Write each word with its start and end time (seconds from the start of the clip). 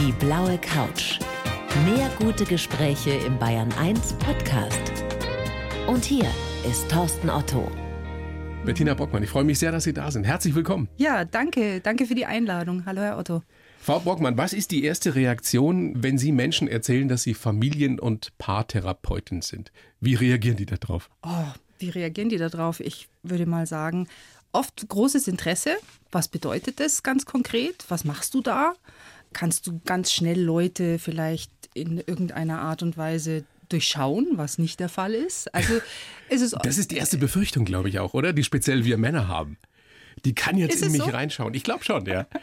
Die 0.00 0.12
blaue 0.12 0.56
Couch. 0.56 1.18
Mehr 1.84 2.10
gute 2.18 2.46
Gespräche 2.46 3.10
im 3.10 3.38
Bayern 3.38 3.70
1 3.74 4.14
Podcast. 4.14 4.80
Und 5.86 6.06
hier 6.06 6.24
ist 6.66 6.90
Thorsten 6.90 7.28
Otto. 7.28 7.70
Bettina 8.64 8.94
Bockmann, 8.94 9.22
ich 9.22 9.28
freue 9.28 9.44
mich 9.44 9.58
sehr, 9.58 9.72
dass 9.72 9.84
Sie 9.84 9.92
da 9.92 10.10
sind. 10.10 10.24
Herzlich 10.24 10.54
willkommen. 10.54 10.88
Ja, 10.96 11.26
danke. 11.26 11.82
Danke 11.82 12.06
für 12.06 12.14
die 12.14 12.24
Einladung. 12.24 12.86
Hallo, 12.86 13.02
Herr 13.02 13.18
Otto. 13.18 13.42
Frau 13.78 14.00
Bockmann, 14.00 14.38
was 14.38 14.54
ist 14.54 14.70
die 14.70 14.84
erste 14.84 15.14
Reaktion, 15.14 16.02
wenn 16.02 16.16
Sie 16.16 16.32
Menschen 16.32 16.66
erzählen, 16.66 17.06
dass 17.06 17.22
Sie 17.22 17.34
Familien- 17.34 18.00
und 18.00 18.30
Paartherapeutin 18.38 19.42
sind? 19.42 19.70
Wie 20.00 20.14
reagieren 20.14 20.56
die 20.56 20.64
darauf? 20.64 21.10
Oh, 21.22 21.44
wie 21.78 21.90
reagieren 21.90 22.30
die 22.30 22.38
darauf? 22.38 22.80
Ich 22.80 23.08
würde 23.22 23.44
mal 23.44 23.66
sagen, 23.66 24.08
oft 24.52 24.88
großes 24.88 25.28
Interesse. 25.28 25.76
Was 26.10 26.28
bedeutet 26.28 26.80
das 26.80 27.02
ganz 27.02 27.26
konkret? 27.26 27.84
Was 27.88 28.04
machst 28.04 28.32
du 28.32 28.40
da? 28.40 28.72
Kannst 29.32 29.66
du 29.66 29.80
ganz 29.84 30.12
schnell 30.12 30.40
Leute 30.40 30.98
vielleicht 30.98 31.50
in 31.74 31.98
irgendeiner 31.98 32.60
Art 32.60 32.82
und 32.82 32.96
Weise 32.96 33.44
durchschauen, 33.68 34.26
was 34.32 34.58
nicht 34.58 34.80
der 34.80 34.88
Fall 34.88 35.14
ist? 35.14 35.54
Also 35.54 35.74
ist 36.28 36.40
es 36.42 36.50
Das 36.62 36.78
ist 36.78 36.90
die 36.90 36.96
erste 36.96 37.18
Befürchtung, 37.18 37.64
glaube 37.64 37.88
ich 37.88 37.98
auch, 38.00 38.14
oder? 38.14 38.32
Die 38.32 38.42
speziell 38.44 38.84
wir 38.84 38.98
Männer 38.98 39.28
haben. 39.28 39.56
Die 40.24 40.34
kann 40.34 40.58
jetzt 40.58 40.82
in 40.82 40.90
mich 40.92 41.00
so? 41.02 41.08
reinschauen. 41.08 41.54
Ich 41.54 41.62
glaube 41.62 41.84
schon, 41.84 42.04
ja. 42.06 42.26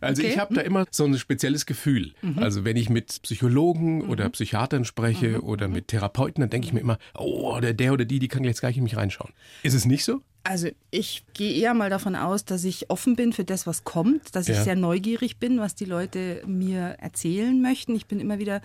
Also 0.00 0.22
Okay. 0.22 0.28
Mhm. 0.28 0.32
ich 0.34 0.38
habe 0.40 0.54
da 0.54 0.60
immer 0.62 0.86
so 0.90 1.04
ein 1.04 1.16
spezielles 1.18 1.64
Gefühl. 1.66 2.12
Also 2.36 2.64
wenn 2.64 2.76
ich 2.76 2.88
mit 2.88 3.20
Psychologen 3.22 3.98
Mhm. 3.98 4.10
oder 4.10 4.28
Psychiatern 4.30 4.84
spreche 4.84 5.42
oder 5.42 5.68
mit 5.68 5.88
Therapeuten, 5.88 6.40
dann 6.40 6.50
denke 6.50 6.66
ich 6.66 6.72
mir 6.72 6.80
immer, 6.80 6.98
oh, 7.14 7.58
der, 7.60 7.74
der 7.74 7.92
oder 7.92 8.04
die, 8.04 8.18
die 8.18 8.28
kann 8.28 8.44
jetzt 8.44 8.60
gleich 8.60 8.76
in 8.76 8.82
mich 8.84 8.96
reinschauen. 8.96 9.32
Ist 9.62 9.74
es 9.74 9.84
nicht 9.84 10.04
so? 10.04 10.22
Also 10.44 10.68
ich 10.90 11.24
gehe 11.34 11.52
eher 11.60 11.74
mal 11.74 11.90
davon 11.90 12.16
aus, 12.16 12.44
dass 12.44 12.64
ich 12.64 12.88
offen 12.88 13.16
bin 13.16 13.32
für 13.34 13.44
das, 13.44 13.66
was 13.66 13.84
kommt, 13.84 14.34
dass 14.34 14.48
ich 14.48 14.56
Ja. 14.56 14.64
sehr 14.64 14.76
neugierig 14.76 15.38
bin, 15.38 15.58
was 15.60 15.74
die 15.74 15.84
Leute 15.84 16.42
mir 16.46 16.96
erzählen 17.00 17.60
möchten. 17.60 17.94
Ich 17.94 18.06
bin 18.06 18.18
immer 18.18 18.38
wieder 18.38 18.62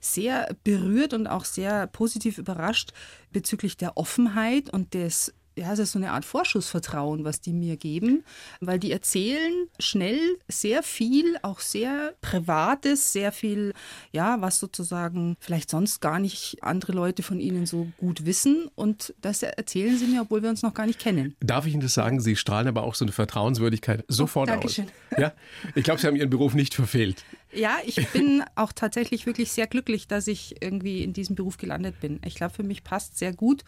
sehr 0.00 0.48
berührt 0.64 1.12
und 1.12 1.26
auch 1.26 1.44
sehr 1.44 1.86
positiv 1.88 2.38
überrascht 2.38 2.92
bezüglich 3.32 3.76
der 3.76 3.98
Offenheit 3.98 4.70
und 4.70 4.94
des 4.94 5.34
ja, 5.56 5.72
es 5.72 5.78
ist 5.78 5.92
so 5.92 5.98
eine 5.98 6.12
Art 6.12 6.24
Vorschussvertrauen, 6.24 7.24
was 7.24 7.40
die 7.40 7.52
mir 7.52 7.76
geben, 7.76 8.24
weil 8.60 8.78
die 8.78 8.92
erzählen 8.92 9.68
schnell 9.78 10.20
sehr 10.48 10.82
viel, 10.82 11.36
auch 11.42 11.60
sehr 11.60 12.12
Privates, 12.20 13.12
sehr 13.12 13.32
viel, 13.32 13.72
ja, 14.12 14.40
was 14.40 14.58
sozusagen 14.58 15.36
vielleicht 15.40 15.70
sonst 15.70 16.00
gar 16.00 16.18
nicht 16.18 16.58
andere 16.60 16.92
Leute 16.92 17.22
von 17.22 17.40
ihnen 17.40 17.64
so 17.64 17.88
gut 17.96 18.26
wissen. 18.26 18.68
Und 18.74 19.14
das 19.22 19.42
erzählen 19.42 19.96
sie 19.96 20.06
mir, 20.06 20.22
obwohl 20.22 20.42
wir 20.42 20.50
uns 20.50 20.62
noch 20.62 20.74
gar 20.74 20.86
nicht 20.86 20.98
kennen. 20.98 21.34
Darf 21.40 21.66
ich 21.66 21.72
Ihnen 21.72 21.82
das 21.82 21.94
sagen? 21.94 22.20
Sie 22.20 22.36
strahlen 22.36 22.68
aber 22.68 22.82
auch 22.82 22.94
so 22.94 23.04
eine 23.04 23.12
Vertrauenswürdigkeit 23.12 24.04
sofort 24.08 24.50
aus. 24.50 24.56
Oh, 24.56 24.60
Dankeschön. 24.60 24.86
Ja, 25.16 25.32
ich 25.74 25.84
glaube, 25.84 26.00
Sie 26.00 26.06
haben 26.06 26.16
Ihren 26.16 26.30
Beruf 26.30 26.54
nicht 26.54 26.74
verfehlt. 26.74 27.24
Ja, 27.54 27.78
ich 27.86 28.06
bin 28.10 28.44
auch 28.54 28.72
tatsächlich 28.72 29.24
wirklich 29.24 29.52
sehr 29.52 29.66
glücklich, 29.66 30.08
dass 30.08 30.26
ich 30.26 30.62
irgendwie 30.62 31.02
in 31.02 31.14
diesem 31.14 31.36
Beruf 31.36 31.56
gelandet 31.56 32.00
bin. 32.00 32.20
Ich 32.24 32.34
glaube, 32.34 32.52
für 32.52 32.62
mich 32.62 32.84
passt 32.84 33.16
sehr 33.16 33.32
gut 33.32 33.64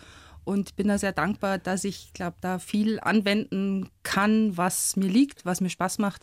und 0.49 0.77
bin 0.77 0.89
da 0.89 0.97
sehr 0.97 1.13
dankbar, 1.13 1.59
dass 1.59 1.85
ich 1.85 2.15
glaube, 2.15 2.39
da 2.41 2.59
viel 2.59 2.99
anwenden 3.01 3.91
kann, 4.03 4.57
was 4.57 4.97
mir 4.97 5.09
liegt, 5.09 5.45
was 5.45 5.61
mir 5.61 5.69
Spaß 5.69 5.99
macht 5.99 6.23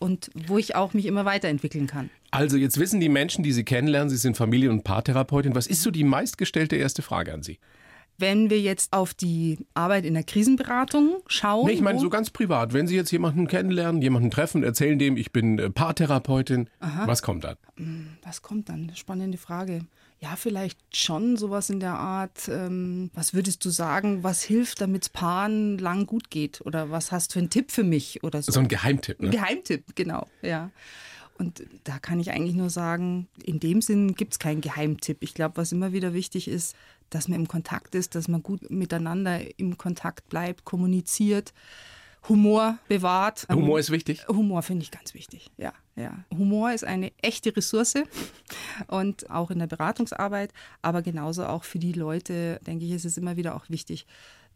und 0.00 0.28
wo 0.34 0.58
ich 0.58 0.74
auch 0.74 0.92
mich 0.92 1.06
immer 1.06 1.24
weiterentwickeln 1.24 1.86
kann. 1.86 2.10
Also 2.32 2.56
jetzt 2.56 2.80
wissen 2.80 2.98
die 2.98 3.08
Menschen, 3.08 3.44
die 3.44 3.52
Sie 3.52 3.62
kennenlernen, 3.62 4.10
Sie 4.10 4.16
sind 4.16 4.36
Familien- 4.36 4.72
und 4.72 4.82
Paartherapeutin. 4.82 5.54
Was 5.54 5.68
ist 5.68 5.82
so 5.82 5.92
die 5.92 6.02
meistgestellte 6.02 6.74
erste 6.74 7.02
Frage 7.02 7.32
an 7.32 7.44
Sie? 7.44 7.60
Wenn 8.18 8.50
wir 8.50 8.60
jetzt 8.60 8.92
auf 8.92 9.14
die 9.14 9.58
Arbeit 9.72 10.04
in 10.04 10.14
der 10.14 10.24
Krisenberatung 10.24 11.22
schauen, 11.28 11.66
Nee, 11.66 11.74
ich 11.74 11.80
meine 11.80 12.00
so 12.00 12.10
ganz 12.10 12.30
privat. 12.30 12.72
Wenn 12.72 12.88
Sie 12.88 12.96
jetzt 12.96 13.12
jemanden 13.12 13.46
kennenlernen, 13.46 14.02
jemanden 14.02 14.32
treffen, 14.32 14.64
erzählen 14.64 14.98
dem, 14.98 15.16
ich 15.16 15.30
bin 15.30 15.60
äh, 15.60 15.70
Paartherapeutin, 15.70 16.68
was 17.06 17.22
kommt 17.22 17.44
dann? 17.44 17.56
Was 18.24 18.42
kommt 18.42 18.68
dann? 18.68 18.90
Spannende 18.96 19.38
Frage. 19.38 19.86
Ja, 20.22 20.36
vielleicht 20.36 20.78
schon 20.94 21.38
sowas 21.38 21.70
in 21.70 21.80
der 21.80 21.94
Art, 21.94 22.48
ähm, 22.48 23.10
was 23.14 23.32
würdest 23.32 23.64
du 23.64 23.70
sagen, 23.70 24.22
was 24.22 24.42
hilft, 24.42 24.82
damit 24.82 25.04
es 25.04 25.08
Paaren 25.08 25.78
lang 25.78 26.06
gut 26.06 26.28
geht? 26.30 26.60
Oder 26.60 26.90
was 26.90 27.10
hast 27.10 27.30
du 27.30 27.32
für 27.34 27.38
einen 27.38 27.48
Tipp 27.48 27.70
für 27.70 27.84
mich 27.84 28.22
oder 28.22 28.42
so? 28.42 28.52
So 28.52 28.60
ein 28.60 28.68
Geheimtipp, 28.68 29.20
ne? 29.20 29.30
Geheimtipp, 29.30 29.96
genau, 29.96 30.26
ja. 30.42 30.70
Und 31.38 31.62
da 31.84 31.98
kann 31.98 32.20
ich 32.20 32.32
eigentlich 32.32 32.54
nur 32.54 32.68
sagen, 32.68 33.26
in 33.42 33.60
dem 33.60 33.80
Sinn 33.80 34.14
gibt 34.14 34.34
es 34.34 34.38
keinen 34.38 34.60
Geheimtipp. 34.60 35.22
Ich 35.22 35.32
glaube, 35.32 35.56
was 35.56 35.72
immer 35.72 35.94
wieder 35.94 36.12
wichtig 36.12 36.48
ist, 36.48 36.76
dass 37.08 37.28
man 37.28 37.40
im 37.40 37.48
Kontakt 37.48 37.94
ist, 37.94 38.14
dass 38.14 38.28
man 38.28 38.42
gut 38.42 38.70
miteinander 38.70 39.40
im 39.58 39.78
Kontakt 39.78 40.28
bleibt, 40.28 40.66
kommuniziert, 40.66 41.54
Humor 42.28 42.78
bewahrt. 42.88 43.46
Humor 43.50 43.78
ist 43.78 43.90
wichtig. 43.90 44.28
Humor 44.28 44.62
finde 44.62 44.82
ich 44.82 44.90
ganz 44.90 45.14
wichtig, 45.14 45.50
ja, 45.56 45.72
ja. 46.00 46.24
Humor 46.36 46.72
ist 46.72 46.84
eine 46.84 47.12
echte 47.22 47.54
Ressource 47.56 47.94
und 48.86 49.30
auch 49.30 49.50
in 49.50 49.58
der 49.58 49.66
Beratungsarbeit, 49.66 50.52
aber 50.82 51.02
genauso 51.02 51.44
auch 51.44 51.64
für 51.64 51.78
die 51.78 51.92
Leute, 51.92 52.60
denke 52.66 52.84
ich, 52.84 52.92
ist 52.92 53.04
es 53.04 53.16
immer 53.16 53.36
wieder 53.36 53.54
auch 53.54 53.68
wichtig, 53.68 54.06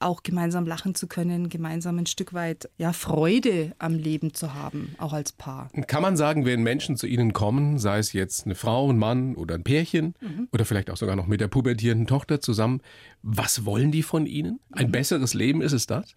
auch 0.00 0.22
gemeinsam 0.22 0.66
lachen 0.66 0.94
zu 0.94 1.06
können, 1.06 1.48
gemeinsam 1.48 1.98
ein 1.98 2.06
Stück 2.06 2.34
weit 2.34 2.68
ja 2.78 2.92
Freude 2.92 3.72
am 3.78 3.94
Leben 3.94 4.34
zu 4.34 4.52
haben, 4.54 4.94
auch 4.98 5.12
als 5.12 5.32
Paar. 5.32 5.70
Kann 5.86 6.02
man 6.02 6.16
sagen, 6.16 6.44
wenn 6.44 6.62
Menschen 6.62 6.96
zu 6.96 7.06
Ihnen 7.06 7.32
kommen, 7.32 7.78
sei 7.78 7.98
es 7.98 8.12
jetzt 8.12 8.44
eine 8.44 8.54
Frau, 8.54 8.90
ein 8.90 8.98
Mann 8.98 9.34
oder 9.34 9.54
ein 9.54 9.64
Pärchen 9.64 10.14
oder 10.52 10.64
vielleicht 10.64 10.90
auch 10.90 10.96
sogar 10.96 11.16
noch 11.16 11.26
mit 11.26 11.40
der 11.40 11.48
pubertierenden 11.48 12.06
Tochter 12.06 12.40
zusammen, 12.40 12.80
was 13.22 13.64
wollen 13.64 13.92
die 13.92 14.02
von 14.02 14.26
Ihnen? 14.26 14.60
Ein 14.72 14.90
besseres 14.90 15.32
Leben 15.32 15.62
ist 15.62 15.72
es 15.72 15.86
das? 15.86 16.14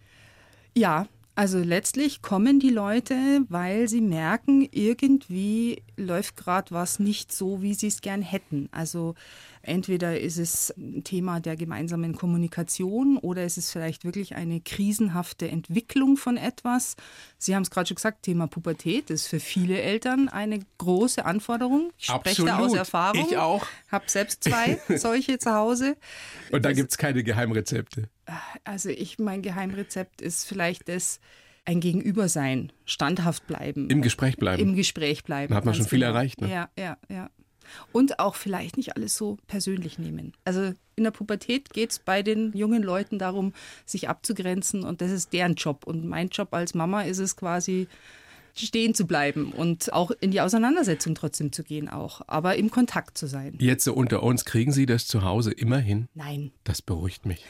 Ja, 0.76 1.06
also 1.38 1.58
letztlich 1.58 2.20
kommen 2.20 2.58
die 2.58 2.70
Leute, 2.70 3.14
weil 3.48 3.88
sie 3.88 4.00
merken, 4.00 4.68
irgendwie 4.72 5.84
läuft 5.96 6.36
gerade 6.36 6.72
was 6.72 6.98
nicht 6.98 7.30
so, 7.30 7.62
wie 7.62 7.74
sie 7.74 7.86
es 7.86 8.00
gern 8.00 8.22
hätten. 8.22 8.68
Also 8.72 9.14
entweder 9.68 10.18
ist 10.18 10.38
es 10.38 10.74
ein 10.76 11.04
Thema 11.04 11.40
der 11.40 11.56
gemeinsamen 11.56 12.14
Kommunikation 12.14 13.16
oder 13.18 13.44
ist 13.44 13.58
es 13.58 13.70
vielleicht 13.70 14.04
wirklich 14.04 14.34
eine 14.34 14.60
krisenhafte 14.60 15.48
Entwicklung 15.48 16.16
von 16.16 16.36
etwas. 16.36 16.96
Sie 17.38 17.54
haben 17.54 17.62
es 17.62 17.70
gerade 17.70 17.88
schon 17.88 17.96
gesagt, 17.96 18.22
Thema 18.22 18.46
Pubertät 18.46 19.10
ist 19.10 19.28
für 19.28 19.40
viele 19.40 19.80
Eltern 19.80 20.28
eine 20.28 20.60
große 20.78 21.24
Anforderung. 21.24 21.92
Ich 21.98 22.06
spreche 22.06 22.44
da 22.44 22.56
aus 22.56 22.64
Absolut. 22.64 22.78
Erfahrung. 22.78 23.26
Ich 23.28 23.36
auch. 23.36 23.66
Habe 23.90 24.04
selbst 24.08 24.44
zwei 24.44 24.80
solche 24.96 25.38
zu 25.38 25.52
Hause. 25.52 25.96
Und 26.50 26.64
da 26.64 26.72
gibt 26.72 26.90
es 26.90 26.98
keine 26.98 27.22
Geheimrezepte. 27.22 28.08
Also 28.64 28.88
ich, 28.90 29.18
mein 29.18 29.42
Geheimrezept 29.42 30.20
ist 30.20 30.44
vielleicht 30.46 30.88
das, 30.88 31.20
ein 31.68 31.80
Gegenüber 31.80 32.28
sein, 32.28 32.72
standhaft 32.86 33.46
bleiben. 33.46 33.90
Im 33.90 34.00
Gespräch 34.00 34.38
bleiben. 34.38 34.62
Im 34.62 34.74
Gespräch 34.74 35.22
bleiben. 35.22 35.50
Da 35.50 35.56
hat 35.56 35.66
man 35.66 35.74
schon 35.74 35.86
viel 35.86 35.98
genau. 35.98 36.12
erreicht, 36.12 36.40
ne? 36.40 36.50
Ja, 36.50 36.70
ja, 36.78 36.96
ja. 37.10 37.30
Und 37.92 38.18
auch 38.18 38.34
vielleicht 38.34 38.76
nicht 38.76 38.96
alles 38.96 39.16
so 39.16 39.38
persönlich 39.46 39.98
nehmen. 39.98 40.32
Also 40.44 40.72
in 40.96 41.04
der 41.04 41.10
Pubertät 41.10 41.70
geht 41.70 41.92
es 41.92 41.98
bei 41.98 42.22
den 42.22 42.52
jungen 42.56 42.82
Leuten 42.82 43.18
darum, 43.18 43.52
sich 43.86 44.08
abzugrenzen 44.08 44.84
und 44.84 45.00
das 45.00 45.10
ist 45.10 45.32
deren 45.32 45.54
Job. 45.54 45.86
Und 45.86 46.06
mein 46.06 46.28
Job 46.28 46.52
als 46.52 46.74
Mama 46.74 47.02
ist 47.02 47.18
es 47.18 47.36
quasi, 47.36 47.88
stehen 48.54 48.94
zu 48.94 49.06
bleiben 49.06 49.52
und 49.52 49.92
auch 49.92 50.10
in 50.20 50.30
die 50.30 50.40
Auseinandersetzung 50.40 51.14
trotzdem 51.14 51.52
zu 51.52 51.62
gehen 51.62 51.88
auch, 51.88 52.22
aber 52.26 52.56
im 52.56 52.70
Kontakt 52.70 53.16
zu 53.16 53.26
sein. 53.26 53.56
Jetzt 53.60 53.84
so 53.84 53.94
unter 53.94 54.22
uns, 54.22 54.44
kriegen 54.44 54.72
Sie 54.72 54.86
das 54.86 55.06
zu 55.06 55.22
Hause 55.22 55.52
immer 55.52 55.78
hin? 55.78 56.08
Nein. 56.14 56.50
Das 56.64 56.82
beruhigt 56.82 57.26
mich. 57.26 57.44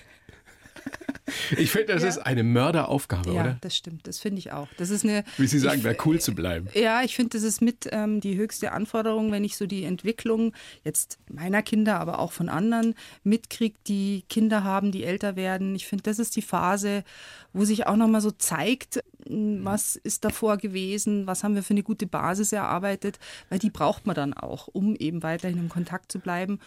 Ich 1.59 1.71
finde, 1.71 1.93
das 1.93 2.03
Ja. 2.03 2.09
ist 2.09 2.19
eine 2.19 2.43
Mörderaufgabe, 2.43 3.33
Ja, 3.33 3.41
oder? 3.43 3.59
das 3.61 3.77
stimmt. 3.77 4.07
Das 4.07 4.19
finde 4.19 4.39
ich 4.39 4.53
auch. 4.53 4.69
Das 4.79 4.89
ist 4.91 5.05
eine. 5.05 5.25
Wie 5.37 5.47
Sie 5.47 5.59
sagen, 5.59 5.85
wäre 5.85 5.97
cool 6.07 6.21
zu 6.21 6.35
bleiben. 6.35 6.69
Ja, 6.75 7.03
ich 7.03 7.15
finde, 7.17 7.37
das 7.37 7.43
ist 7.43 7.61
mit 7.61 7.89
ähm, 7.93 8.21
die 8.21 8.37
höchste 8.37 8.73
Anforderung, 8.73 9.31
wenn 9.31 9.45
ich 9.45 9.57
so 9.57 9.67
die 9.67 9.85
Entwicklung 9.85 10.53
jetzt 10.85 11.19
meiner 11.31 11.63
Kinder, 11.63 12.01
aber 12.01 12.19
auch 12.19 12.33
von 12.33 12.49
anderen 12.49 12.95
mitkriege, 13.25 13.77
die 13.87 14.25
Kinder 14.31 14.65
haben, 14.65 14.91
die 14.91 15.05
älter 15.05 15.37
werden. 15.37 15.75
Ich 15.75 15.87
finde, 15.87 16.05
das 16.05 16.19
ist 16.19 16.35
die 16.37 16.43
Phase, 16.43 17.05
wo 17.53 17.65
sich 17.65 17.87
auch 17.87 17.97
nochmal 17.97 18.21
so 18.23 18.31
zeigt, 18.31 19.03
m, 19.29 19.61
was 19.65 19.97
ist 19.97 20.25
davor 20.25 20.57
gewesen, 20.57 21.27
was 21.27 21.45
haben 21.45 21.55
wir 21.55 21.63
für 21.63 21.75
eine 21.75 21.83
gute 21.83 22.07
Basis 22.07 22.53
erarbeitet, 22.53 23.19
weil 23.51 23.59
die 23.59 23.71
braucht 23.71 24.07
man 24.07 24.17
dann 24.17 24.33
auch, 24.35 24.69
um 24.69 24.97
eben 24.97 25.23
weiterhin 25.23 25.59
im 25.59 25.69
Kontakt 25.69 26.11
zu 26.11 26.19
bleiben. 26.21 26.59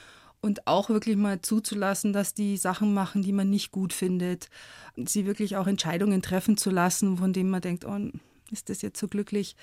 Und 0.41 0.65
auch 0.65 0.89
wirklich 0.89 1.17
mal 1.17 1.41
zuzulassen, 1.41 2.13
dass 2.13 2.33
die 2.33 2.57
Sachen 2.57 2.95
machen, 2.95 3.21
die 3.21 3.31
man 3.31 3.49
nicht 3.49 3.71
gut 3.71 3.93
findet. 3.93 4.49
Sie 4.95 5.27
wirklich 5.27 5.55
auch 5.55 5.67
Entscheidungen 5.67 6.23
treffen 6.23 6.57
zu 6.57 6.71
lassen, 6.71 7.17
von 7.17 7.31
denen 7.31 7.51
man 7.51 7.61
denkt, 7.61 7.85
oh, 7.85 7.97
ist 8.49 8.69
das 8.69 8.81
jetzt 8.81 8.99
so 8.99 9.07
glücklich, 9.07 9.55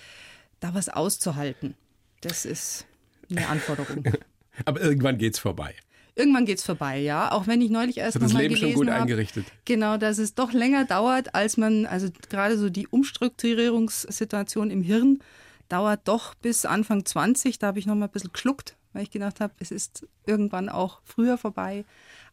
da 0.61 0.75
was 0.75 0.89
auszuhalten. 0.89 1.75
Das 2.21 2.45
ist 2.45 2.87
eine 3.31 3.49
Anforderung. 3.49 4.05
Aber 4.65 4.81
irgendwann 4.81 5.19
geht's 5.19 5.39
vorbei. 5.39 5.75
Irgendwann 6.15 6.47
geht's 6.47 6.65
vorbei, 6.65 6.99
ja. 6.99 7.31
Auch 7.31 7.47
wenn 7.47 7.61
ich 7.61 7.71
neulich 7.71 7.99
erst 7.99 8.17
das 8.17 8.23
noch 8.25 8.33
mal 8.33 8.41
Leben 8.41 8.57
schon 8.57 8.63
gelesen 8.63 8.81
gut 8.81 8.89
habe, 8.91 9.03
eingerichtet. 9.03 9.47
Genau, 9.65 9.97
dass 9.99 10.19
es 10.19 10.35
doch 10.35 10.53
länger 10.53 10.85
dauert, 10.85 11.35
als 11.35 11.57
man, 11.57 11.87
also 11.87 12.09
gerade 12.29 12.59
so 12.59 12.71
die 12.71 12.89
Umstrukturierungssituation 12.89 14.71
im 14.71 14.83
Hirn 14.83 15.21
dauert 15.69 16.09
doch 16.09 16.35
bis 16.35 16.65
Anfang 16.65 17.05
20. 17.05 17.61
Da 17.61 17.69
habe 17.69 17.79
ich 17.79 17.87
noch 17.87 17.95
mal 17.95 18.07
ein 18.07 18.11
bisschen 18.11 18.33
geschluckt, 18.33 18.77
weil 18.99 19.05
ich 19.05 19.13
gedacht 19.13 19.39
habe, 19.39 19.55
es 19.61 19.71
ist 19.71 20.09
irgendwann 20.27 20.69
auch 20.69 21.01
früher 21.05 21.39
vorbei. 21.39 21.85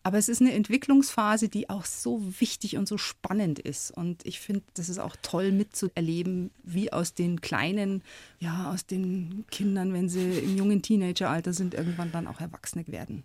Aber 0.01 0.17
es 0.17 0.29
ist 0.29 0.41
eine 0.41 0.51
Entwicklungsphase, 0.53 1.47
die 1.47 1.69
auch 1.69 1.85
so 1.85 2.23
wichtig 2.39 2.75
und 2.75 2.88
so 2.88 2.97
spannend 2.97 3.59
ist. 3.59 3.91
Und 3.91 4.25
ich 4.25 4.39
finde, 4.39 4.63
das 4.73 4.89
ist 4.89 4.97
auch 4.97 5.15
toll 5.21 5.51
mitzuerleben, 5.51 6.50
wie 6.63 6.91
aus 6.91 7.13
den 7.13 7.39
kleinen, 7.39 8.01
ja, 8.39 8.71
aus 8.71 8.88
den 8.88 9.45
Kindern, 9.51 9.94
wenn 9.94 10.09
sie 10.09 10.39
im 10.39 10.57
jungen 10.57 10.81
Teenageralter 10.81 11.53
sind, 11.53 11.75
irgendwann 11.75 12.12
dann 12.12 12.25
auch 12.25 12.41
Erwachsene 12.41 12.88
werden. 12.88 13.23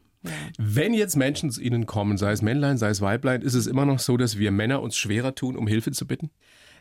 Wenn 0.59 0.93
jetzt 0.93 1.17
Menschen 1.17 1.51
zu 1.51 1.63
Ihnen 1.63 1.87
kommen, 1.87 2.19
sei 2.19 2.33
es 2.33 2.43
Männlein, 2.43 2.77
sei 2.77 2.91
es 2.91 3.01
Weiblein, 3.01 3.41
ist 3.41 3.55
es 3.55 3.67
immer 3.67 3.87
noch 3.87 4.01
so, 4.01 4.19
dass 4.19 4.39
wir 4.39 4.51
Männer 4.51 4.83
uns 4.83 4.99
schwerer 4.99 5.35
tun, 5.35 5.57
um 5.57 5.67
Hilfe 5.67 5.93
zu 5.93 6.07
bitten? 6.07 6.29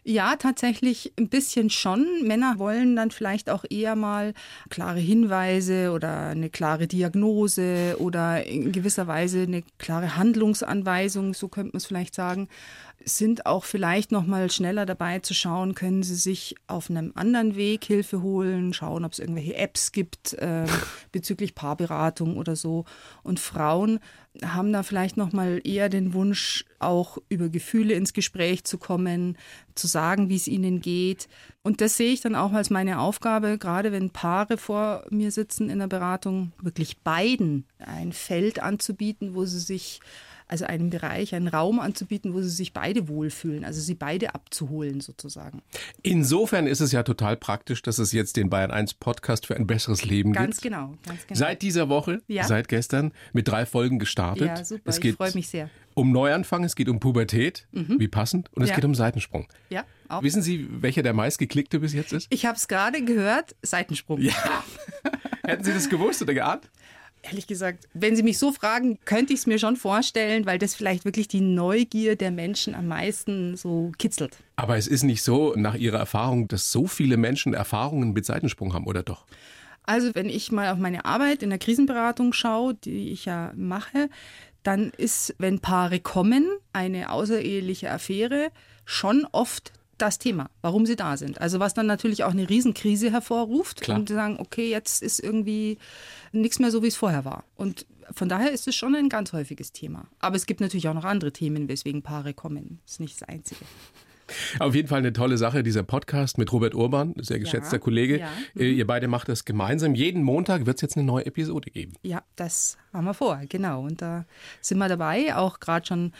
Ja, 0.03 0.35
tatsächlich 0.35 1.13
ein 1.17 1.29
bisschen 1.29 1.69
schon. 1.69 2.05
Männer 2.23 2.57
wollen 2.57 2.95
dann 2.95 3.11
vielleicht 3.11 3.49
auch 3.49 3.65
eher 3.69 3.95
mal 3.95 4.33
klare 4.69 4.99
Hinweise 4.99 5.91
oder 5.91 6.27
eine 6.27 6.49
klare 6.49 6.87
Diagnose 6.87 7.95
oder 7.99 8.45
in 8.45 8.71
gewisser 8.71 9.07
Weise 9.07 9.41
eine 9.41 9.63
klare 9.77 10.15
Handlungsanweisung, 10.15 11.33
so 11.33 11.47
könnte 11.47 11.73
man 11.73 11.77
es 11.77 11.85
vielleicht 11.85 12.15
sagen 12.15 12.47
sind 13.05 13.45
auch 13.45 13.65
vielleicht 13.65 14.11
noch 14.11 14.25
mal 14.25 14.51
schneller 14.51 14.85
dabei 14.85 15.19
zu 15.19 15.33
schauen, 15.33 15.75
können 15.75 16.03
sie 16.03 16.15
sich 16.15 16.55
auf 16.67 16.89
einem 16.89 17.11
anderen 17.15 17.55
Weg 17.55 17.85
Hilfe 17.85 18.21
holen, 18.21 18.73
schauen, 18.73 19.05
ob 19.05 19.13
es 19.13 19.19
irgendwelche 19.19 19.55
Apps 19.55 19.91
gibt 19.91 20.33
äh, 20.33 20.65
bezüglich 21.11 21.55
Paarberatung 21.55 22.37
oder 22.37 22.55
so. 22.55 22.85
Und 23.23 23.39
Frauen 23.39 23.99
haben 24.43 24.71
da 24.71 24.83
vielleicht 24.83 25.17
noch 25.17 25.33
mal 25.33 25.59
eher 25.63 25.89
den 25.89 26.13
Wunsch, 26.13 26.65
auch 26.79 27.17
über 27.29 27.49
Gefühle 27.49 27.95
ins 27.95 28.13
Gespräch 28.13 28.63
zu 28.63 28.77
kommen, 28.77 29.37
zu 29.75 29.87
sagen, 29.87 30.29
wie 30.29 30.35
es 30.35 30.47
ihnen 30.47 30.81
geht. 30.81 31.27
Und 31.61 31.81
das 31.81 31.97
sehe 31.97 32.13
ich 32.13 32.21
dann 32.21 32.35
auch 32.35 32.53
als 32.53 32.69
meine 32.69 32.99
Aufgabe, 32.99 33.57
gerade 33.57 33.91
wenn 33.91 34.11
Paare 34.11 34.57
vor 34.57 35.05
mir 35.09 35.31
sitzen 35.31 35.69
in 35.69 35.79
der 35.79 35.87
Beratung, 35.87 36.53
wirklich 36.61 36.99
beiden 36.99 37.65
ein 37.79 38.13
Feld 38.13 38.61
anzubieten, 38.61 39.35
wo 39.35 39.45
sie 39.45 39.59
sich 39.59 39.99
also 40.49 40.65
einen 40.65 40.89
Bereich, 40.89 41.33
einen 41.35 41.47
Raum 41.47 41.79
anzubieten, 41.79 42.33
wo 42.33 42.41
sie 42.41 42.49
sich 42.49 42.73
beide 42.73 43.07
wohlfühlen, 43.07 43.63
also 43.63 43.79
sie 43.79 43.93
beide 43.93 44.35
abzuholen 44.35 44.99
sozusagen. 44.99 45.61
Insofern 46.01 46.67
ist 46.67 46.81
es 46.81 46.91
ja 46.91 47.03
total 47.03 47.37
praktisch, 47.37 47.81
dass 47.81 47.99
es 47.99 48.11
jetzt 48.11 48.35
den 48.35 48.49
Bayern 48.49 48.71
1 48.71 48.95
Podcast 48.95 49.45
für 49.45 49.55
ein 49.55 49.67
besseres 49.67 50.03
Leben 50.05 50.33
ganz 50.33 50.59
gibt. 50.59 50.73
Genau, 50.73 50.95
ganz 51.05 51.25
genau. 51.27 51.39
Seit 51.39 51.61
dieser 51.61 51.87
Woche, 51.87 52.21
ja. 52.27 52.43
seit 52.45 52.67
gestern, 52.67 53.13
mit 53.31 53.47
drei 53.47 53.65
Folgen 53.65 53.99
gestartet. 53.99 54.47
Ja, 54.47 54.65
super, 54.65 54.81
es 54.89 54.99
geht 54.99 55.11
ich 55.11 55.17
freue 55.17 55.33
mich 55.35 55.47
sehr. 55.47 55.69
Um 55.93 56.11
Neuanfang, 56.11 56.63
es 56.63 56.75
geht 56.75 56.89
um 56.89 56.99
Pubertät, 56.99 57.67
mhm. 57.71 57.99
wie 57.99 58.07
passend, 58.07 58.49
und 58.53 58.63
es 58.63 58.69
ja. 58.69 58.75
geht 58.75 58.85
um 58.85 58.95
Seitensprung. 58.95 59.47
Ja, 59.69 59.85
auch. 60.07 60.23
Wissen 60.23 60.41
Sie, 60.41 60.67
welcher 60.81 61.03
der 61.03 61.13
meistgeklickte 61.13 61.79
bis 61.79 61.93
jetzt 61.93 62.13
ist? 62.13 62.27
Ich 62.31 62.45
habe 62.45 62.57
es 62.57 62.67
gerade 62.67 63.03
gehört, 63.03 63.55
Seitensprung. 63.61 64.19
Ja. 64.19 64.33
Hätten 65.45 65.63
Sie 65.63 65.73
das 65.73 65.89
gewusst 65.89 66.21
oder 66.21 66.33
geahnt? 66.33 66.69
Ehrlich 67.21 67.47
gesagt, 67.47 67.87
wenn 67.93 68.15
Sie 68.15 68.23
mich 68.23 68.37
so 68.37 68.51
fragen, 68.53 68.97
könnte 69.03 69.33
ich 69.33 69.39
es 69.39 69.47
mir 69.47 69.59
schon 69.59 69.75
vorstellen, 69.75 70.45
weil 70.45 70.57
das 70.57 70.73
vielleicht 70.73 71.03
wirklich 71.03 71.27
die 71.27 71.41
Neugier 71.41 72.15
der 72.15 72.31
Menschen 72.31 72.75
am 72.75 72.87
meisten 72.87 73.57
so 73.57 73.91
kitzelt. 73.97 74.37
Aber 74.55 74.77
es 74.77 74.87
ist 74.87 75.03
nicht 75.03 75.21
so, 75.21 75.53
nach 75.55 75.75
Ihrer 75.75 75.99
Erfahrung, 75.99 76.47
dass 76.47 76.71
so 76.71 76.87
viele 76.87 77.17
Menschen 77.17 77.53
Erfahrungen 77.53 78.13
mit 78.13 78.25
Seitensprung 78.25 78.73
haben, 78.73 78.85
oder 78.87 79.03
doch? 79.03 79.25
Also, 79.83 80.13
wenn 80.13 80.29
ich 80.29 80.51
mal 80.51 80.71
auf 80.71 80.77
meine 80.77 81.05
Arbeit 81.05 81.43
in 81.43 81.49
der 81.49 81.59
Krisenberatung 81.59 82.31
schaue, 82.31 82.75
die 82.75 83.11
ich 83.11 83.25
ja 83.25 83.51
mache, 83.55 84.09
dann 84.63 84.91
ist, 84.97 85.35
wenn 85.39 85.59
Paare 85.59 85.99
kommen, 85.99 86.47
eine 86.73 87.11
außereheliche 87.11 87.89
Affäre 87.89 88.49
schon 88.85 89.27
oft 89.31 89.73
das 90.01 90.19
Thema, 90.19 90.49
warum 90.61 90.85
sie 90.85 90.95
da 90.95 91.17
sind. 91.17 91.41
Also 91.41 91.59
was 91.59 91.73
dann 91.73 91.85
natürlich 91.85 92.23
auch 92.23 92.31
eine 92.31 92.49
Riesenkrise 92.49 93.11
hervorruft 93.11 93.81
Klar. 93.81 93.99
und 93.99 94.09
sagen, 94.09 94.37
okay, 94.39 94.69
jetzt 94.69 95.01
ist 95.03 95.19
irgendwie 95.19 95.77
nichts 96.31 96.59
mehr 96.59 96.71
so, 96.71 96.83
wie 96.83 96.87
es 96.87 96.95
vorher 96.95 97.25
war. 97.25 97.43
Und 97.55 97.85
von 98.11 98.29
daher 98.29 98.51
ist 98.51 98.67
es 98.67 98.75
schon 98.75 98.95
ein 98.95 99.09
ganz 99.09 99.33
häufiges 99.33 99.71
Thema. 99.71 100.07
Aber 100.19 100.35
es 100.35 100.45
gibt 100.45 100.61
natürlich 100.61 100.87
auch 100.87 100.93
noch 100.93 101.05
andere 101.05 101.31
Themen, 101.31 101.69
weswegen 101.69 102.01
Paare 102.01 102.33
kommen. 102.33 102.79
Das 102.85 102.93
ist 102.93 102.99
nicht 102.99 103.21
das 103.21 103.27
Einzige. 103.27 103.65
Auf 104.59 104.75
jeden 104.75 104.87
Fall 104.87 104.99
eine 104.99 105.13
tolle 105.13 105.37
Sache, 105.37 105.63
dieser 105.63 105.83
Podcast 105.83 106.37
mit 106.37 106.51
Robert 106.51 106.75
Urban, 106.75 107.15
sehr 107.17 107.39
geschätzter 107.39 107.77
ja, 107.77 107.79
Kollege. 107.79 108.19
Ja. 108.19 108.29
Mhm. 108.53 108.61
Ihr 108.61 108.87
beide 108.87 109.07
macht 109.07 109.29
das 109.29 109.45
gemeinsam. 109.45 109.95
Jeden 109.95 110.23
Montag 110.23 110.65
wird 110.65 110.77
es 110.77 110.81
jetzt 110.81 110.97
eine 110.97 111.05
neue 111.05 111.25
Episode 111.25 111.71
geben. 111.71 111.93
Ja, 112.03 112.23
das 112.35 112.77
haben 112.93 113.05
wir 113.05 113.13
vor, 113.13 113.39
genau. 113.47 113.83
Und 113.83 114.01
da 114.01 114.25
sind 114.61 114.77
wir 114.77 114.87
dabei, 114.87 115.35
auch 115.35 115.59
gerade 115.59 115.85
schon 115.85 116.13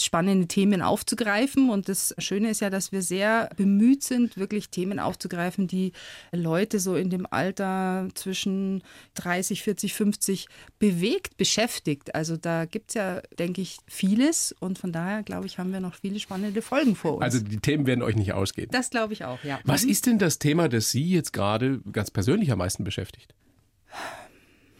spannende 0.00 0.46
Themen 0.46 0.82
aufzugreifen. 0.82 1.70
Und 1.70 1.88
das 1.88 2.14
Schöne 2.18 2.50
ist 2.50 2.60
ja, 2.60 2.70
dass 2.70 2.92
wir 2.92 3.02
sehr 3.02 3.50
bemüht 3.56 4.02
sind, 4.02 4.36
wirklich 4.36 4.70
Themen 4.70 4.98
aufzugreifen, 4.98 5.66
die 5.66 5.92
Leute 6.32 6.78
so 6.78 6.96
in 6.96 7.10
dem 7.10 7.26
Alter 7.30 8.08
zwischen 8.14 8.82
30, 9.14 9.62
40, 9.62 9.94
50 9.94 10.46
bewegt, 10.78 11.36
beschäftigt. 11.36 12.14
Also 12.14 12.36
da 12.36 12.64
gibt 12.64 12.90
es 12.90 12.94
ja, 12.94 13.20
denke 13.38 13.60
ich, 13.60 13.78
vieles. 13.86 14.54
Und 14.60 14.78
von 14.78 14.92
daher, 14.92 15.22
glaube 15.22 15.46
ich, 15.46 15.58
haben 15.58 15.72
wir 15.72 15.80
noch 15.80 15.94
viele 15.94 16.20
spannende 16.20 16.62
Folgen 16.62 16.96
vor 16.96 17.14
uns. 17.14 17.22
Also 17.22 17.40
die 17.40 17.58
Themen 17.58 17.86
werden 17.86 18.02
euch 18.02 18.16
nicht 18.16 18.32
ausgehen. 18.32 18.68
Das 18.70 18.90
glaube 18.90 19.12
ich 19.12 19.24
auch, 19.24 19.42
ja. 19.44 19.58
Was 19.64 19.84
ist 19.84 20.06
denn 20.06 20.18
das 20.18 20.38
Thema, 20.38 20.68
das 20.68 20.90
Sie 20.90 21.10
jetzt 21.10 21.32
gerade 21.32 21.80
ganz 21.92 22.10
persönlich 22.10 22.50
am 22.52 22.58
meisten 22.58 22.84
beschäftigt? 22.84 23.34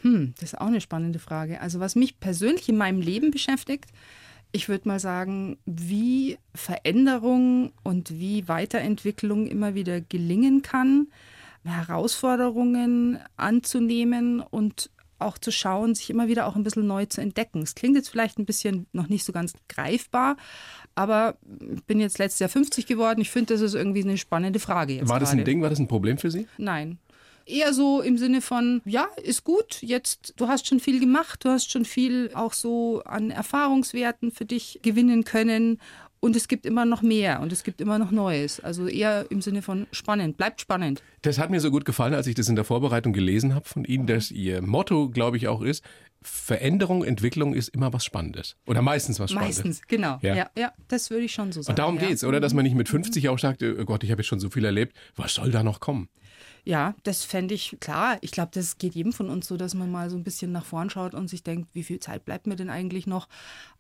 Hm, 0.02 0.34
das 0.38 0.52
ist 0.52 0.60
auch 0.60 0.66
eine 0.66 0.80
spannende 0.80 1.18
Frage. 1.18 1.60
Also 1.60 1.80
was 1.80 1.96
mich 1.96 2.20
persönlich 2.20 2.68
in 2.68 2.76
meinem 2.76 3.00
Leben 3.00 3.30
beschäftigt, 3.30 3.90
ich 4.52 4.68
würde 4.68 4.86
mal 4.86 5.00
sagen, 5.00 5.56
wie 5.64 6.38
Veränderung 6.54 7.72
und 7.82 8.10
wie 8.10 8.46
Weiterentwicklung 8.48 9.46
immer 9.46 9.74
wieder 9.74 10.00
gelingen 10.00 10.62
kann, 10.62 11.08
Herausforderungen 11.64 13.18
anzunehmen 13.36 14.40
und 14.40 14.90
auch 15.22 15.38
zu 15.38 15.52
schauen, 15.52 15.94
sich 15.94 16.10
immer 16.10 16.28
wieder 16.28 16.46
auch 16.46 16.56
ein 16.56 16.64
bisschen 16.64 16.86
neu 16.86 17.06
zu 17.06 17.20
entdecken. 17.20 17.62
Es 17.62 17.74
klingt 17.74 17.96
jetzt 17.96 18.08
vielleicht 18.08 18.38
ein 18.38 18.44
bisschen 18.44 18.86
noch 18.92 19.08
nicht 19.08 19.24
so 19.24 19.32
ganz 19.32 19.54
greifbar, 19.68 20.36
aber 20.94 21.36
ich 21.74 21.84
bin 21.84 22.00
jetzt 22.00 22.18
letztes 22.18 22.40
Jahr 22.40 22.50
50 22.50 22.86
geworden. 22.86 23.20
Ich 23.20 23.30
finde, 23.30 23.54
das 23.54 23.60
ist 23.60 23.74
irgendwie 23.74 24.02
eine 24.02 24.18
spannende 24.18 24.58
Frage 24.58 24.94
jetzt. 24.94 25.08
War 25.08 25.20
das 25.20 25.30
gerade. 25.30 25.42
ein 25.42 25.44
Ding? 25.44 25.62
War 25.62 25.70
das 25.70 25.78
ein 25.78 25.88
Problem 25.88 26.18
für 26.18 26.30
Sie? 26.30 26.46
Nein. 26.58 26.98
Eher 27.46 27.72
so 27.72 28.00
im 28.00 28.18
Sinne 28.18 28.40
von, 28.40 28.82
ja, 28.84 29.08
ist 29.22 29.44
gut, 29.44 29.78
jetzt, 29.82 30.34
du 30.36 30.48
hast 30.48 30.66
schon 30.66 30.80
viel 30.80 31.00
gemacht, 31.00 31.44
du 31.44 31.50
hast 31.50 31.70
schon 31.70 31.84
viel 31.84 32.30
auch 32.34 32.52
so 32.52 33.02
an 33.04 33.30
Erfahrungswerten 33.30 34.30
für 34.30 34.44
dich 34.44 34.80
gewinnen 34.82 35.24
können 35.24 35.78
und 36.24 36.36
es 36.36 36.46
gibt 36.46 36.66
immer 36.66 36.84
noch 36.84 37.02
mehr 37.02 37.40
und 37.40 37.50
es 37.50 37.64
gibt 37.64 37.80
immer 37.80 37.98
noch 37.98 38.12
Neues. 38.12 38.60
Also 38.60 38.86
eher 38.86 39.26
im 39.30 39.42
Sinne 39.42 39.60
von 39.60 39.88
spannend, 39.90 40.36
bleibt 40.36 40.60
spannend. 40.60 41.02
Das 41.22 41.38
hat 41.38 41.50
mir 41.50 41.60
so 41.60 41.72
gut 41.72 41.84
gefallen, 41.84 42.14
als 42.14 42.28
ich 42.28 42.36
das 42.36 42.48
in 42.48 42.54
der 42.54 42.64
Vorbereitung 42.64 43.12
gelesen 43.12 43.56
habe 43.56 43.68
von 43.68 43.84
Ihnen, 43.84 44.06
dass 44.06 44.30
Ihr 44.30 44.62
Motto, 44.62 45.08
glaube 45.08 45.36
ich, 45.36 45.48
auch 45.48 45.62
ist, 45.62 45.84
Veränderung, 46.22 47.02
Entwicklung 47.02 47.54
ist 47.54 47.70
immer 47.70 47.92
was 47.92 48.04
Spannendes. 48.04 48.56
Oder 48.66 48.82
meistens 48.82 49.18
was 49.18 49.32
Spannendes. 49.32 49.64
Meistens, 49.64 49.82
genau. 49.88 50.20
Ja, 50.22 50.36
ja, 50.36 50.50
ja 50.56 50.72
das 50.86 51.10
würde 51.10 51.24
ich 51.24 51.32
schon 51.32 51.50
so 51.50 51.62
sagen. 51.62 51.72
Und 51.72 51.78
darum 51.80 51.96
ja. 51.96 52.06
geht's, 52.06 52.22
oder? 52.22 52.38
Dass 52.38 52.54
man 52.54 52.62
nicht 52.62 52.76
mit 52.76 52.88
50 52.88 53.28
auch 53.28 53.40
sagt, 53.40 53.64
oh 53.64 53.84
Gott, 53.84 54.04
ich 54.04 54.12
habe 54.12 54.22
jetzt 54.22 54.28
schon 54.28 54.38
so 54.38 54.48
viel 54.48 54.64
erlebt, 54.64 54.96
was 55.16 55.34
soll 55.34 55.50
da 55.50 55.64
noch 55.64 55.80
kommen? 55.80 56.08
Ja, 56.64 56.94
das 57.02 57.24
fände 57.24 57.54
ich 57.54 57.76
klar. 57.80 58.18
Ich 58.20 58.30
glaube, 58.30 58.50
das 58.54 58.78
geht 58.78 58.94
jedem 58.94 59.12
von 59.12 59.28
uns 59.28 59.48
so, 59.48 59.56
dass 59.56 59.74
man 59.74 59.90
mal 59.90 60.10
so 60.10 60.16
ein 60.16 60.22
bisschen 60.22 60.52
nach 60.52 60.64
vorn 60.64 60.90
schaut 60.90 61.14
und 61.14 61.28
sich 61.28 61.42
denkt, 61.42 61.68
wie 61.72 61.82
viel 61.82 61.98
Zeit 61.98 62.24
bleibt 62.24 62.46
mir 62.46 62.54
denn 62.54 62.70
eigentlich 62.70 63.06
noch? 63.06 63.28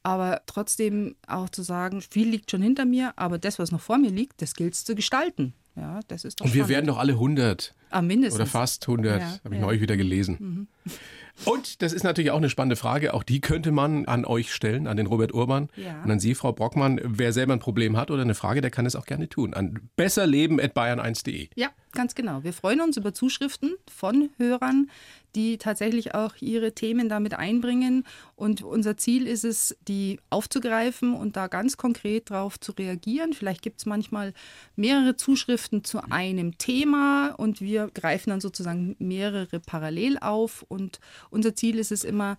Aber 0.02 0.42
trotzdem 0.46 1.14
auch 1.28 1.48
zu 1.48 1.62
sagen, 1.62 2.00
viel 2.00 2.28
liegt 2.28 2.50
schon 2.50 2.62
hinter 2.62 2.84
mir, 2.84 3.12
aber 3.16 3.38
das, 3.38 3.60
was 3.60 3.70
noch 3.70 3.80
vor 3.80 3.98
mir 3.98 4.10
liegt, 4.10 4.42
das 4.42 4.54
gilt 4.54 4.74
es 4.74 4.84
zu 4.84 4.96
gestalten. 4.96 5.54
Ja, 5.76 6.00
das 6.08 6.24
ist 6.24 6.40
doch 6.40 6.44
Und 6.44 6.54
wir 6.54 6.68
werden 6.68 6.86
doch 6.86 6.98
alle 6.98 7.12
100. 7.12 7.74
Ah, 7.90 8.02
mindestens. 8.02 8.40
Oder 8.40 8.46
fast 8.46 8.86
100, 8.86 9.20
ja, 9.20 9.26
habe 9.44 9.54
ich 9.54 9.60
ja. 9.60 9.66
neulich 9.66 9.80
wieder 9.80 9.96
gelesen. 9.96 10.36
Mhm. 10.38 10.68
Und 11.46 11.82
das 11.82 11.92
ist 11.92 12.02
natürlich 12.02 12.30
auch 12.30 12.38
eine 12.38 12.50
spannende 12.50 12.76
Frage. 12.76 13.14
Auch 13.14 13.22
die 13.22 13.40
könnte 13.40 13.70
man 13.72 14.04
an 14.04 14.24
euch 14.24 14.52
stellen, 14.52 14.86
an 14.86 14.96
den 14.96 15.06
Robert 15.06 15.32
Urban 15.32 15.70
ja. 15.76 16.02
und 16.02 16.10
an 16.10 16.20
Sie, 16.20 16.34
Frau 16.34 16.52
Brockmann. 16.52 17.00
Wer 17.04 17.32
selber 17.32 17.54
ein 17.54 17.58
Problem 17.58 17.96
hat 17.96 18.10
oder 18.10 18.22
eine 18.22 18.34
Frage, 18.34 18.60
der 18.60 18.70
kann 18.70 18.84
es 18.84 18.96
auch 18.96 19.06
gerne 19.06 19.28
tun. 19.28 19.54
An 19.54 19.88
besserleben.bayern1.de. 19.96 21.48
Ja, 21.54 21.70
ganz 21.92 22.14
genau. 22.14 22.42
Wir 22.42 22.52
freuen 22.52 22.80
uns 22.80 22.96
über 22.96 23.14
Zuschriften 23.14 23.74
von 23.88 24.30
Hörern, 24.36 24.90
die 25.34 25.58
tatsächlich 25.58 26.14
auch 26.14 26.34
ihre 26.40 26.72
Themen 26.72 27.08
damit 27.08 27.34
einbringen. 27.34 28.04
Und 28.36 28.62
unser 28.62 28.96
Ziel 28.96 29.26
ist 29.26 29.44
es, 29.44 29.76
die 29.88 30.20
aufzugreifen 30.30 31.14
und 31.14 31.36
da 31.36 31.46
ganz 31.46 31.76
konkret 31.76 32.30
darauf 32.30 32.58
zu 32.58 32.72
reagieren. 32.72 33.32
Vielleicht 33.32 33.62
gibt 33.62 33.80
es 33.80 33.86
manchmal 33.86 34.34
mehrere 34.76 35.16
Zuschriften 35.16 35.84
zu 35.84 36.00
einem 36.10 36.58
Thema 36.58 37.34
und 37.36 37.60
wir 37.60 37.88
greifen 37.94 38.30
dann 38.30 38.40
sozusagen 38.40 38.96
mehrere 38.98 39.60
parallel 39.60 40.18
auf. 40.18 40.64
Und 40.68 41.00
unser 41.30 41.54
Ziel 41.54 41.78
ist 41.78 41.92
es 41.92 42.04
immer, 42.04 42.36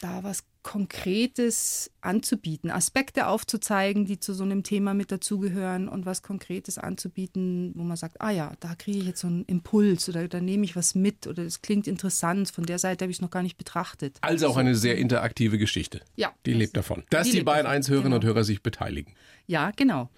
da 0.00 0.22
was 0.22 0.44
Konkretes 0.62 1.90
anzubieten, 2.00 2.70
Aspekte 2.70 3.26
aufzuzeigen, 3.26 4.04
die 4.04 4.20
zu 4.20 4.34
so 4.34 4.44
einem 4.44 4.62
Thema 4.62 4.94
mit 4.94 5.10
dazugehören 5.10 5.88
und 5.88 6.06
was 6.06 6.22
Konkretes 6.22 6.78
anzubieten, 6.78 7.72
wo 7.74 7.82
man 7.82 7.96
sagt, 7.96 8.20
ah 8.20 8.30
ja, 8.30 8.52
da 8.60 8.74
kriege 8.74 8.98
ich 8.98 9.06
jetzt 9.06 9.20
so 9.20 9.28
einen 9.28 9.44
Impuls 9.44 10.08
oder 10.08 10.28
da 10.28 10.40
nehme 10.40 10.64
ich 10.64 10.76
was 10.76 10.94
mit 10.94 11.26
oder 11.26 11.44
das 11.44 11.62
klingt 11.62 11.86
interessant, 11.86 12.50
von 12.50 12.66
der 12.66 12.78
Seite 12.78 13.04
habe 13.04 13.10
ich 13.10 13.18
es 13.18 13.22
noch 13.22 13.30
gar 13.30 13.42
nicht 13.42 13.56
betrachtet. 13.56 14.18
Also 14.20 14.48
auch 14.48 14.56
eine 14.56 14.74
sehr 14.74 14.96
interaktive 14.98 15.58
Geschichte. 15.58 16.00
Ja. 16.16 16.32
Die 16.46 16.52
lebt 16.52 16.76
davon. 16.76 17.04
Dass 17.10 17.30
die, 17.30 17.38
die 17.38 17.44
beiden 17.44 17.66
Einshörerinnen 17.66 18.12
genau. 18.12 18.16
und 18.16 18.24
Hörer 18.24 18.44
sich 18.44 18.62
beteiligen. 18.62 19.14
Ja, 19.46 19.70
genau. 19.74 20.10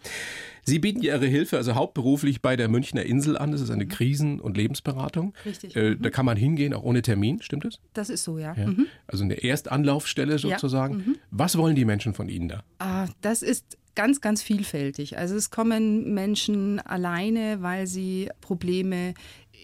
Sie 0.64 0.78
bieten 0.78 1.02
Ihre 1.02 1.26
Hilfe 1.26 1.56
also 1.56 1.74
hauptberuflich 1.74 2.42
bei 2.42 2.56
der 2.56 2.68
Münchner 2.68 3.04
Insel 3.04 3.38
an. 3.38 3.52
Das 3.52 3.60
ist 3.60 3.70
eine 3.70 3.86
Krisen- 3.86 4.40
und 4.40 4.56
Lebensberatung. 4.56 5.34
Richtig. 5.44 5.74
Äh, 5.76 5.96
Da 5.96 6.10
kann 6.10 6.26
man 6.26 6.36
hingehen, 6.36 6.74
auch 6.74 6.82
ohne 6.82 7.02
Termin, 7.02 7.40
stimmt 7.40 7.64
es? 7.64 7.80
Das 7.92 8.10
ist 8.10 8.24
so, 8.24 8.38
ja. 8.38 8.54
Ja. 8.56 8.66
Mhm. 8.66 8.86
Also 9.06 9.24
eine 9.24 9.42
Erstanlaufstelle 9.42 10.29
sozusagen. 10.38 11.16
Was 11.30 11.56
wollen 11.56 11.74
die 11.74 11.84
Menschen 11.84 12.14
von 12.14 12.28
Ihnen 12.28 12.48
da? 12.48 12.62
Ah, 12.78 13.06
das 13.20 13.42
ist 13.42 13.78
ganz, 13.94 14.20
ganz 14.20 14.42
vielfältig. 14.42 15.18
Also 15.18 15.34
es 15.34 15.50
kommen 15.50 16.14
Menschen 16.14 16.80
alleine, 16.80 17.62
weil 17.62 17.86
sie 17.86 18.30
Probleme 18.40 19.14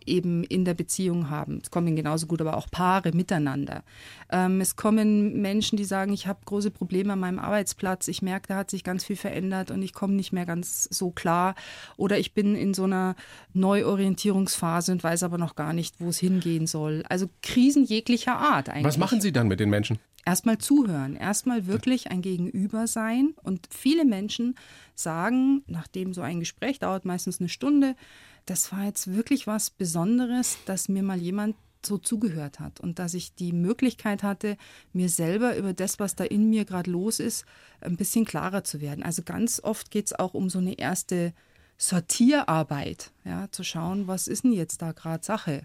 eben 0.06 0.44
in 0.44 0.64
der 0.64 0.74
Beziehung 0.74 1.30
haben. 1.30 1.60
Es 1.62 1.70
kommen 1.70 1.96
genauso 1.96 2.26
gut 2.26 2.40
aber 2.40 2.56
auch 2.56 2.70
Paare 2.70 3.12
miteinander. 3.12 3.82
Ähm, 4.30 4.60
es 4.60 4.76
kommen 4.76 5.40
Menschen, 5.40 5.76
die 5.76 5.84
sagen, 5.84 6.12
ich 6.12 6.26
habe 6.26 6.40
große 6.44 6.70
Probleme 6.70 7.12
an 7.12 7.20
meinem 7.20 7.38
Arbeitsplatz, 7.38 8.08
ich 8.08 8.22
merke, 8.22 8.48
da 8.48 8.56
hat 8.56 8.70
sich 8.70 8.84
ganz 8.84 9.04
viel 9.04 9.16
verändert 9.16 9.70
und 9.70 9.82
ich 9.82 9.92
komme 9.92 10.14
nicht 10.14 10.32
mehr 10.32 10.46
ganz 10.46 10.84
so 10.84 11.10
klar. 11.10 11.54
Oder 11.96 12.18
ich 12.18 12.34
bin 12.34 12.54
in 12.54 12.74
so 12.74 12.84
einer 12.84 13.16
Neuorientierungsphase 13.52 14.92
und 14.92 15.04
weiß 15.04 15.22
aber 15.22 15.38
noch 15.38 15.56
gar 15.56 15.72
nicht, 15.72 16.00
wo 16.00 16.08
es 16.08 16.18
hingehen 16.18 16.66
soll. 16.66 17.04
Also 17.08 17.28
Krisen 17.42 17.84
jeglicher 17.84 18.36
Art 18.36 18.68
eigentlich 18.68 18.84
Was 18.84 18.98
machen 18.98 19.20
Sie 19.20 19.32
dann 19.32 19.48
mit 19.48 19.60
den 19.60 19.70
Menschen? 19.70 19.98
erstmal 20.26 20.58
zuhören, 20.58 21.16
erstmal 21.16 21.66
wirklich 21.66 22.10
ein 22.10 22.20
Gegenüber 22.20 22.86
sein. 22.86 23.34
Und 23.42 23.68
viele 23.70 24.04
Menschen 24.04 24.56
sagen, 24.94 25.62
nachdem 25.66 26.12
so 26.12 26.20
ein 26.20 26.40
Gespräch 26.40 26.78
dauert 26.80 27.06
meistens 27.06 27.40
eine 27.40 27.48
Stunde, 27.48 27.94
das 28.46 28.72
war 28.72 28.84
jetzt 28.84 29.12
wirklich 29.12 29.46
was 29.46 29.70
Besonderes, 29.70 30.58
dass 30.66 30.88
mir 30.88 31.02
mal 31.02 31.20
jemand 31.20 31.56
so 31.84 31.98
zugehört 31.98 32.58
hat 32.58 32.80
und 32.80 32.98
dass 32.98 33.14
ich 33.14 33.34
die 33.34 33.52
Möglichkeit 33.52 34.22
hatte, 34.22 34.56
mir 34.92 35.08
selber 35.08 35.56
über 35.56 35.72
das, 35.72 35.98
was 35.98 36.16
da 36.16 36.24
in 36.24 36.50
mir 36.50 36.64
gerade 36.64 36.90
los 36.90 37.20
ist, 37.20 37.44
ein 37.80 37.96
bisschen 37.96 38.24
klarer 38.24 38.64
zu 38.64 38.80
werden. 38.80 39.04
Also 39.04 39.22
ganz 39.22 39.60
oft 39.62 39.90
geht 39.90 40.06
es 40.06 40.18
auch 40.18 40.34
um 40.34 40.50
so 40.50 40.58
eine 40.58 40.78
erste 40.78 41.32
Sortierarbeit, 41.78 43.12
ja, 43.24 43.50
zu 43.50 43.62
schauen, 43.62 44.06
was 44.06 44.28
ist 44.28 44.44
denn 44.44 44.52
jetzt 44.52 44.82
da 44.82 44.92
gerade 44.92 45.24
Sache. 45.24 45.64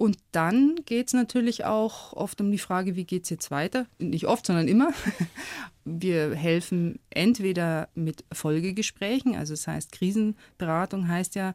Und 0.00 0.16
dann 0.32 0.76
geht 0.86 1.08
es 1.08 1.12
natürlich 1.12 1.66
auch 1.66 2.14
oft 2.14 2.40
um 2.40 2.50
die 2.50 2.56
Frage, 2.56 2.96
wie 2.96 3.04
geht 3.04 3.24
es 3.24 3.28
jetzt 3.28 3.50
weiter? 3.50 3.84
Nicht 3.98 4.26
oft, 4.26 4.46
sondern 4.46 4.66
immer. 4.66 4.94
Wir 5.84 6.34
helfen 6.34 7.00
entweder 7.10 7.90
mit 7.94 8.24
Folgegesprächen, 8.32 9.36
also 9.36 9.52
das 9.52 9.66
heißt 9.66 9.92
Krisenberatung 9.92 11.06
heißt 11.06 11.34
ja, 11.34 11.54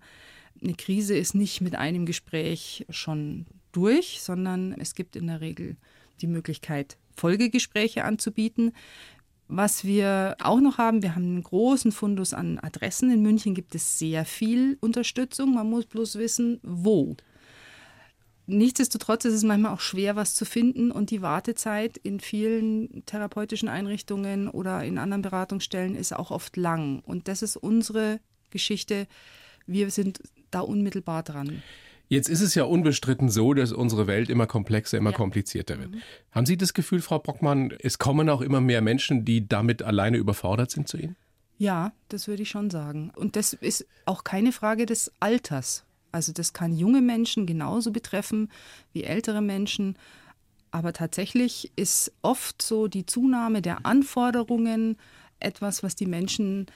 eine 0.61 0.75
Krise 0.75 1.17
ist 1.17 1.33
nicht 1.33 1.61
mit 1.61 1.73
einem 1.73 2.05
Gespräch 2.05 2.85
schon 2.91 3.47
durch, 3.71 4.21
sondern 4.21 4.73
es 4.73 4.93
gibt 4.93 5.15
in 5.15 5.25
der 5.25 5.41
Regel 5.41 5.75
die 6.21 6.27
Möglichkeit, 6.27 6.97
Folgegespräche 7.15 8.03
anzubieten. 8.03 8.73
Was 9.47 9.85
wir 9.85 10.35
auch 10.39 10.59
noch 10.59 10.77
haben, 10.77 11.01
wir 11.01 11.15
haben 11.15 11.23
einen 11.23 11.43
großen 11.43 11.91
Fundus 11.91 12.31
an 12.35 12.59
Adressen. 12.59 13.09
In 13.09 13.23
München 13.23 13.55
gibt 13.55 13.73
es 13.73 13.97
sehr 13.97 14.23
viel 14.23 14.77
Unterstützung. 14.81 15.55
Man 15.55 15.67
muss 15.67 15.87
bloß 15.87 16.19
wissen, 16.19 16.59
wo. 16.61 17.15
Nichtsdestotrotz 18.47 19.25
ist 19.25 19.33
es 19.33 19.43
manchmal 19.43 19.73
auch 19.73 19.79
schwer, 19.79 20.15
was 20.15 20.35
zu 20.35 20.45
finden 20.45 20.91
und 20.91 21.09
die 21.09 21.21
Wartezeit 21.21 21.97
in 21.97 22.19
vielen 22.19 23.03
therapeutischen 23.05 23.67
Einrichtungen 23.69 24.47
oder 24.49 24.83
in 24.83 24.97
anderen 24.97 25.23
Beratungsstellen 25.23 25.95
ist 25.95 26.15
auch 26.15 26.29
oft 26.31 26.55
lang. 26.55 26.99
Und 26.99 27.27
das 27.27 27.41
ist 27.41 27.57
unsere 27.57 28.19
Geschichte. 28.51 29.07
Wir 29.65 29.89
sind 29.89 30.19
da 30.51 30.59
unmittelbar 30.59 31.23
dran. 31.23 31.63
Jetzt 32.07 32.29
ist 32.29 32.41
es 32.41 32.53
ja 32.53 32.65
unbestritten 32.65 33.29
so, 33.29 33.55
dass 33.55 33.71
unsere 33.71 34.05
Welt 34.05 34.29
immer 34.29 34.45
komplexer, 34.45 34.99
immer 34.99 35.09
Ja. 35.09 35.17
komplizierter 35.17 35.79
wird. 35.79 35.95
Haben 36.31 36.45
Sie 36.45 36.55
das 36.55 36.75
Gefühl, 36.75 37.01
Frau 37.01 37.17
Brockmann, 37.17 37.73
es 37.79 37.97
kommen 37.97 38.29
auch 38.29 38.41
immer 38.41 38.61
mehr 38.61 38.81
Menschen, 38.81 39.25
die 39.25 39.47
damit 39.47 39.81
alleine 39.81 40.17
überfordert 40.17 40.69
sind 40.69 40.87
zu 40.87 40.97
Ihnen? 40.97 41.15
Ja, 41.57 41.93
das 42.09 42.27
würde 42.27 42.43
ich 42.43 42.49
schon 42.49 42.69
sagen. 42.69 43.11
Und 43.15 43.35
das 43.35 43.53
ist 43.53 43.87
auch 44.05 44.23
keine 44.23 44.51
Frage 44.51 44.85
des 44.85 45.11
Alters. 45.19 45.83
Also 46.15 46.31
das 46.31 46.53
kann 46.53 46.73
junge 46.75 47.01
Menschen 47.01 47.45
genauso 47.45 47.91
betreffen 47.91 48.49
wie 48.93 49.03
ältere 49.03 49.41
Menschen. 49.41 49.97
Aber 50.71 50.93
tatsächlich 50.93 51.71
ist 51.75 52.13
oft 52.21 52.61
so 52.61 52.87
die 52.87 53.05
Zunahme 53.05 53.61
der 53.61 53.85
Anforderungen 53.85 54.97
etwas, 55.39 55.83
was 55.83 55.95
die 55.95 56.05
Menschen 56.05 56.67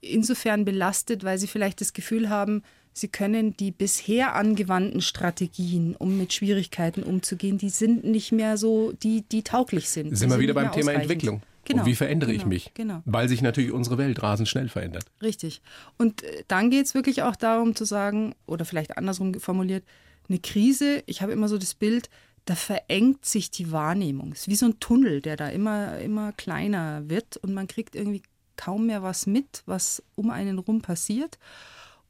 insofern 0.00 0.64
belastet, 0.64 1.22
weil 1.22 1.38
sie 1.38 1.46
vielleicht 1.46 1.80
das 1.82 1.92
Gefühl 1.92 2.30
haben, 2.30 2.62
sie 2.94 3.08
können 3.08 3.56
die 3.56 3.72
bisher 3.72 4.34
angewandten 4.34 5.02
Strategien, 5.02 5.94
um 5.96 6.16
mit 6.16 6.32
Schwierigkeiten 6.32 7.02
umzugehen, 7.02 7.58
die 7.58 7.68
sind 7.70 8.04
nicht 8.04 8.32
mehr 8.32 8.56
so, 8.56 8.92
die, 8.92 9.22
die 9.22 9.42
tauglich 9.42 9.90
sind. 9.90 10.16
Sind 10.16 10.30
wir 10.30 10.38
wieder 10.38 10.54
beim 10.54 10.72
Thema. 10.72 10.92
Entwicklung. 10.92 11.42
Genau, 11.68 11.82
Und 11.82 11.86
wie 11.86 11.94
verändere 11.94 12.32
ich 12.32 12.38
genau, 12.38 12.48
mich? 12.48 12.72
Genau. 12.74 13.02
Weil 13.04 13.28
sich 13.28 13.42
natürlich 13.42 13.72
unsere 13.72 13.98
Welt 13.98 14.22
rasend 14.22 14.48
schnell 14.48 14.68
verändert. 14.68 15.04
Richtig. 15.22 15.60
Und 15.98 16.22
äh, 16.22 16.44
dann 16.48 16.70
geht 16.70 16.86
es 16.86 16.94
wirklich 16.94 17.22
auch 17.22 17.36
darum 17.36 17.76
zu 17.76 17.84
sagen, 17.84 18.34
oder 18.46 18.64
vielleicht 18.64 18.96
andersrum 18.96 19.34
formuliert, 19.34 19.84
eine 20.28 20.38
Krise, 20.38 21.02
ich 21.06 21.22
habe 21.22 21.32
immer 21.32 21.48
so 21.48 21.58
das 21.58 21.74
Bild, 21.74 22.08
da 22.46 22.54
verengt 22.54 23.26
sich 23.26 23.50
die 23.50 23.70
Wahrnehmung. 23.70 24.32
Es 24.32 24.40
ist 24.40 24.48
wie 24.48 24.56
so 24.56 24.66
ein 24.66 24.80
Tunnel, 24.80 25.20
der 25.20 25.36
da 25.36 25.48
immer, 25.48 25.98
immer 25.98 26.32
kleiner 26.32 27.08
wird 27.08 27.36
und 27.36 27.52
man 27.52 27.66
kriegt 27.66 27.94
irgendwie 27.94 28.22
kaum 28.56 28.86
mehr 28.86 29.02
was 29.02 29.26
mit, 29.26 29.62
was 29.66 30.02
um 30.14 30.30
einen 30.30 30.58
rum 30.58 30.80
passiert. 30.80 31.38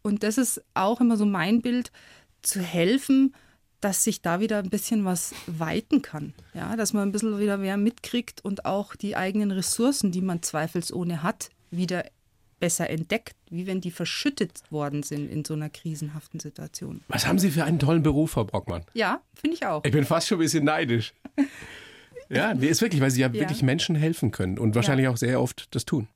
Und 0.02 0.22
das 0.22 0.38
ist 0.38 0.62
auch 0.74 1.00
immer 1.00 1.16
so 1.16 1.26
mein 1.26 1.60
Bild, 1.60 1.90
zu 2.42 2.60
helfen, 2.60 3.34
dass 3.80 4.02
sich 4.04 4.23
da 4.23 4.40
wieder 4.40 4.58
ein 4.58 4.70
bisschen 4.70 5.04
was 5.04 5.32
weiten 5.47 6.02
kann. 6.02 6.35
Ja, 6.54 6.76
dass 6.76 6.92
man 6.92 7.08
ein 7.08 7.12
bisschen 7.12 7.38
wieder 7.38 7.56
mehr 7.58 7.76
mitkriegt 7.76 8.44
und 8.44 8.64
auch 8.64 8.97
die 8.97 9.16
eigenen 9.16 9.50
Ressourcen, 9.50 10.11
die 10.12 10.20
man 10.23 10.42
zweifelsohne 10.42 11.23
hat, 11.23 11.50
wieder 11.70 12.04
besser 12.61 12.90
entdeckt, 12.90 13.37
wie 13.50 13.68
wenn 13.68 13.80
die 13.80 13.92
verschüttet 13.92 14.62
worden 14.70 15.04
sind 15.04 15.30
in 15.30 15.44
so 15.44 15.54
einer 15.54 15.70
krisenhaften 15.70 16.40
Situation. 16.40 17.02
Was 17.06 17.25
haben 17.26 17.38
Sie 17.38 17.50
für 17.52 17.62
einen 17.62 17.78
tollen 17.78 18.02
Beruf, 18.02 18.32
Frau 18.32 18.44
Brockmann? 18.44 18.82
Ja, 18.94 19.20
finde 19.35 19.54
ich 19.56 19.64
auch. 19.64 19.85
Ich 19.85 19.92
bin 19.92 20.04
fast 20.04 20.26
schon 20.26 20.38
ein 20.38 20.42
bisschen 20.42 20.64
neidisch. 20.64 21.14
Ja, 22.30 22.52
nee, 22.52 22.66
ist 22.66 22.82
wirklich, 22.82 23.00
weil 23.00 23.11
Sie 23.11 23.23
ja, 23.23 23.28
Ja. 23.28 23.32
wirklich 23.40 23.62
Menschen 23.62 23.97
helfen 23.97 24.32
können 24.32 24.58
und 24.58 24.75
wahrscheinlich 24.75 25.08
auch 25.08 25.16
sehr 25.16 25.40
oft 25.40 25.75
das 25.75 25.87
tun. 25.87 26.08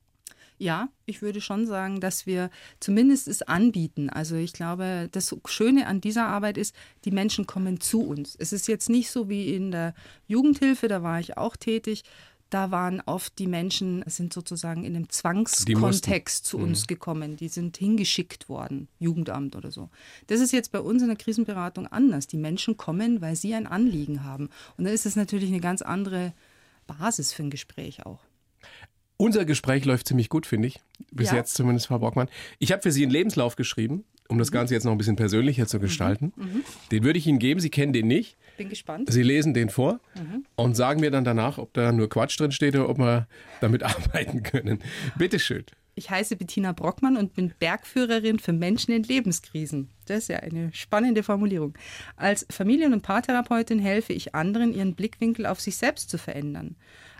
Ja, 0.57 0.89
ich 1.05 1.21
würde 1.21 1.41
schon 1.41 1.65
sagen, 1.65 1.99
dass 1.99 2.25
wir 2.25 2.49
zumindest 2.79 3.27
es 3.27 3.41
anbieten. 3.41 4.09
Also 4.09 4.35
ich 4.35 4.53
glaube, 4.53 5.09
das 5.11 5.35
Schöne 5.45 5.87
an 5.87 6.01
dieser 6.01 6.27
Arbeit 6.27 6.57
ist, 6.57 6.75
die 7.05 7.11
Menschen 7.11 7.47
kommen 7.47 7.81
zu 7.81 8.01
uns. 8.01 8.35
Es 8.39 8.53
ist 8.53 8.67
jetzt 8.67 8.89
nicht 8.89 9.09
so 9.09 9.29
wie 9.29 9.53
in 9.53 9.71
der 9.71 9.93
Jugendhilfe, 10.27 10.87
da 10.87 11.03
war 11.03 11.19
ich 11.19 11.37
auch 11.37 11.55
tätig. 11.55 12.03
Da 12.49 12.69
waren 12.69 13.01
oft 13.07 13.39
die 13.39 13.47
Menschen, 13.47 14.03
sind 14.05 14.31
sozusagen 14.31 14.83
in 14.83 14.95
einem 14.95 15.09
Zwangskontext 15.09 16.45
zu 16.45 16.59
uns 16.59 16.85
gekommen. 16.85 17.35
Die 17.35 17.47
sind 17.47 17.77
hingeschickt 17.77 18.47
worden, 18.47 18.89
Jugendamt 18.99 19.55
oder 19.55 19.71
so. 19.71 19.89
Das 20.27 20.39
ist 20.39 20.53
jetzt 20.53 20.71
bei 20.71 20.79
uns 20.79 21.01
in 21.01 21.07
der 21.07 21.17
Krisenberatung 21.17 21.87
anders. 21.87 22.27
Die 22.27 22.37
Menschen 22.37 22.77
kommen, 22.77 23.21
weil 23.21 23.35
sie 23.35 23.55
ein 23.55 23.65
Anliegen 23.65 24.23
haben. 24.23 24.49
Und 24.77 24.83
dann 24.83 24.93
ist 24.93 25.07
es 25.07 25.15
natürlich 25.15 25.49
eine 25.49 25.61
ganz 25.61 25.81
andere 25.81 26.33
Basis 26.85 27.33
für 27.33 27.41
ein 27.41 27.49
Gespräch 27.49 28.05
auch. 28.05 28.19
Unser 29.23 29.45
Gespräch 29.45 29.85
läuft 29.85 30.05
ziemlich 30.07 30.27
gut, 30.27 30.45
finde 30.45 30.67
ich. 30.67 30.81
Bis 31.11 31.29
Ja. 31.31 31.37
jetzt 31.37 31.53
zumindest, 31.53 31.87
Frau 31.87 31.97
Brockmann. 31.97 32.27
Ich 32.59 32.73
habe 32.73 32.81
für 32.81 32.91
Sie 32.91 33.03
einen 33.03 33.11
Lebenslauf 33.11 33.55
geschrieben, 33.55 34.03
um 34.27 34.35
Mhm. 34.35 34.39
das 34.39 34.51
Ganze 34.51 34.73
jetzt 34.73 34.83
noch 34.83 34.91
ein 34.91 34.97
bisschen 34.97 35.15
persönlicher 35.15 35.65
zu 35.65 35.79
gestalten. 35.79 36.33
Den 36.91 37.03
würde 37.05 37.17
ich 37.19 37.25
Ihnen 37.25 37.39
geben. 37.39 37.61
Sie 37.61 37.69
kennen 37.69 37.93
den 37.93 38.07
nicht. 38.07 38.35
Bin 38.57 38.67
gespannt. 38.67 39.09
Sie 39.09 39.23
lesen 39.23 39.53
den 39.53 39.69
vor 39.69 40.01
Mhm. 40.15 40.45
und 40.57 40.75
sagen 40.75 40.99
mir 40.99 41.09
dann 41.09 41.23
danach, 41.23 41.57
ob 41.57 41.73
da 41.73 41.93
nur 41.93 42.09
Quatsch 42.09 42.37
drin 42.37 42.51
steht 42.51 42.75
oder 42.75 42.89
ob 42.89 42.97
wir 42.97 43.27
damit 43.61 43.81
arbeiten 44.33 44.43
können. 44.43 44.79
Bitteschön. 45.17 45.63
Ich 45.95 46.09
heiße 46.09 46.35
Bettina 46.35 46.73
Brockmann 46.73 47.15
und 47.15 47.33
bin 47.33 47.53
Bergführerin 47.59 48.39
für 48.39 48.51
Menschen 48.51 48.93
in 48.93 49.03
Lebenskrisen. 49.03 49.89
Das 50.07 50.17
ist 50.23 50.27
ja 50.29 50.39
eine 50.39 50.73
spannende 50.73 51.23
Formulierung. 51.23 51.75
Als 52.17 52.45
Familien- 52.49 52.91
und 52.93 53.03
Paartherapeutin 53.03 53.79
helfe 53.79 54.11
ich 54.11 54.35
anderen, 54.35 54.73
ihren 54.73 54.95
Blickwinkel 54.95 55.45
auf 55.45 55.61
sich 55.61 55.77
selbst 55.77 56.09
zu 56.09 56.17
verändern. 56.17 56.75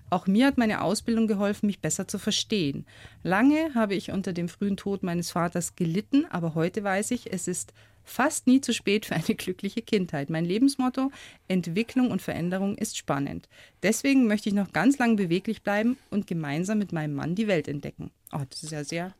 Auch 0.09 0.27
mir 0.27 0.47
hat 0.47 0.57
meine 0.57 0.81
Ausbildung 0.83 1.27
geholfen, 1.27 1.67
mich 1.67 1.79
besser 1.79 2.07
zu 2.07 2.19
verstehen. 2.19 2.85
Lange 3.23 3.73
habe 3.73 3.95
ich 3.95 4.11
unter 4.11 4.31
dem 4.33 4.47
frühen 4.47 4.77
Tod 4.77 5.03
meines 5.03 5.31
Vaters 5.31 5.75
gelitten, 5.75 6.25
aber 6.29 6.53
heute 6.55 6.83
weiß 6.83 7.11
ich, 7.11 7.33
es 7.33 7.47
ist 7.47 7.73
fast 8.03 8.47
nie 8.47 8.61
zu 8.61 8.73
spät 8.73 9.05
für 9.05 9.15
eine 9.15 9.23
glückliche 9.35 9.81
Kindheit. 9.81 10.29
Mein 10.29 10.45
Lebensmotto, 10.45 11.11
Entwicklung 11.47 12.11
und 12.11 12.21
Veränderung 12.21 12.77
ist 12.77 12.97
spannend. 12.97 13.47
Deswegen 13.81 14.27
möchte 14.27 14.49
ich 14.49 14.55
noch 14.55 14.71
ganz 14.73 14.97
lang 14.97 15.15
beweglich 15.15 15.61
bleiben 15.63 15.97
und 16.09 16.27
gemeinsam 16.27 16.77
mit 16.79 16.91
meinem 16.91 17.15
Mann 17.15 17.35
die 17.35 17.47
Welt 17.47 17.67
entdecken. 17.67 18.11
Oh, 18.31 18.41
das 18.49 18.63
ist 18.63 18.71
ja 18.71 18.83
sehr, 18.83 19.13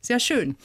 sehr 0.00 0.20
schön. 0.20 0.56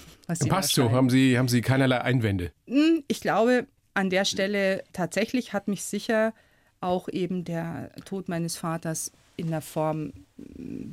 Passt 0.47 0.73
so, 0.73 0.91
haben 0.91 1.09
Sie, 1.09 1.37
haben 1.37 1.47
Sie 1.49 1.61
keinerlei 1.61 2.01
Einwände. 2.01 2.51
Hm, 2.67 3.03
Ich 3.07 3.19
glaube, 3.21 3.67
an 3.93 4.09
der 4.09 4.25
Stelle 4.25 4.83
tatsächlich 4.93 5.53
hat 5.53 5.67
mich 5.67 5.83
sicher 5.83 6.33
auch 6.81 7.09
eben 7.09 7.43
der 7.43 7.91
Tod 8.05 8.29
meines 8.29 8.55
Vaters 8.55 9.11
in 9.39 9.49
der 9.49 9.61
Form 9.61 10.13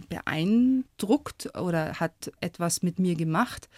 beeindruckt 0.09 1.55
oder 1.59 2.01
hat 2.01 2.33
etwas 2.41 2.83
mit 2.83 2.99
mir 2.99 3.15
gemacht. 3.15 3.69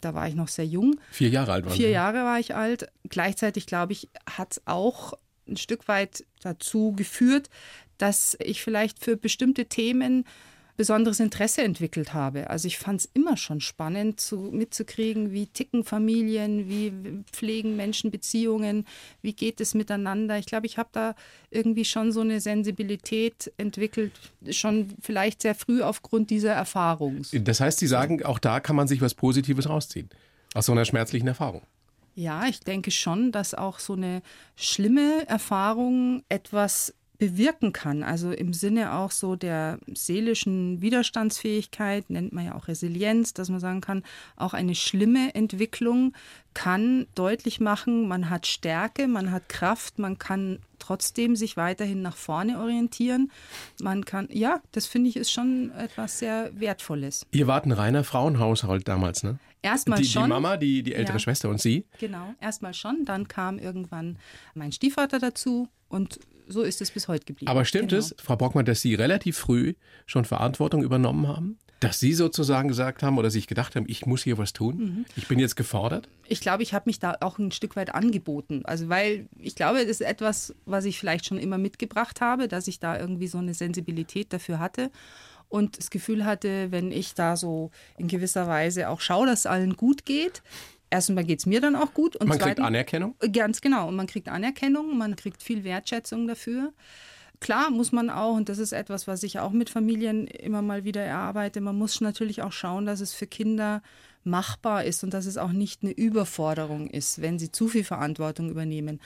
Da 0.00 0.14
war 0.14 0.26
ich 0.28 0.34
noch 0.34 0.48
sehr 0.48 0.66
jung. 0.66 0.98
Vier 1.10 1.28
Jahre 1.28 1.52
alt 1.52 1.66
war 1.66 1.72
Vier 1.72 1.90
Jahre 1.90 2.24
war 2.24 2.38
ich 2.40 2.54
alt. 2.54 2.88
Gleichzeitig, 3.08 3.66
glaube 3.66 3.92
ich, 3.92 4.08
hat 4.26 4.52
es 4.52 4.62
auch 4.66 5.14
ein 5.48 5.56
Stück 5.56 5.88
weit 5.88 6.24
dazu 6.40 6.92
geführt, 6.92 7.50
dass 7.98 8.36
ich 8.40 8.62
vielleicht 8.62 9.02
für 9.04 9.16
bestimmte 9.16 9.66
Themen 9.66 10.24
besonderes 10.82 11.20
Interesse 11.20 11.62
entwickelt 11.62 12.12
habe. 12.12 12.50
Also 12.50 12.66
ich 12.66 12.76
fand 12.76 13.02
es 13.02 13.08
immer 13.14 13.36
schon 13.36 13.60
spannend 13.60 14.18
zu, 14.18 14.50
mitzukriegen, 14.50 15.30
wie 15.30 15.46
ticken 15.46 15.84
Familien, 15.84 16.68
wie 16.68 16.92
pflegen 17.30 17.76
Menschen 17.76 18.10
Beziehungen, 18.10 18.84
wie 19.20 19.32
geht 19.32 19.60
es 19.60 19.74
miteinander. 19.74 20.38
Ich 20.38 20.46
glaube, 20.46 20.66
ich 20.66 20.78
habe 20.78 20.88
da 20.90 21.14
irgendwie 21.50 21.84
schon 21.84 22.10
so 22.10 22.22
eine 22.22 22.40
Sensibilität 22.40 23.52
entwickelt, 23.58 24.10
schon 24.50 24.88
vielleicht 25.00 25.42
sehr 25.42 25.54
früh 25.54 25.82
aufgrund 25.82 26.30
dieser 26.30 26.52
Erfahrung. 26.52 27.22
Das 27.30 27.60
heißt, 27.60 27.78
Sie 27.78 27.86
sagen, 27.86 28.24
auch 28.24 28.40
da 28.40 28.58
kann 28.58 28.74
man 28.74 28.88
sich 28.88 29.00
was 29.00 29.14
Positives 29.14 29.68
rausziehen, 29.68 30.10
aus 30.52 30.66
so 30.66 30.72
einer 30.72 30.84
schmerzlichen 30.84 31.28
Erfahrung. 31.28 31.62
Ja, 32.16 32.46
ich 32.48 32.58
denke 32.58 32.90
schon, 32.90 33.30
dass 33.30 33.54
auch 33.54 33.78
so 33.78 33.92
eine 33.92 34.20
schlimme 34.56 35.28
Erfahrung 35.28 36.24
etwas 36.28 36.92
bewirken 37.22 37.72
kann. 37.72 38.02
Also 38.02 38.32
im 38.32 38.52
Sinne 38.52 38.94
auch 38.94 39.12
so 39.12 39.36
der 39.36 39.78
seelischen 39.94 40.82
Widerstandsfähigkeit, 40.82 42.10
nennt 42.10 42.32
man 42.32 42.46
ja 42.46 42.56
auch 42.56 42.66
Resilienz, 42.66 43.32
dass 43.32 43.48
man 43.48 43.60
sagen 43.60 43.80
kann, 43.80 44.02
auch 44.34 44.54
eine 44.54 44.74
schlimme 44.74 45.32
Entwicklung 45.36 46.14
kann 46.52 47.06
deutlich 47.14 47.60
machen, 47.60 48.08
man 48.08 48.28
hat 48.28 48.48
Stärke, 48.48 49.06
man 49.06 49.30
hat 49.30 49.48
Kraft, 49.48 50.00
man 50.00 50.18
kann 50.18 50.58
trotzdem 50.80 51.36
sich 51.36 51.56
weiterhin 51.56 52.02
nach 52.02 52.16
vorne 52.16 52.58
orientieren. 52.58 53.30
Man 53.80 54.04
kann, 54.04 54.26
ja, 54.32 54.60
das 54.72 54.86
finde 54.86 55.08
ich 55.08 55.16
ist 55.16 55.30
schon 55.30 55.70
etwas 55.78 56.18
sehr 56.18 56.50
Wertvolles. 56.58 57.24
Ihr 57.30 57.46
wart 57.46 57.66
ein 57.66 57.72
reiner 57.72 58.02
Frauenhaushalt 58.02 58.88
damals, 58.88 59.22
ne? 59.22 59.38
Erstmal 59.62 60.00
die, 60.00 60.06
schon. 60.06 60.24
Die 60.24 60.28
Mama, 60.30 60.56
die, 60.56 60.82
die 60.82 60.94
ältere 60.94 61.14
ja. 61.14 61.20
Schwester 61.20 61.48
und 61.48 61.60
Sie? 61.60 61.86
Genau, 62.00 62.34
erstmal 62.40 62.74
schon. 62.74 63.04
Dann 63.04 63.28
kam 63.28 63.60
irgendwann 63.60 64.18
mein 64.54 64.72
Stiefvater 64.72 65.20
dazu 65.20 65.68
und 65.88 66.18
so 66.48 66.62
ist 66.62 66.80
es 66.80 66.90
bis 66.90 67.08
heute 67.08 67.24
geblieben. 67.24 67.50
Aber 67.50 67.64
stimmt 67.64 67.90
genau. 67.90 68.00
es, 68.00 68.14
Frau 68.18 68.36
Bockmann, 68.36 68.64
dass 68.64 68.80
Sie 68.80 68.94
relativ 68.94 69.38
früh 69.38 69.74
schon 70.06 70.24
Verantwortung 70.24 70.82
übernommen 70.82 71.28
haben? 71.28 71.58
Dass 71.80 71.98
Sie 71.98 72.12
sozusagen 72.12 72.68
gesagt 72.68 73.02
haben 73.02 73.18
oder 73.18 73.30
sich 73.30 73.48
gedacht 73.48 73.74
haben, 73.74 73.86
ich 73.88 74.06
muss 74.06 74.22
hier 74.22 74.38
was 74.38 74.52
tun? 74.52 74.76
Mhm. 74.76 75.04
Ich 75.16 75.26
bin 75.26 75.38
jetzt 75.38 75.56
gefordert? 75.56 76.08
Ich 76.28 76.40
glaube, 76.40 76.62
ich 76.62 76.74
habe 76.74 76.84
mich 76.86 77.00
da 77.00 77.16
auch 77.20 77.38
ein 77.38 77.50
Stück 77.50 77.74
weit 77.74 77.94
angeboten. 77.94 78.62
Also, 78.64 78.88
weil 78.88 79.26
ich 79.38 79.56
glaube, 79.56 79.78
das 79.80 79.88
ist 79.88 80.00
etwas, 80.00 80.54
was 80.64 80.84
ich 80.84 80.98
vielleicht 80.98 81.26
schon 81.26 81.38
immer 81.38 81.58
mitgebracht 81.58 82.20
habe, 82.20 82.46
dass 82.46 82.68
ich 82.68 82.78
da 82.78 82.98
irgendwie 82.98 83.26
so 83.26 83.38
eine 83.38 83.54
Sensibilität 83.54 84.32
dafür 84.32 84.60
hatte 84.60 84.90
und 85.52 85.76
das 85.76 85.90
Gefühl 85.90 86.24
hatte, 86.24 86.72
wenn 86.72 86.90
ich 86.92 87.14
da 87.14 87.36
so 87.36 87.70
in 87.98 88.08
gewisser 88.08 88.46
Weise 88.46 88.88
auch 88.88 89.00
schaue, 89.00 89.26
dass 89.26 89.44
allen 89.44 89.76
gut 89.76 90.06
geht, 90.06 90.42
erstmal 90.92 91.24
geht 91.24 91.40
es 91.40 91.46
mir 91.46 91.60
dann 91.60 91.74
auch 91.74 91.94
gut. 91.94 92.14
Und 92.16 92.28
man 92.28 92.38
zweitens, 92.38 92.56
kriegt 92.56 92.66
Anerkennung? 92.66 93.16
Ganz 93.32 93.60
genau. 93.60 93.88
Und 93.88 93.96
man 93.96 94.06
kriegt 94.06 94.28
Anerkennung, 94.28 94.96
man 94.96 95.16
kriegt 95.16 95.42
viel 95.42 95.64
Wertschätzung 95.64 96.28
dafür. 96.28 96.72
Klar 97.40 97.70
muss 97.70 97.90
man 97.90 98.08
auch, 98.08 98.36
und 98.36 98.48
das 98.48 98.58
ist 98.58 98.72
etwas, 98.72 99.08
was 99.08 99.24
ich 99.24 99.40
auch 99.40 99.50
mit 99.50 99.68
Familien 99.68 100.28
immer 100.28 100.62
mal 100.62 100.84
wieder 100.84 101.02
erarbeite, 101.02 101.60
man 101.60 101.76
muss 101.76 102.00
natürlich 102.00 102.42
auch 102.42 102.52
schauen, 102.52 102.86
dass 102.86 103.00
es 103.00 103.14
für 103.14 103.26
Kinder 103.26 103.82
machbar 104.22 104.84
ist 104.84 105.02
und 105.02 105.12
dass 105.12 105.26
es 105.26 105.38
auch 105.38 105.50
nicht 105.50 105.82
eine 105.82 105.90
Überforderung 105.90 106.88
ist, 106.88 107.20
wenn 107.20 107.40
sie 107.40 107.50
zu 107.50 107.66
viel 107.66 107.82
Verantwortung 107.82 108.48
übernehmen. 108.48 109.00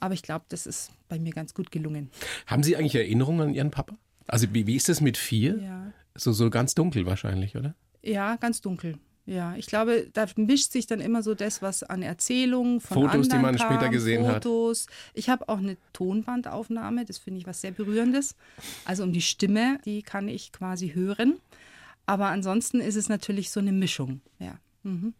Aber 0.00 0.14
ich 0.14 0.22
glaube, 0.22 0.46
das 0.48 0.66
ist 0.66 0.90
bei 1.08 1.20
mir 1.20 1.32
ganz 1.32 1.54
gut 1.54 1.70
gelungen. 1.70 2.10
Haben 2.46 2.64
Sie 2.64 2.76
eigentlich 2.76 2.96
Erinnerungen 2.96 3.48
an 3.48 3.54
Ihren 3.54 3.70
Papa? 3.70 3.96
Also 4.26 4.52
wie, 4.52 4.66
wie 4.66 4.74
ist 4.74 4.88
das 4.88 5.00
mit 5.00 5.16
vier? 5.16 5.58
Ja. 5.58 5.92
So, 6.16 6.32
so 6.32 6.50
ganz 6.50 6.74
dunkel 6.74 7.06
wahrscheinlich, 7.06 7.56
oder? 7.56 7.76
Ja, 8.02 8.36
ganz 8.36 8.60
dunkel. 8.60 8.98
Ja, 9.26 9.56
ich 9.56 9.66
glaube, 9.66 10.08
da 10.12 10.26
mischt 10.36 10.70
sich 10.70 10.86
dann 10.86 11.00
immer 11.00 11.22
so 11.22 11.34
das, 11.34 11.60
was 11.60 11.82
an 11.82 12.02
Erzählungen 12.02 12.80
von 12.80 12.94
Fotos, 12.94 13.12
anderen 13.12 13.30
die 13.30 13.38
man 13.44 13.56
kam, 13.56 13.72
später 13.72 13.90
gesehen 13.90 14.20
Fotos. 14.22 14.34
hat. 14.34 14.42
Fotos. 14.44 14.86
Ich 15.14 15.28
habe 15.28 15.48
auch 15.48 15.58
eine 15.58 15.76
Tonbandaufnahme, 15.92 17.04
das 17.04 17.18
finde 17.18 17.40
ich 17.40 17.46
was 17.46 17.60
sehr 17.60 17.72
Berührendes. 17.72 18.36
Also 18.84 19.02
um 19.02 19.12
die 19.12 19.22
Stimme, 19.22 19.80
die 19.84 20.02
kann 20.02 20.28
ich 20.28 20.52
quasi 20.52 20.90
hören. 20.90 21.40
Aber 22.06 22.26
ansonsten 22.28 22.80
ist 22.80 22.94
es 22.94 23.08
natürlich 23.08 23.50
so 23.50 23.58
eine 23.58 23.72
Mischung. 23.72 24.20
Ja. 24.38 24.58
Mhm. 24.84 25.12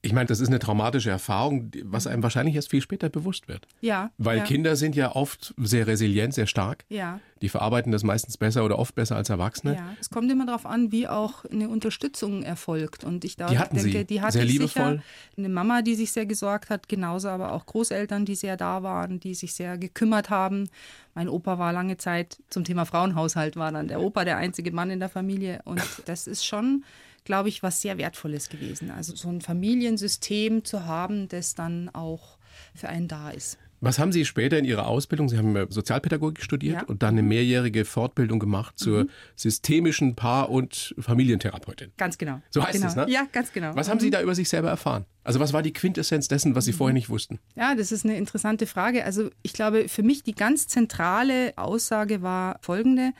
Ich 0.00 0.12
meine, 0.12 0.26
das 0.26 0.38
ist 0.38 0.48
eine 0.48 0.60
traumatische 0.60 1.10
Erfahrung, 1.10 1.72
was 1.82 2.06
einem 2.06 2.22
wahrscheinlich 2.22 2.54
erst 2.54 2.70
viel 2.70 2.80
später 2.80 3.08
bewusst 3.08 3.48
wird. 3.48 3.66
Ja. 3.80 4.10
Weil 4.16 4.38
ja. 4.38 4.44
Kinder 4.44 4.76
sind 4.76 4.94
ja 4.94 5.16
oft 5.16 5.54
sehr 5.56 5.88
resilient, 5.88 6.34
sehr 6.34 6.46
stark. 6.46 6.84
Ja. 6.88 7.18
Die 7.42 7.48
verarbeiten 7.48 7.90
das 7.90 8.04
meistens 8.04 8.36
besser 8.36 8.64
oder 8.64 8.78
oft 8.78 8.94
besser 8.94 9.16
als 9.16 9.28
Erwachsene. 9.28 9.74
Ja. 9.74 9.96
Es 10.00 10.08
kommt 10.10 10.30
immer 10.30 10.46
darauf 10.46 10.66
an, 10.66 10.92
wie 10.92 11.08
auch 11.08 11.44
eine 11.46 11.68
Unterstützung 11.68 12.44
erfolgt. 12.44 13.02
Und 13.02 13.24
ich 13.24 13.36
da 13.36 13.48
die 13.48 13.58
hatten 13.58 13.74
denke, 13.74 13.98
Sie. 13.98 14.04
die 14.04 14.20
hatte 14.22 14.34
sehr 14.34 14.44
ich 14.44 14.52
liebevoll. 14.52 14.92
Sicher. 14.92 15.02
Eine 15.36 15.48
Mama, 15.48 15.82
die 15.82 15.96
sich 15.96 16.12
sehr 16.12 16.26
gesorgt 16.26 16.70
hat, 16.70 16.88
genauso 16.88 17.28
aber 17.28 17.52
auch 17.52 17.66
Großeltern, 17.66 18.24
die 18.24 18.36
sehr 18.36 18.56
da 18.56 18.84
waren, 18.84 19.18
die 19.18 19.34
sich 19.34 19.54
sehr 19.54 19.78
gekümmert 19.78 20.30
haben. 20.30 20.68
Mein 21.14 21.28
Opa 21.28 21.58
war 21.58 21.72
lange 21.72 21.96
Zeit 21.96 22.38
zum 22.50 22.62
Thema 22.62 22.84
Frauenhaushalt, 22.84 23.56
war 23.56 23.72
dann 23.72 23.88
der 23.88 24.00
Opa 24.00 24.24
der 24.24 24.36
einzige 24.36 24.70
Mann 24.70 24.90
in 24.90 25.00
der 25.00 25.08
Familie. 25.08 25.60
Und 25.64 25.82
das 26.04 26.28
ist 26.28 26.46
schon 26.46 26.84
glaube 27.28 27.48
ich, 27.50 27.62
was 27.62 27.80
sehr 27.82 27.98
Wertvolles 27.98 28.48
gewesen. 28.48 28.90
Also 28.90 29.14
so 29.14 29.28
ein 29.28 29.40
Familiensystem 29.42 30.64
zu 30.64 30.86
haben, 30.86 31.28
das 31.28 31.54
dann 31.54 31.88
auch 31.90 32.38
für 32.74 32.88
einen 32.88 33.06
da 33.06 33.30
ist. 33.30 33.58
Was 33.80 34.00
haben 34.00 34.10
Sie 34.10 34.24
später 34.24 34.58
in 34.58 34.64
Ihrer 34.64 34.88
Ausbildung? 34.88 35.28
Sie 35.28 35.38
haben 35.38 35.54
Sozialpädagogik 35.70 36.42
studiert 36.42 36.80
Ja. 36.80 36.84
und 36.88 37.04
dann 37.04 37.10
eine 37.10 37.22
mehrjährige 37.22 37.84
Fortbildung 37.84 38.40
gemacht 38.40 38.76
zur 38.76 39.06
systemischen 39.36 40.16
Paar- 40.16 40.50
und 40.50 40.96
Familientherapeutin. 40.98 41.92
Ganz 41.96 42.18
genau. 42.18 42.40
So 42.50 42.60
heißt 42.64 42.72
genau. 42.72 42.88
es, 42.88 42.96
ne? 42.96 43.06
Ja, 43.08 43.28
ganz 43.30 43.52
genau. 43.52 43.76
Was 43.76 43.88
haben 43.88 44.00
Sie 44.00 44.06
Mhm. 44.08 44.12
da 44.12 44.22
über 44.22 44.34
sich 44.34 44.48
selber 44.48 44.68
erfahren? 44.68 45.04
Also 45.22 45.38
was 45.38 45.52
war 45.52 45.62
die 45.62 45.72
Quintessenz 45.72 46.26
dessen, 46.26 46.56
was 46.56 46.64
Sie 46.64 46.72
vorher 46.72 46.92
nicht 46.94 47.08
wussten? 47.08 47.38
Ja, 47.54 47.76
das 47.76 47.92
ist 47.92 48.04
eine 48.04 48.16
interessante 48.16 48.66
Frage. 48.66 49.04
Also 49.04 49.30
ich 49.42 49.52
glaube, 49.52 49.88
für 49.88 50.02
mich 50.02 50.24
die 50.24 50.34
ganz 50.34 50.66
zentrale 50.66 51.52
Aussage 51.56 52.20
war 52.20 52.58
folgende, 52.62 53.12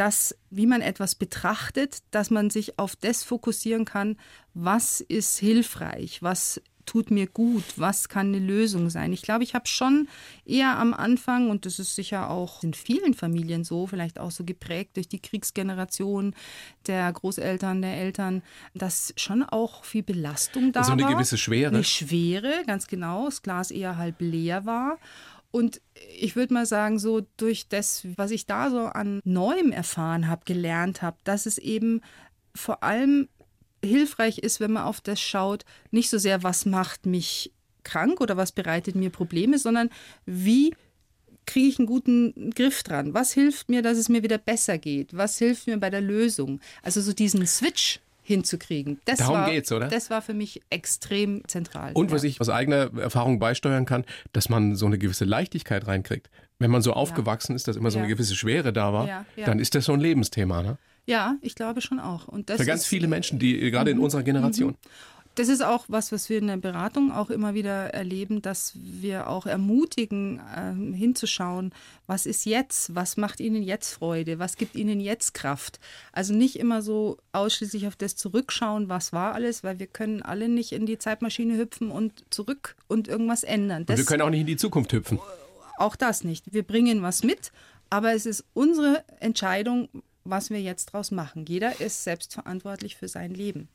dass, 0.00 0.34
wie 0.48 0.66
man 0.66 0.80
etwas 0.80 1.14
betrachtet, 1.14 1.98
dass 2.10 2.30
man 2.30 2.48
sich 2.48 2.78
auf 2.78 2.96
das 2.96 3.22
fokussieren 3.22 3.84
kann, 3.84 4.16
was 4.54 5.02
ist 5.02 5.38
hilfreich, 5.38 6.22
was 6.22 6.62
tut 6.86 7.10
mir 7.10 7.26
gut, 7.26 7.64
was 7.76 8.08
kann 8.08 8.28
eine 8.28 8.38
Lösung 8.38 8.88
sein. 8.88 9.12
Ich 9.12 9.20
glaube, 9.20 9.44
ich 9.44 9.54
habe 9.54 9.66
schon 9.66 10.08
eher 10.46 10.78
am 10.78 10.94
Anfang, 10.94 11.50
und 11.50 11.66
das 11.66 11.78
ist 11.78 11.94
sicher 11.94 12.30
auch 12.30 12.62
in 12.62 12.72
vielen 12.72 13.12
Familien 13.12 13.62
so, 13.62 13.86
vielleicht 13.86 14.18
auch 14.18 14.30
so 14.30 14.42
geprägt 14.42 14.96
durch 14.96 15.06
die 15.06 15.20
Kriegsgeneration 15.20 16.34
der 16.86 17.12
Großeltern, 17.12 17.82
der 17.82 17.98
Eltern, 17.98 18.42
dass 18.72 19.12
schon 19.18 19.42
auch 19.42 19.84
viel 19.84 20.02
Belastung 20.02 20.72
da 20.72 20.82
so 20.82 20.92
eine 20.92 21.02
war. 21.02 21.12
gewisse 21.12 21.36
Schwere. 21.36 21.74
Eine 21.74 21.84
Schwere, 21.84 22.64
ganz 22.66 22.86
genau, 22.86 23.26
das 23.26 23.42
Glas 23.42 23.70
eher 23.70 23.98
halb 23.98 24.16
leer 24.20 24.64
war. 24.64 24.96
Und 25.50 25.80
ich 26.18 26.36
würde 26.36 26.54
mal 26.54 26.66
sagen, 26.66 26.98
so 26.98 27.26
durch 27.36 27.68
das, 27.68 28.06
was 28.16 28.30
ich 28.30 28.46
da 28.46 28.70
so 28.70 28.80
an 28.86 29.20
Neuem 29.24 29.72
erfahren 29.72 30.28
habe, 30.28 30.42
gelernt 30.44 31.02
habe, 31.02 31.16
dass 31.24 31.46
es 31.46 31.58
eben 31.58 32.02
vor 32.54 32.82
allem 32.82 33.28
hilfreich 33.84 34.38
ist, 34.38 34.60
wenn 34.60 34.72
man 34.72 34.84
auf 34.84 35.00
das 35.00 35.20
schaut, 35.20 35.64
nicht 35.90 36.10
so 36.10 36.18
sehr, 36.18 36.42
was 36.42 36.66
macht 36.66 37.06
mich 37.06 37.52
krank 37.82 38.20
oder 38.20 38.36
was 38.36 38.52
bereitet 38.52 38.94
mir 38.94 39.10
Probleme, 39.10 39.58
sondern 39.58 39.90
wie 40.26 40.74
kriege 41.46 41.68
ich 41.68 41.78
einen 41.78 41.86
guten 41.86 42.50
Griff 42.50 42.82
dran? 42.82 43.14
Was 43.14 43.32
hilft 43.32 43.68
mir, 43.68 43.82
dass 43.82 43.98
es 43.98 44.08
mir 44.08 44.22
wieder 44.22 44.38
besser 44.38 44.78
geht? 44.78 45.16
Was 45.16 45.38
hilft 45.38 45.66
mir 45.66 45.78
bei 45.78 45.90
der 45.90 46.00
Lösung? 46.00 46.60
Also 46.82 47.00
so 47.00 47.12
diesen 47.12 47.46
Switch 47.46 48.00
hinzukriegen. 48.30 49.00
Das 49.04 49.18
Darum 49.18 49.34
war, 49.34 49.50
geht's, 49.50 49.70
oder? 49.72 49.88
Das 49.88 50.08
war 50.08 50.22
für 50.22 50.34
mich 50.34 50.62
extrem 50.70 51.42
zentral. 51.48 51.92
Und 51.94 52.12
was 52.12 52.22
ja. 52.22 52.28
ich 52.28 52.40
aus 52.40 52.48
eigener 52.48 52.90
Erfahrung 52.98 53.38
beisteuern 53.38 53.84
kann, 53.84 54.04
dass 54.32 54.48
man 54.48 54.76
so 54.76 54.86
eine 54.86 54.98
gewisse 54.98 55.24
Leichtigkeit 55.24 55.86
reinkriegt. 55.86 56.30
Wenn 56.58 56.70
man 56.70 56.82
so 56.82 56.92
aufgewachsen 56.92 57.56
ist, 57.56 57.68
dass 57.68 57.76
immer 57.76 57.90
so 57.90 57.98
eine 57.98 58.06
Ja. 58.08 58.14
gewisse 58.14 58.36
Schwere 58.36 58.72
da 58.72 58.92
war, 58.92 59.06
Ja, 59.08 59.24
ja. 59.36 59.46
dann 59.46 59.58
ist 59.58 59.74
das 59.74 59.86
so 59.86 59.92
ein 59.92 60.00
Lebensthema. 60.00 60.62
Ne? 60.62 60.78
Ja, 61.06 61.36
ich 61.40 61.54
glaube 61.54 61.80
schon 61.80 61.98
auch. 61.98 62.28
Und 62.28 62.50
das 62.50 62.58
Für 62.58 62.66
ganz 62.66 62.86
viele 62.86 63.08
Menschen, 63.08 63.38
die 63.38 63.60
äh, 63.60 63.70
gerade 63.70 63.90
in 63.90 63.98
unserer 63.98 64.22
Generation. 64.22 64.76
Das 65.40 65.48
ist 65.48 65.62
auch 65.62 65.86
was, 65.88 66.12
was 66.12 66.28
wir 66.28 66.36
in 66.36 66.48
der 66.48 66.58
Beratung 66.58 67.12
auch 67.12 67.30
immer 67.30 67.54
wieder 67.54 67.94
erleben, 67.94 68.42
dass 68.42 68.72
wir 68.74 69.26
auch 69.26 69.46
ermutigen, 69.46 70.38
ähm, 70.54 70.92
hinzuschauen, 70.92 71.72
was 72.06 72.26
ist 72.26 72.44
jetzt, 72.44 72.94
was 72.94 73.16
macht 73.16 73.40
Ihnen 73.40 73.62
jetzt 73.62 73.94
Freude, 73.94 74.38
was 74.38 74.58
gibt 74.58 74.76
Ihnen 74.76 75.00
jetzt 75.00 75.32
Kraft. 75.32 75.80
Also 76.12 76.34
nicht 76.34 76.58
immer 76.58 76.82
so 76.82 77.16
ausschließlich 77.32 77.86
auf 77.86 77.96
das 77.96 78.16
zurückschauen, 78.16 78.90
was 78.90 79.14
war 79.14 79.32
alles, 79.32 79.64
weil 79.64 79.78
wir 79.78 79.86
können 79.86 80.20
alle 80.20 80.46
nicht 80.50 80.72
in 80.72 80.84
die 80.84 80.98
Zeitmaschine 80.98 81.56
hüpfen 81.56 81.90
und 81.90 82.22
zurück 82.28 82.76
und 82.86 83.08
irgendwas 83.08 83.42
ändern. 83.42 83.84
Und 83.84 83.88
wir 83.88 83.96
Das, 83.96 84.04
können 84.04 84.20
auch 84.20 84.28
nicht 84.28 84.42
in 84.42 84.46
die 84.46 84.58
Zukunft 84.58 84.92
hüpfen. 84.92 85.20
auch 85.78 85.96
das 85.96 86.22
nicht. 86.22 86.52
Wir 86.52 86.64
bringen 86.64 87.00
was 87.00 87.22
mit, 87.22 87.50
aber 87.88 88.12
es 88.12 88.26
ist 88.26 88.44
unsere 88.52 89.04
Entscheidung, 89.20 89.88
was 90.22 90.50
wir 90.50 90.60
jetzt 90.60 90.92
draus 90.92 91.10
machen. 91.10 91.46
Jeder 91.48 91.80
ist 91.80 92.04
selbstverantwortlich 92.04 92.96
für 92.96 93.08
sein 93.08 93.32
Leben. 93.32 93.70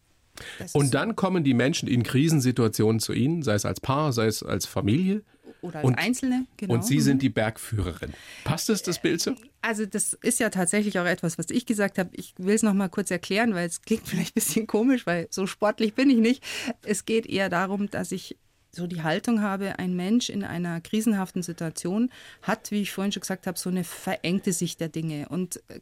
Und 0.73 0.93
dann 0.93 1.15
kommen 1.15 1.43
die 1.43 1.53
Menschen 1.53 1.87
in 1.87 2.03
Krisensituationen 2.03 2.99
zu 2.99 3.13
Ihnen, 3.13 3.43
sei 3.43 3.55
es 3.55 3.65
als 3.65 3.79
Paar, 3.79 4.13
sei 4.13 4.27
es 4.27 4.43
als 4.43 4.65
Familie. 4.65 5.23
oder 5.61 5.79
als 5.79 5.85
und, 5.85 5.95
Einzelne. 5.95 6.45
Genau. 6.57 6.73
Und 6.73 6.85
Sie 6.85 6.99
sind 6.99 7.17
mhm. 7.17 7.19
die 7.19 7.29
Bergführerin. 7.29 8.13
Passt 8.43 8.69
das, 8.69 8.83
das 8.83 9.01
Bild 9.01 9.21
so? 9.21 9.35
Also 9.61 9.85
das 9.85 10.13
ist 10.13 10.39
ja 10.39 10.49
tatsächlich 10.49 10.99
auch 10.99 11.05
etwas, 11.05 11.37
was 11.37 11.49
ich 11.49 11.65
gesagt 11.65 11.97
habe. 11.97 12.09
Ich 12.13 12.33
will 12.37 12.55
es 12.55 12.63
noch 12.63 12.73
mal 12.73 12.89
kurz 12.89 13.09
erklären, 13.09 13.55
weil 13.55 13.67
es 13.67 13.81
klingt 13.81 14.07
vielleicht 14.07 14.31
ein 14.31 14.35
bisschen 14.35 14.67
komisch, 14.67 15.05
weil 15.05 15.27
so 15.31 15.47
sportlich 15.47 15.93
bin 15.93 16.09
ich 16.09 16.17
nicht. 16.17 16.43
Es 16.83 17.05
geht 17.05 17.25
eher 17.25 17.49
darum, 17.49 17.89
dass 17.89 18.11
ich 18.11 18.37
so 18.75 18.87
die 18.87 19.03
Haltung 19.03 19.41
habe, 19.41 19.79
ein 19.79 19.95
Mensch 19.95 20.29
in 20.29 20.43
einer 20.43 20.81
krisenhaften 20.81 21.41
Situation 21.41 22.11
hat, 22.41 22.71
wie 22.71 22.81
ich 22.81 22.91
vorhin 22.91 23.11
schon 23.11 23.21
gesagt 23.21 23.47
habe, 23.47 23.57
so 23.57 23.69
eine 23.69 23.83
verengte 23.83 24.53
Sicht 24.53 24.79
der 24.79 24.89
Dinge 24.89 25.29
und 25.29 25.57
äh, 25.69 25.79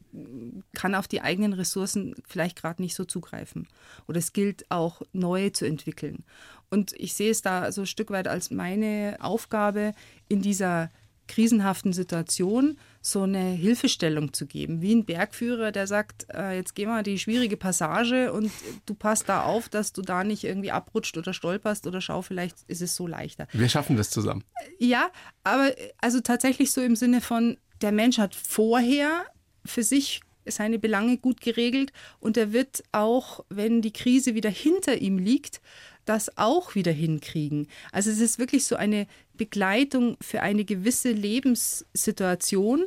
kann 0.73 0.95
auf 0.95 1.07
die 1.07 1.21
eigenen 1.21 1.53
Ressourcen 1.53 2.15
vielleicht 2.27 2.61
gerade 2.61 2.81
nicht 2.81 2.95
so 2.95 3.05
zugreifen. 3.05 3.67
Oder 4.07 4.19
es 4.19 4.33
gilt 4.33 4.69
auch, 4.69 5.01
neue 5.11 5.51
zu 5.51 5.65
entwickeln. 5.65 6.23
Und 6.69 6.93
ich 6.93 7.13
sehe 7.13 7.31
es 7.31 7.41
da 7.41 7.71
so 7.71 7.81
ein 7.81 7.87
Stück 7.87 8.09
weit 8.09 8.27
als 8.27 8.49
meine 8.49 9.17
Aufgabe 9.19 9.93
in 10.27 10.41
dieser 10.41 10.89
krisenhaften 11.27 11.93
Situation 11.93 12.77
so 13.01 13.23
eine 13.23 13.51
Hilfestellung 13.51 14.33
zu 14.33 14.45
geben, 14.45 14.81
wie 14.81 14.93
ein 14.93 15.05
Bergführer, 15.05 15.71
der 15.71 15.87
sagt, 15.87 16.27
äh, 16.33 16.55
jetzt 16.55 16.75
geh 16.75 16.85
mal 16.85 17.03
die 17.03 17.19
schwierige 17.19 17.57
Passage 17.57 18.31
und 18.31 18.51
du 18.85 18.93
passt 18.93 19.27
da 19.29 19.43
auf, 19.43 19.69
dass 19.69 19.93
du 19.93 20.01
da 20.01 20.23
nicht 20.23 20.43
irgendwie 20.43 20.71
abrutscht 20.71 21.17
oder 21.17 21.33
stolperst 21.33 21.87
oder 21.87 22.01
schau, 22.01 22.21
vielleicht 22.21 22.57
ist 22.67 22.81
es 22.81 22.95
so 22.95 23.07
leichter. 23.07 23.47
Wir 23.51 23.69
schaffen 23.69 23.97
das 23.97 24.09
zusammen. 24.09 24.43
Ja, 24.79 25.09
aber 25.43 25.73
also 25.99 26.21
tatsächlich 26.21 26.71
so 26.71 26.81
im 26.81 26.95
Sinne 26.95 27.21
von, 27.21 27.57
der 27.81 27.91
Mensch 27.91 28.17
hat 28.17 28.35
vorher 28.35 29.25
für 29.65 29.83
sich 29.83 30.21
seine 30.45 30.79
Belange 30.79 31.17
gut 31.17 31.41
geregelt 31.41 31.91
und 32.19 32.37
er 32.37 32.53
wird 32.53 32.83
auch, 32.91 33.45
wenn 33.49 33.81
die 33.81 33.93
Krise 33.93 34.35
wieder 34.35 34.49
hinter 34.49 34.97
ihm 34.97 35.17
liegt, 35.17 35.61
das 36.05 36.37
auch 36.37 36.75
wieder 36.75 36.91
hinkriegen. 36.91 37.67
Also 37.91 38.09
es 38.09 38.19
ist 38.19 38.39
wirklich 38.39 38.65
so 38.65 38.75
eine 38.75 39.07
Begleitung 39.33 40.17
für 40.21 40.41
eine 40.41 40.65
gewisse 40.65 41.11
Lebenssituation, 41.11 42.85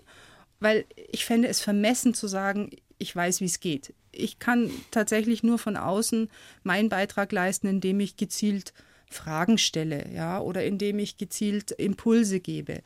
weil 0.61 0.85
ich 1.11 1.25
fände 1.25 1.49
es 1.49 1.61
vermessen 1.61 2.15
zu 2.15 2.29
sagen, 2.29 2.71
ich 2.99 3.15
weiß, 3.15 3.41
wie 3.41 3.47
es 3.47 3.61
geht. 3.61 3.95
Ich 4.13 4.39
kann 4.39 4.71
tatsächlich 4.91 5.43
nur 5.43 5.59
von 5.59 5.77
außen 5.77 6.31
meinen 6.63 6.89
Beitrag 6.89 7.33
leisten, 7.33 7.67
indem 7.67 8.01
ich 8.01 8.17
gezielt 8.17 8.73
Fragen 9.11 9.59
stelle, 9.59 10.09
ja, 10.13 10.41
oder 10.41 10.65
indem 10.65 10.99
ich 10.99 11.17
gezielt 11.17 11.71
Impulse 11.73 12.41
gebe. 12.41 12.83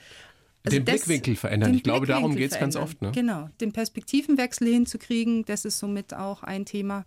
Also 0.65 0.77
den 0.77 0.85
das, 0.85 0.97
Blickwinkel 0.97 1.37
verändern. 1.37 1.75
Ich 1.75 1.83
glaube, 1.83 2.07
darum 2.07 2.37
geht 2.37 2.53
es 2.53 2.59
ganz 2.59 2.77
oft. 2.77 3.01
Ne? 3.01 3.13
Genau, 3.13 3.49
den 3.61 3.73
Perspektivenwechsel 3.73 4.69
hinzukriegen, 4.69 5.45
das 5.47 5.65
ist 5.65 5.79
somit 5.79 6.13
auch 6.13 6.43
ein 6.43 6.67
Thema 6.67 7.07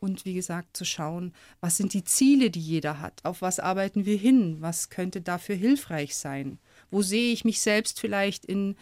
und 0.00 0.24
wie 0.24 0.34
gesagt 0.34 0.76
zu 0.76 0.84
schauen, 0.84 1.32
was 1.60 1.76
sind 1.76 1.92
die 1.94 2.04
Ziele, 2.04 2.50
die 2.50 2.60
jeder 2.60 3.00
hat, 3.00 3.24
auf 3.24 3.42
was 3.42 3.60
arbeiten 3.60 4.06
wir 4.06 4.16
hin, 4.16 4.58
was 4.60 4.90
könnte 4.90 5.20
dafür 5.20 5.56
hilfreich 5.56 6.16
sein, 6.16 6.58
wo 6.90 7.02
sehe 7.02 7.32
ich 7.32 7.44
mich 7.44 7.60
selbst 7.60 8.00
vielleicht 8.00 8.44
in 8.44 8.76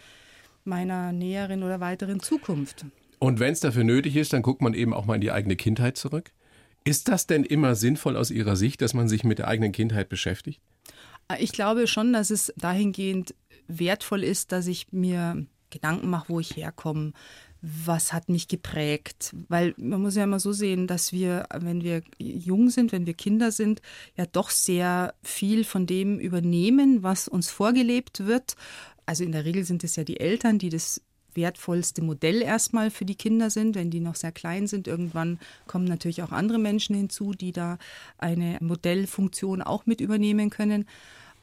meiner 0.63 1.11
näheren 1.11 1.63
oder 1.63 1.79
weiteren 1.79 2.19
Zukunft. 2.19 2.85
Und 3.19 3.39
wenn 3.39 3.53
es 3.53 3.61
dafür 3.61 3.83
nötig 3.83 4.15
ist, 4.15 4.33
dann 4.33 4.41
guckt 4.41 4.61
man 4.61 4.73
eben 4.73 4.93
auch 4.93 5.05
mal 5.05 5.15
in 5.15 5.21
die 5.21 5.31
eigene 5.31 5.55
Kindheit 5.55 5.97
zurück. 5.97 6.31
Ist 6.83 7.07
das 7.07 7.27
denn 7.27 7.43
immer 7.43 7.75
sinnvoll 7.75 8.15
aus 8.15 8.31
Ihrer 8.31 8.55
Sicht, 8.55 8.81
dass 8.81 8.93
man 8.93 9.09
sich 9.09 9.23
mit 9.23 9.39
der 9.39 9.47
eigenen 9.47 9.71
Kindheit 9.71 10.07
beschäftigt? 10.07 10.61
Ich 11.39 11.51
glaube 11.51 11.87
schon, 11.87 12.13
dass 12.13 12.29
es 12.29 12.53
dahingehend 12.55 13.35
wertvoll 13.67 14.23
ist, 14.23 14.51
dass 14.51 14.67
ich 14.67 14.91
mir 14.91 15.45
Gedanken 15.69 16.09
mache, 16.09 16.29
wo 16.29 16.39
ich 16.39 16.55
herkomme, 16.55 17.11
was 17.61 18.13
hat 18.13 18.29
mich 18.29 18.47
geprägt? 18.47 19.35
Weil 19.49 19.73
man 19.77 20.01
muss 20.01 20.15
ja 20.15 20.23
immer 20.23 20.39
so 20.39 20.51
sehen, 20.51 20.87
dass 20.87 21.11
wir, 21.11 21.47
wenn 21.53 21.83
wir 21.83 22.03
jung 22.19 22.69
sind, 22.69 22.91
wenn 22.91 23.05
wir 23.05 23.13
Kinder 23.13 23.51
sind, 23.51 23.81
ja 24.15 24.25
doch 24.25 24.49
sehr 24.49 25.13
viel 25.23 25.63
von 25.63 25.85
dem 25.85 26.19
übernehmen, 26.19 27.03
was 27.03 27.27
uns 27.27 27.49
vorgelebt 27.49 28.25
wird. 28.25 28.55
Also 29.05 29.23
in 29.23 29.31
der 29.31 29.45
Regel 29.45 29.63
sind 29.63 29.83
es 29.83 29.95
ja 29.95 30.03
die 30.03 30.19
Eltern, 30.19 30.59
die 30.59 30.69
das 30.69 31.01
wertvollste 31.33 32.01
Modell 32.01 32.41
erstmal 32.41 32.89
für 32.89 33.05
die 33.05 33.15
Kinder 33.15 33.49
sind, 33.49 33.75
wenn 33.75 33.91
die 33.91 33.99
noch 33.99 34.15
sehr 34.15 34.31
klein 34.31 34.67
sind. 34.67 34.87
Irgendwann 34.87 35.39
kommen 35.67 35.85
natürlich 35.85 36.23
auch 36.23 36.31
andere 36.31 36.57
Menschen 36.57 36.95
hinzu, 36.95 37.31
die 37.33 37.51
da 37.51 37.77
eine 38.17 38.57
Modellfunktion 38.59 39.61
auch 39.61 39.85
mit 39.85 40.01
übernehmen 40.01 40.49
können 40.49 40.85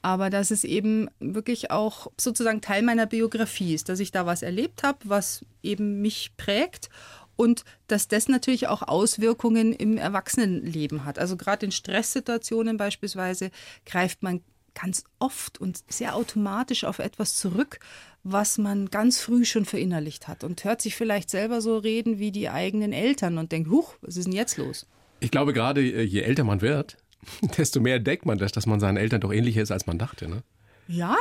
aber 0.05 0.29
dass 0.29 0.51
es 0.51 0.65
eben 0.65 1.09
wirklich 1.19 1.71
auch 1.71 2.13
sozusagen 2.21 2.61
Teil 2.61 2.83
meiner 2.83 3.07
Biografie 3.07 3.73
ist, 3.73 3.89
dass 3.89 4.01
ich 4.01 4.13
da 4.13 4.27
was 4.27 4.43
erlebt 4.43 4.83
habe, 4.83 4.99
was 5.05 5.47
eben 5.63 6.03
mich 6.03 6.33
prägt 6.37 6.91
und 7.37 7.65
dass 7.87 8.07
das 8.07 8.29
natürlich 8.29 8.69
auch 8.69 8.83
Auswirkungen 8.83 9.73
im 9.73 9.97
Erwachsenenleben 9.97 11.07
hat. 11.07 11.19
Also 11.19 11.39
gerade 11.39 11.65
in 11.65 11.73
Stresssituationen 11.73 12.77
beispielsweise 12.77 13.51
greift 13.87 14.23
man 14.23 14.43
ganz 14.75 15.05
oft 15.21 15.59
und 15.59 15.83
sehr 15.89 16.15
automatisch 16.17 16.85
auf 16.85 16.99
etwas 16.99 17.37
zurück, 17.37 17.79
was 18.25 18.59
man 18.59 18.91
ganz 18.91 19.23
früh 19.23 19.47
schon 19.47 19.65
verinnerlicht 19.65 20.29
hat 20.29 20.45
und 20.45 20.65
hört 20.65 20.83
sich 20.83 20.97
vielleicht 20.97 21.31
selber 21.31 21.63
so 21.63 21.79
reden 21.79 22.19
wie 22.19 22.31
die 22.31 22.51
eigenen 22.51 22.93
Eltern 22.93 23.39
und 23.39 23.53
denkt, 23.53 23.71
huch, 23.71 23.95
was 24.03 24.19
ist 24.19 24.27
denn 24.27 24.35
jetzt 24.35 24.59
los? 24.59 24.87
Ich 25.21 25.31
glaube, 25.31 25.55
gerade 25.55 25.81
äh, 25.81 26.03
je 26.03 26.21
älter 26.21 26.45
man 26.45 26.61
wird, 26.61 26.99
desto 27.59 27.81
mehr 27.81 27.97
entdeckt 27.97 28.27
man 28.27 28.39
das, 28.39 28.53
dass 28.53 28.67
man 28.67 28.81
seinen 28.81 28.97
Eltern 28.97 29.21
doch 29.21 29.33
ähnlicher 29.33 29.63
ist, 29.63 29.71
als 29.71 29.87
man 29.87 29.99
dachte. 29.99 30.29
Ne? 30.29 30.43
Ja. 30.87 31.17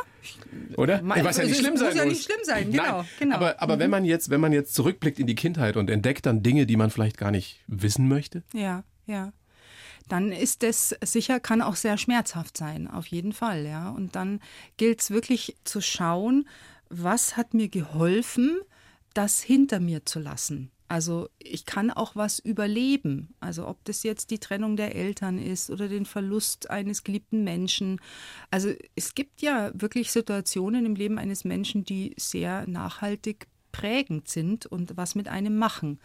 Oder? 0.78 1.02
Was 1.04 1.38
ja 1.38 1.46
nicht 1.46 1.58
schlimm 1.58 1.78
sein 1.78 1.90
muss. 1.90 1.98
ja 1.98 2.06
nicht 2.06 2.24
schlimm 2.24 2.40
sein, 2.44 2.72
genau. 2.72 2.98
Nein, 2.98 3.06
genau. 3.20 3.36
Aber, 3.36 3.62
aber 3.62 3.76
mhm. 3.76 3.80
wenn, 3.80 3.90
man 3.90 4.06
jetzt, 4.06 4.30
wenn 4.30 4.42
man 4.42 4.52
jetzt 4.52 4.74
zurückblickt 4.76 5.20
in 5.20 5.28
die 5.28 5.36
Kindheit 5.36 5.78
und 5.78 5.90
entdeckt 5.90 6.26
dann 6.26 6.44
Dinge, 6.44 6.66
die 6.66 6.76
man 6.76 6.90
vielleicht 6.90 7.18
gar 7.18 7.32
nicht 7.32 7.62
wissen 7.68 8.08
möchte. 8.08 8.44
Ja, 8.54 8.84
ja. 9.06 9.32
Dann 10.10 10.34
ist 10.34 10.64
es 10.64 10.96
sicher, 11.02 11.40
kann 11.40 11.62
auch 11.62 11.78
sehr 11.78 11.98
schmerzhaft 11.98 12.58
sein, 12.58 12.90
auf 12.90 13.08
jeden 13.08 13.32
Fall, 13.32 13.66
ja. 13.66 13.90
Und 13.90 14.16
dann 14.16 14.42
gilt 14.78 15.02
es 15.02 15.12
wirklich 15.12 15.56
zu 15.64 15.80
schauen, 15.80 16.48
was 16.90 17.38
hat 17.38 17.54
mir 17.54 17.70
geholfen, 17.70 18.60
das 19.14 19.42
hinter 19.42 19.80
mir 19.80 20.06
zu 20.06 20.20
lassen. 20.20 20.72
Also 20.94 21.28
ich 21.40 21.66
kann 21.66 21.90
auch 21.90 22.16
was 22.16 22.38
überleben. 22.38 23.34
Also 23.40 23.68
ob 23.68 23.84
das 23.86 24.04
jetzt 24.04 24.30
die 24.30 24.38
Trennung 24.38 24.76
der 24.76 24.94
Eltern 24.94 25.40
ist 25.40 25.72
oder 25.72 25.88
den 25.88 26.06
Verlust 26.06 26.70
eines 26.70 27.04
geliebten 27.04 27.44
Menschen. 27.44 28.00
Also 28.52 28.72
es 28.94 29.16
gibt 29.16 29.42
ja 29.42 29.72
wirklich 29.74 30.12
Situationen 30.12 30.86
im 30.86 30.94
Leben 30.94 31.18
eines 31.18 31.46
Menschen, 31.46 31.84
die 31.84 32.14
sehr 32.20 32.68
nachhaltig 32.68 33.48
prägend 33.72 34.28
sind 34.28 34.68
und 34.68 34.96
was 34.96 35.16
mit 35.16 35.28
einem 35.30 35.58
machen. 35.58 36.00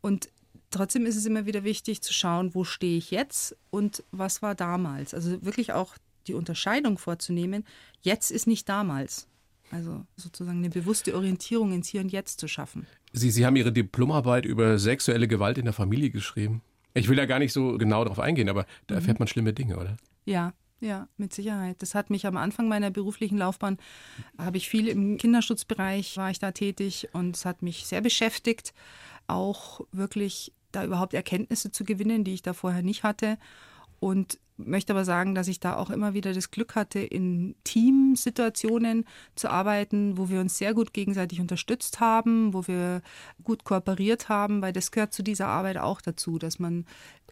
Und 0.00 0.28
trotzdem 0.70 1.06
ist 1.06 1.16
es 1.16 1.26
immer 1.26 1.44
wieder 1.44 1.64
wichtig 1.64 2.00
zu 2.00 2.12
schauen, 2.12 2.54
wo 2.54 2.62
stehe 2.62 2.98
ich 2.98 3.10
jetzt 3.10 3.56
und 3.70 4.04
was 4.12 4.42
war 4.42 4.54
damals. 4.54 5.12
Also 5.12 5.44
wirklich 5.44 5.72
auch 5.72 5.96
die 6.28 6.34
Unterscheidung 6.34 6.98
vorzunehmen, 6.98 7.64
jetzt 8.02 8.30
ist 8.30 8.46
nicht 8.46 8.68
damals. 8.68 9.26
Also 9.70 10.04
sozusagen 10.16 10.58
eine 10.58 10.70
bewusste 10.70 11.14
Orientierung 11.14 11.72
ins 11.72 11.88
Hier 11.88 12.00
und 12.00 12.12
Jetzt 12.12 12.38
zu 12.38 12.48
schaffen. 12.48 12.86
Sie, 13.12 13.30
Sie 13.30 13.46
haben 13.46 13.56
Ihre 13.56 13.72
Diplomarbeit 13.72 14.44
über 14.44 14.78
sexuelle 14.78 15.28
Gewalt 15.28 15.58
in 15.58 15.64
der 15.64 15.74
Familie 15.74 16.10
geschrieben. 16.10 16.62
Ich 16.94 17.08
will 17.08 17.16
da 17.16 17.26
gar 17.26 17.38
nicht 17.38 17.52
so 17.52 17.76
genau 17.76 18.04
darauf 18.04 18.20
eingehen, 18.20 18.48
aber 18.48 18.66
da 18.86 18.94
erfährt 18.94 19.18
mhm. 19.18 19.22
man 19.22 19.28
schlimme 19.28 19.52
Dinge, 19.52 19.76
oder? 19.78 19.96
Ja, 20.24 20.52
ja, 20.80 21.08
mit 21.16 21.32
Sicherheit. 21.32 21.80
Das 21.80 21.94
hat 21.94 22.10
mich 22.10 22.26
am 22.26 22.36
Anfang 22.36 22.68
meiner 22.68 22.90
beruflichen 22.90 23.38
Laufbahn, 23.38 23.78
habe 24.38 24.58
ich 24.58 24.68
viel 24.68 24.88
im 24.88 25.16
Kinderschutzbereich, 25.16 26.16
war 26.16 26.30
ich 26.30 26.38
da 26.38 26.52
tätig 26.52 27.08
und 27.12 27.36
es 27.36 27.44
hat 27.44 27.62
mich 27.62 27.86
sehr 27.86 28.00
beschäftigt, 28.00 28.74
auch 29.26 29.80
wirklich 29.92 30.52
da 30.72 30.84
überhaupt 30.84 31.14
Erkenntnisse 31.14 31.70
zu 31.70 31.84
gewinnen, 31.84 32.24
die 32.24 32.34
ich 32.34 32.42
da 32.42 32.52
vorher 32.52 32.82
nicht 32.82 33.02
hatte. 33.02 33.38
Und 33.98 34.38
möchte 34.56 34.92
aber 34.92 35.04
sagen, 35.04 35.34
dass 35.34 35.48
ich 35.48 35.60
da 35.60 35.76
auch 35.76 35.90
immer 35.90 36.14
wieder 36.14 36.32
das 36.32 36.50
Glück 36.50 36.74
hatte, 36.74 37.00
in 37.00 37.56
Teamsituationen 37.64 39.04
zu 39.34 39.50
arbeiten, 39.50 40.16
wo 40.16 40.28
wir 40.28 40.40
uns 40.40 40.58
sehr 40.58 40.74
gut 40.74 40.92
gegenseitig 40.92 41.40
unterstützt 41.40 42.00
haben, 42.00 42.54
wo 42.54 42.66
wir 42.66 43.02
gut 43.42 43.64
kooperiert 43.64 44.28
haben, 44.28 44.62
weil 44.62 44.72
das 44.72 44.92
gehört 44.92 45.12
zu 45.12 45.22
dieser 45.22 45.48
Arbeit 45.48 45.78
auch 45.78 46.00
dazu, 46.00 46.38
dass 46.38 46.58
man 46.58 46.86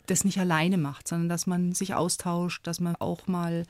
das 0.07 0.25
nicht 0.25 0.39
alleine 0.39 0.79
macht, 0.79 1.07
sondern 1.07 1.29
dass 1.29 1.47
man 1.47 1.73
sich 1.73 1.95
austauscht, 1.95 2.67
dass 2.67 2.81
man 2.81 2.97
auch 2.97 3.27
mal 3.29 3.65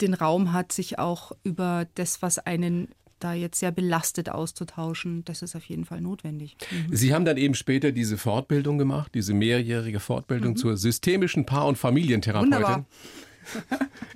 den 0.00 0.14
Raum 0.14 0.52
hat, 0.52 0.72
sich 0.72 0.98
auch 0.98 1.32
über 1.44 1.86
das, 1.94 2.22
was 2.22 2.38
einen 2.38 2.88
da 3.18 3.34
jetzt 3.34 3.58
sehr 3.58 3.70
belastet 3.70 4.30
auszutauschen, 4.30 5.24
das 5.24 5.42
ist 5.42 5.56
auf 5.56 5.64
jeden 5.64 5.84
Fall 5.84 6.00
notwendig. 6.00 6.56
Mhm. 6.70 6.94
Sie 6.94 7.14
haben 7.14 7.24
dann 7.24 7.36
eben 7.36 7.54
später 7.54 7.92
diese 7.92 8.18
Fortbildung 8.18 8.78
gemacht, 8.78 9.12
diese 9.14 9.34
mehrjährige 9.34 10.00
Fortbildung 10.00 10.52
mhm. 10.52 10.56
zur 10.56 10.76
systemischen 10.76 11.46
Paar- 11.46 11.66
und 11.66 11.76
Familientherapeutin. 11.76 12.52
Wunderbar. 12.52 12.86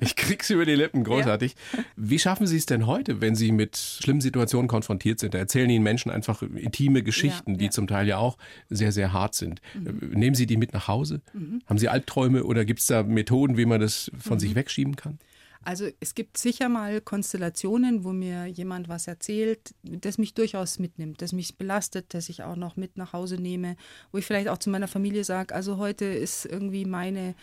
Ich 0.01 0.17
krieg's 0.17 0.51
über 0.51 0.65
die 0.65 0.75
Lippen, 0.75 1.05
großartig. 1.05 1.55
Ja. 1.73 1.85
Wie 1.97 2.19
schaffen 2.19 2.47
Sie 2.47 2.57
es 2.57 2.67
denn 2.67 2.87
heute, 2.87 3.21
wenn 3.21 3.35
Sie 3.35 3.53
mit 3.53 3.77
schlimmen 3.77 4.21
Situationen 4.21 4.69
konfrontiert 4.69 5.21
sind? 5.21 5.35
Da 5.35 5.39
erzählen 5.39 5.71
Ihnen 5.71 5.85
Menschen 5.85 6.11
einfach 6.11 6.43
intime 6.43 7.03
Geschichten, 7.03 7.53
ja, 7.53 7.57
die 7.59 7.71
zum 7.71 7.87
Teil 7.87 8.09
ja 8.09 8.19
auch 8.19 8.37
sehr, 8.69 8.93
sehr 8.93 9.13
hart 9.13 9.35
sind. 9.35 9.61
Mhm. 9.75 10.11
Nehmen 10.11 10.35
Sie 10.35 10.47
die 10.47 10.57
mit 10.57 10.73
nach 10.73 10.89
Hause? 10.89 11.23
Mhm. 11.33 11.63
Haben 11.67 11.79
Sie 11.79 11.89
Albträume 11.89 12.45
oder 12.45 12.65
gibt 12.65 12.81
es 12.81 12.87
da 12.87 13.03
Methoden, 13.03 13.57
wie 13.57 13.65
man 13.67 13.81
das 13.81 14.11
von 14.19 14.39
sich 14.39 14.51
mhm. 14.51 14.57
wegschieben 14.57 14.97
kann? 14.97 15.19
Also 15.65 15.89
es 16.01 16.15
gibt 16.15 16.39
sicher 16.39 16.69
mal 16.69 17.01
Konstellationen, 17.01 18.05
wo 18.05 18.13
mir 18.13 18.47
jemand 18.47 18.89
was 18.89 19.07
erzählt, 19.07 19.75
das 19.83 20.19
mich 20.19 20.35
durchaus 20.35 20.79
mitnimmt, 20.79 21.23
das 21.23 21.33
mich 21.33 21.57
belastet, 21.57 22.15
das 22.15 22.29
ich 22.29 22.43
auch 22.43 22.57
noch 22.57 22.77
mit 22.77 22.97
nach 22.97 23.13
Hause 23.13 23.37
nehme, 23.37 23.77
wo 24.11 24.19
ich 24.19 24.27
vielleicht 24.27 24.49
auch 24.49 24.59
zu 24.59 24.71
meiner 24.71 24.89
Familie 24.89 25.25
sage, 25.25 25.55
also 25.55 25.77
heute 25.77 26.05
ist 26.05 26.47
irgendwie 26.47 26.85
meine 26.85 27.35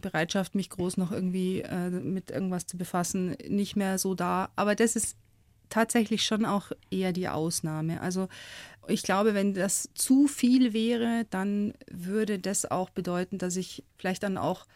Bereitschaft, 0.00 0.54
mich 0.54 0.70
groß 0.70 0.96
noch 0.96 1.12
irgendwie 1.12 1.60
äh, 1.60 1.90
mit 1.90 2.30
irgendwas 2.30 2.66
zu 2.66 2.76
befassen, 2.76 3.36
nicht 3.48 3.76
mehr 3.76 3.98
so 3.98 4.14
da. 4.14 4.50
Aber 4.56 4.74
das 4.74 4.96
ist 4.96 5.16
tatsächlich 5.68 6.24
schon 6.24 6.44
auch 6.44 6.72
eher 6.90 7.12
die 7.12 7.28
Ausnahme. 7.28 8.00
Also 8.00 8.28
ich 8.88 9.02
glaube, 9.02 9.34
wenn 9.34 9.54
das 9.54 9.90
zu 9.94 10.26
viel 10.26 10.72
wäre, 10.72 11.26
dann 11.30 11.74
würde 11.90 12.38
das 12.38 12.70
auch 12.70 12.90
bedeuten, 12.90 13.38
dass 13.38 13.56
ich 13.56 13.84
vielleicht 13.96 14.22
dann 14.22 14.38
auch 14.38 14.66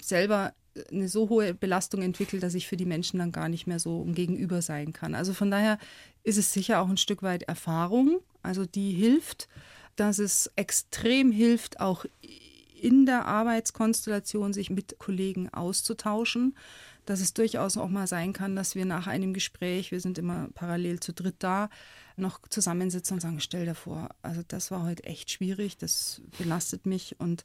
selber 0.00 0.52
eine 0.90 1.08
so 1.08 1.28
hohe 1.28 1.54
Belastung 1.54 2.02
entwickle, 2.02 2.40
dass 2.40 2.54
ich 2.54 2.66
für 2.66 2.76
die 2.76 2.84
Menschen 2.84 3.18
dann 3.18 3.32
gar 3.32 3.48
nicht 3.48 3.66
mehr 3.66 3.78
so 3.78 4.02
ein 4.02 4.14
Gegenüber 4.14 4.62
sein 4.62 4.92
kann. 4.92 5.14
Also 5.14 5.34
von 5.34 5.50
daher 5.50 5.78
ist 6.24 6.38
es 6.38 6.52
sicher 6.52 6.80
auch 6.80 6.88
ein 6.88 6.96
Stück 6.96 7.22
weit 7.22 7.44
Erfahrung, 7.44 8.20
also 8.42 8.64
die 8.66 8.92
hilft, 8.92 9.48
dass 9.96 10.18
es 10.18 10.50
extrem 10.56 11.32
hilft, 11.32 11.80
auch 11.80 12.04
in 12.80 13.06
der 13.06 13.26
Arbeitskonstellation 13.26 14.52
sich 14.52 14.70
mit 14.70 14.98
Kollegen 14.98 15.48
auszutauschen, 15.52 16.56
dass 17.06 17.20
es 17.20 17.34
durchaus 17.34 17.76
auch 17.76 17.88
mal 17.88 18.06
sein 18.06 18.32
kann, 18.32 18.54
dass 18.54 18.74
wir 18.74 18.84
nach 18.84 19.06
einem 19.06 19.32
Gespräch, 19.32 19.90
wir 19.90 20.00
sind 20.00 20.18
immer 20.18 20.48
parallel 20.54 21.00
zu 21.00 21.12
dritt 21.12 21.36
da, 21.38 21.70
noch 22.16 22.40
zusammensitzen 22.48 23.14
und 23.14 23.20
sagen, 23.20 23.40
stell 23.40 23.64
dir 23.64 23.74
vor, 23.74 24.10
also 24.22 24.42
das 24.46 24.70
war 24.70 24.84
heute 24.84 25.04
echt 25.04 25.30
schwierig, 25.30 25.78
das 25.78 26.20
belastet 26.36 26.86
mich 26.86 27.16
und 27.18 27.44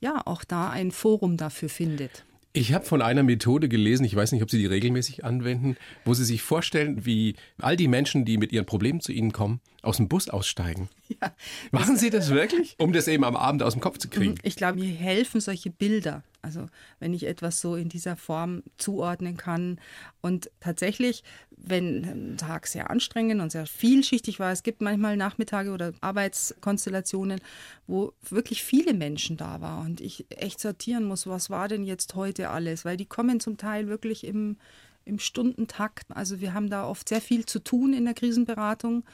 ja, 0.00 0.26
auch 0.26 0.44
da 0.44 0.70
ein 0.70 0.90
Forum 0.90 1.36
dafür 1.36 1.68
findet. 1.68 2.24
Ich 2.54 2.74
habe 2.74 2.84
von 2.84 3.00
einer 3.00 3.22
Methode 3.22 3.68
gelesen, 3.68 4.04
ich 4.04 4.14
weiß 4.14 4.32
nicht, 4.32 4.42
ob 4.42 4.50
Sie 4.50 4.58
die 4.58 4.66
regelmäßig 4.66 5.24
anwenden, 5.24 5.76
wo 6.04 6.12
Sie 6.12 6.24
sich 6.24 6.42
vorstellen, 6.42 7.06
wie 7.06 7.34
all 7.58 7.76
die 7.76 7.88
Menschen, 7.88 8.26
die 8.26 8.36
mit 8.36 8.52
ihren 8.52 8.66
Problemen 8.66 9.00
zu 9.00 9.10
Ihnen 9.10 9.32
kommen, 9.32 9.60
aus 9.82 9.98
dem 9.98 10.08
Bus 10.08 10.28
aussteigen. 10.28 10.88
Ja, 11.20 11.30
Machen 11.72 11.98
Sie 11.98 12.08
das 12.08 12.30
wirklich? 12.30 12.74
Um 12.78 12.94
das 12.94 13.06
eben 13.06 13.22
am 13.24 13.36
Abend 13.36 13.62
aus 13.62 13.74
dem 13.74 13.82
Kopf 13.82 13.98
zu 13.98 14.08
kriegen? 14.08 14.36
Ich 14.42 14.56
glaube, 14.56 14.78
mir 14.78 14.90
helfen 14.90 15.42
solche 15.42 15.68
Bilder. 15.68 16.22
Also 16.40 16.66
wenn 16.98 17.12
ich 17.12 17.26
etwas 17.26 17.60
so 17.60 17.76
in 17.76 17.88
dieser 17.88 18.16
Form 18.16 18.62
zuordnen 18.78 19.36
kann. 19.36 19.78
Und 20.22 20.50
tatsächlich, 20.60 21.22
wenn 21.50 22.04
ein 22.04 22.36
Tag 22.38 22.66
sehr 22.66 22.90
anstrengend 22.90 23.42
und 23.42 23.52
sehr 23.52 23.66
vielschichtig 23.66 24.40
war, 24.40 24.50
es 24.50 24.62
gibt 24.62 24.80
manchmal 24.80 25.16
Nachmittage 25.16 25.70
oder 25.70 25.92
Arbeitskonstellationen, 26.00 27.40
wo 27.86 28.12
wirklich 28.28 28.64
viele 28.64 28.94
Menschen 28.94 29.36
da 29.36 29.60
waren 29.60 29.86
und 29.86 30.00
ich 30.00 30.26
echt 30.30 30.60
sortieren 30.60 31.04
muss, 31.04 31.26
was 31.26 31.50
war 31.50 31.68
denn 31.68 31.84
jetzt 31.84 32.14
heute 32.14 32.50
alles, 32.50 32.84
weil 32.84 32.96
die 32.96 33.06
kommen 33.06 33.38
zum 33.38 33.58
Teil 33.58 33.86
wirklich 33.86 34.24
im, 34.24 34.56
im 35.04 35.18
Stundentakt. 35.18 36.06
Also 36.08 36.40
wir 36.40 36.54
haben 36.54 36.70
da 36.70 36.86
oft 36.86 37.08
sehr 37.08 37.20
viel 37.20 37.44
zu 37.44 37.58
tun 37.58 37.92
in 37.92 38.06
der 38.06 38.14
Krisenberatung. 38.14 39.04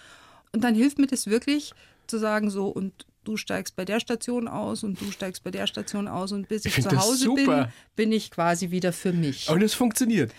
Und 0.52 0.64
dann 0.64 0.74
hilft 0.74 0.98
mir 0.98 1.06
das 1.06 1.26
wirklich 1.26 1.72
zu 2.06 2.18
sagen, 2.18 2.50
so, 2.50 2.68
und 2.68 3.06
du 3.24 3.37
steigst 3.37 3.76
bei 3.76 3.84
der 3.84 4.00
Station 4.00 4.48
aus 4.48 4.82
und 4.82 5.00
du 5.00 5.11
steigst 5.11 5.44
bei 5.44 5.50
der 5.50 5.66
Station 5.66 6.08
aus 6.08 6.32
und 6.32 6.48
bis 6.48 6.64
ich, 6.64 6.78
ich 6.78 6.88
zu 6.88 6.98
Hause 6.98 7.34
bin, 7.34 7.66
bin 7.94 8.12
ich 8.12 8.30
quasi 8.30 8.70
wieder 8.70 8.92
für 8.92 9.12
mich. 9.12 9.50
Und 9.50 9.62
es 9.62 9.74
funktioniert. 9.74 10.32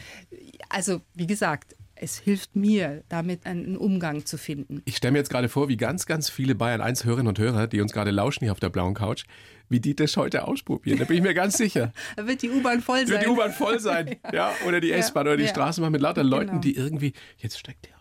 Also, 0.69 1.01
wie 1.13 1.27
gesagt, 1.27 1.75
es 2.01 2.17
hilft 2.17 2.55
mir, 2.55 3.03
damit 3.09 3.45
einen 3.45 3.75
Umgang 3.75 4.25
zu 4.25 4.37
finden. 4.37 4.81
Ich 4.85 4.97
stelle 4.97 5.11
mir 5.11 5.17
jetzt 5.17 5.29
gerade 5.29 5.49
vor, 5.49 5.67
wie 5.67 5.77
ganz, 5.77 6.05
ganz 6.05 6.29
viele 6.29 6.55
Bayern 6.55 6.81
1 6.81 7.03
Hörerinnen 7.03 7.27
und 7.27 7.39
Hörer, 7.39 7.67
die 7.67 7.81
uns 7.81 7.91
gerade 7.91 8.11
lauschen 8.11 8.45
hier 8.45 8.53
auf 8.53 8.59
der 8.59 8.69
blauen 8.69 8.93
Couch, 8.93 9.25
wie 9.67 9.79
die 9.79 9.95
das 9.95 10.15
heute 10.15 10.47
ausprobieren. 10.47 10.97
Da 10.97 11.05
bin 11.05 11.17
ich 11.17 11.23
mir 11.23 11.33
ganz 11.33 11.57
sicher. 11.57 11.91
da 12.15 12.25
wird 12.25 12.41
die 12.41 12.49
U-Bahn 12.49 12.81
voll 12.81 12.99
sein. 12.99 13.09
Wird 13.09 13.23
die 13.23 13.27
U-Bahn 13.27 13.51
voll 13.51 13.79
sein, 13.79 14.15
ja. 14.23 14.33
ja. 14.33 14.51
Oder 14.65 14.79
die 14.79 14.91
S-Bahn 14.91 15.27
oder 15.27 15.37
die 15.37 15.43
ja. 15.43 15.49
Straßenbahn 15.49 15.91
mit 15.91 16.01
lauter 16.01 16.23
Leuten, 16.23 16.47
genau. 16.47 16.61
die 16.61 16.75
irgendwie, 16.75 17.13
jetzt 17.37 17.59
steckt 17.59 17.85
der 17.85 17.98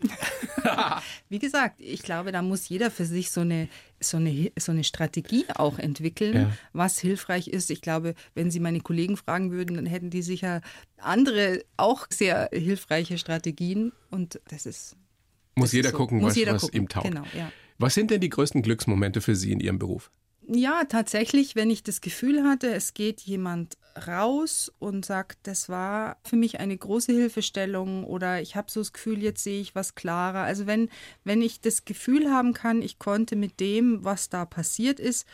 Wie 1.28 1.38
gesagt, 1.38 1.76
ich 1.78 2.02
glaube, 2.02 2.32
da 2.32 2.42
muss 2.42 2.68
jeder 2.68 2.90
für 2.90 3.04
sich 3.04 3.30
so 3.30 3.40
eine, 3.40 3.68
so 4.00 4.16
eine, 4.16 4.52
so 4.58 4.72
eine 4.72 4.84
Strategie 4.84 5.44
auch 5.54 5.78
entwickeln, 5.78 6.34
ja. 6.34 6.52
was 6.72 6.98
hilfreich 6.98 7.48
ist. 7.48 7.70
Ich 7.70 7.80
glaube, 7.80 8.14
wenn 8.34 8.50
Sie 8.50 8.60
meine 8.60 8.80
Kollegen 8.80 9.16
fragen 9.16 9.50
würden, 9.50 9.76
dann 9.76 9.86
hätten 9.86 10.10
die 10.10 10.22
sicher 10.22 10.60
andere 10.98 11.62
auch 11.76 12.06
sehr 12.10 12.50
hilfreiche 12.52 13.18
Strategien. 13.18 13.92
Und 14.10 14.40
das 14.48 14.66
ist. 14.66 14.96
Muss 15.54 15.68
das 15.68 15.72
jeder 15.72 15.88
ist 15.88 15.92
so. 15.92 15.98
gucken, 15.98 16.18
muss 16.18 16.30
was, 16.30 16.36
jeder 16.36 16.54
was 16.54 16.62
gucken. 16.62 16.82
ihm 16.82 16.88
taugt. 16.88 17.06
Genau, 17.06 17.24
ja. 17.36 17.52
Was 17.78 17.94
sind 17.94 18.10
denn 18.10 18.20
die 18.20 18.28
größten 18.28 18.62
Glücksmomente 18.62 19.20
für 19.20 19.34
Sie 19.34 19.52
in 19.52 19.60
Ihrem 19.60 19.78
Beruf? 19.78 20.10
Ja, 20.42 20.84
tatsächlich, 20.84 21.54
wenn 21.54 21.70
ich 21.70 21.82
das 21.82 22.00
Gefühl 22.00 22.42
hatte, 22.44 22.72
es 22.72 22.94
geht 22.94 23.20
jemand 23.20 23.76
raus 24.06 24.72
und 24.78 25.04
sagt, 25.04 25.38
das 25.44 25.68
war 25.68 26.16
für 26.24 26.36
mich 26.36 26.58
eine 26.58 26.76
große 26.76 27.12
Hilfestellung 27.12 28.04
oder 28.04 28.40
ich 28.40 28.56
habe 28.56 28.70
so 28.70 28.80
das 28.80 28.92
Gefühl, 28.92 29.22
jetzt 29.22 29.44
sehe 29.44 29.60
ich 29.60 29.74
was 29.74 29.94
klarer. 29.94 30.40
Also 30.40 30.66
wenn, 30.66 30.88
wenn 31.24 31.42
ich 31.42 31.60
das 31.60 31.84
Gefühl 31.84 32.30
haben 32.30 32.52
kann, 32.54 32.82
ich 32.82 32.98
konnte 32.98 33.36
mit 33.36 33.60
dem, 33.60 34.02
was 34.04 34.28
da 34.28 34.44
passiert 34.44 34.98
ist, 34.98 35.26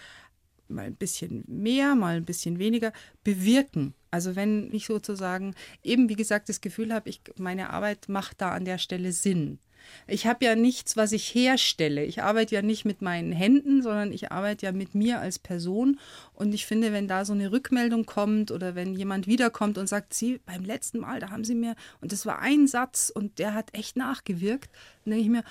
mal 0.69 0.87
ein 0.87 0.97
bisschen 0.97 1.45
mehr, 1.47 1.95
mal 1.95 2.17
ein 2.17 2.25
bisschen 2.25 2.59
weniger 2.59 2.93
bewirken. 3.25 3.95
Also 4.11 4.37
wenn 4.37 4.73
ich 4.73 4.87
sozusagen 4.87 5.55
eben, 5.83 6.09
wie 6.09 6.17
gesagt, 6.17 6.49
das 6.49 6.61
Gefühl 6.61 6.93
habe, 6.93 7.09
ich, 7.09 7.21
meine 7.39 7.71
Arbeit 7.71 8.09
macht 8.09 8.41
da 8.41 8.51
an 8.51 8.65
der 8.65 8.79
Stelle 8.79 9.13
Sinn. 9.13 9.61
Ich 10.07 10.27
habe 10.27 10.45
ja 10.45 10.55
nichts, 10.55 10.97
was 10.97 11.13
ich 11.13 11.35
herstelle. 11.35 12.05
Ich 12.05 12.23
arbeite 12.23 12.55
ja 12.55 12.63
nicht 12.63 12.85
mit 12.85 13.03
meinen 13.03 13.33
Händen, 13.33 13.83
sondern 13.83 14.13
ich 14.13 14.31
arbeite 14.33 14.67
ja 14.67 14.73
mit 14.73 14.95
mir 14.95 15.21
als 15.21 15.39
Person. 15.39 15.99
Und 16.35 16.55
ich 16.55 16.67
finde, 16.67 16.93
wenn 16.93 17.09
da 17.09 17.25
so 17.25 17.33
eine 17.33 17.53
Rückmeldung 17.53 18.07
kommt 18.07 18.51
oder 18.51 18.75
wenn 18.75 18.95
jemand 18.95 19.27
wiederkommt 19.27 19.79
und 19.79 19.89
sagt, 19.89 20.15
Sie, 20.15 20.41
beim 20.47 20.65
letzten 20.65 21.01
Mal, 21.01 21.21
da 21.21 21.31
haben 21.31 21.45
Sie 21.45 21.55
mir, 21.55 21.75
und 22.01 22.13
das 22.13 22.27
war 22.27 22.39
ein 22.41 22.67
Satz 22.67 23.11
und 23.15 23.39
der 23.39 23.55
hat 23.55 23.75
echt 23.75 23.97
nachgewirkt, 23.97 24.71
dann 25.05 25.13
denke 25.13 25.25
ich 25.25 25.31
mir, 25.31 25.45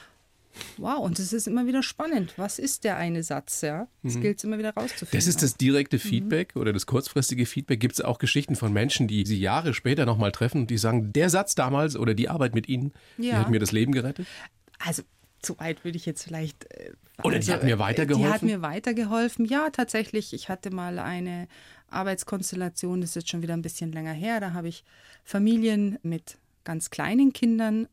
Wow, 0.78 1.00
und 1.00 1.20
es 1.20 1.34
ist 1.34 1.48
immer 1.48 1.68
wieder 1.68 1.84
spannend. 1.84 2.34
Was 2.38 2.60
ist 2.60 2.84
der 2.84 2.98
eine 2.98 3.24
Satz? 3.24 3.62
Ja? 3.62 3.88
Das 4.04 4.16
mhm. 4.16 4.22
gilt 4.22 4.38
es 4.38 4.44
immer 4.44 4.58
wieder 4.58 4.74
rauszufinden. 4.74 5.18
Das 5.18 5.28
ist 5.28 5.42
das 5.42 5.58
direkte 5.58 5.98
mhm. 5.98 6.02
Feedback 6.02 6.56
mhm. 6.56 6.62
oder 6.62 6.74
das 6.74 6.86
kurzfristige 6.86 7.46
Feedback. 7.46 7.80
Gibt 7.80 7.96
es 7.96 8.02
auch 8.02 8.20
Geschichten 8.20 8.56
von 8.56 8.74
Menschen, 8.74 9.08
die 9.08 9.26
sie 9.26 9.40
Jahre 9.40 9.74
später 9.74 10.06
nochmal 10.06 10.32
treffen 10.32 10.62
und 10.62 10.70
die 10.70 10.78
sagen, 10.78 11.14
der 11.14 11.30
Satz 11.30 11.56
damals 11.56 11.96
oder 11.96 12.14
die 12.14 12.30
Arbeit 12.30 12.56
mit 12.56 12.68
Ihnen, 12.68 12.94
ja. 13.18 13.24
die 13.24 13.36
hat 13.36 13.50
mir 13.50 13.60
das 13.60 13.72
Leben 13.72 13.92
gerettet? 13.92 14.28
Also 14.80 15.04
so 15.46 15.58
weit 15.60 15.84
würde 15.84 15.98
ich 15.98 16.06
jetzt 16.06 16.24
vielleicht. 16.24 16.66
Äh, 16.72 16.94
oder 17.24 17.40
die 17.40 17.52
hat 17.52 17.64
mir 17.64 17.80
weitergeholfen? 17.80 18.28
Die 18.28 18.34
hat 18.34 18.42
mir 18.42 18.62
weitergeholfen. 18.62 19.46
Ja, 19.46 19.70
tatsächlich. 19.70 20.34
Ich 20.34 20.50
hatte 20.50 20.72
mal 20.72 21.00
eine 21.00 21.48
Arbeitskonstellation, 21.90 23.02
das 23.02 23.12
ist 23.12 23.16
jetzt 23.16 23.30
schon 23.30 23.42
wieder 23.42 23.54
ein 23.54 23.62
bisschen 23.62 23.92
länger 23.92 24.14
her. 24.14 24.40
Da 24.40 24.54
habe 24.54 24.68
ich 24.68 24.84
Familien 25.24 25.98
mit 26.04 26.38
ganz 26.64 26.90
kleinen 26.90 27.32
Kindern 27.32 27.88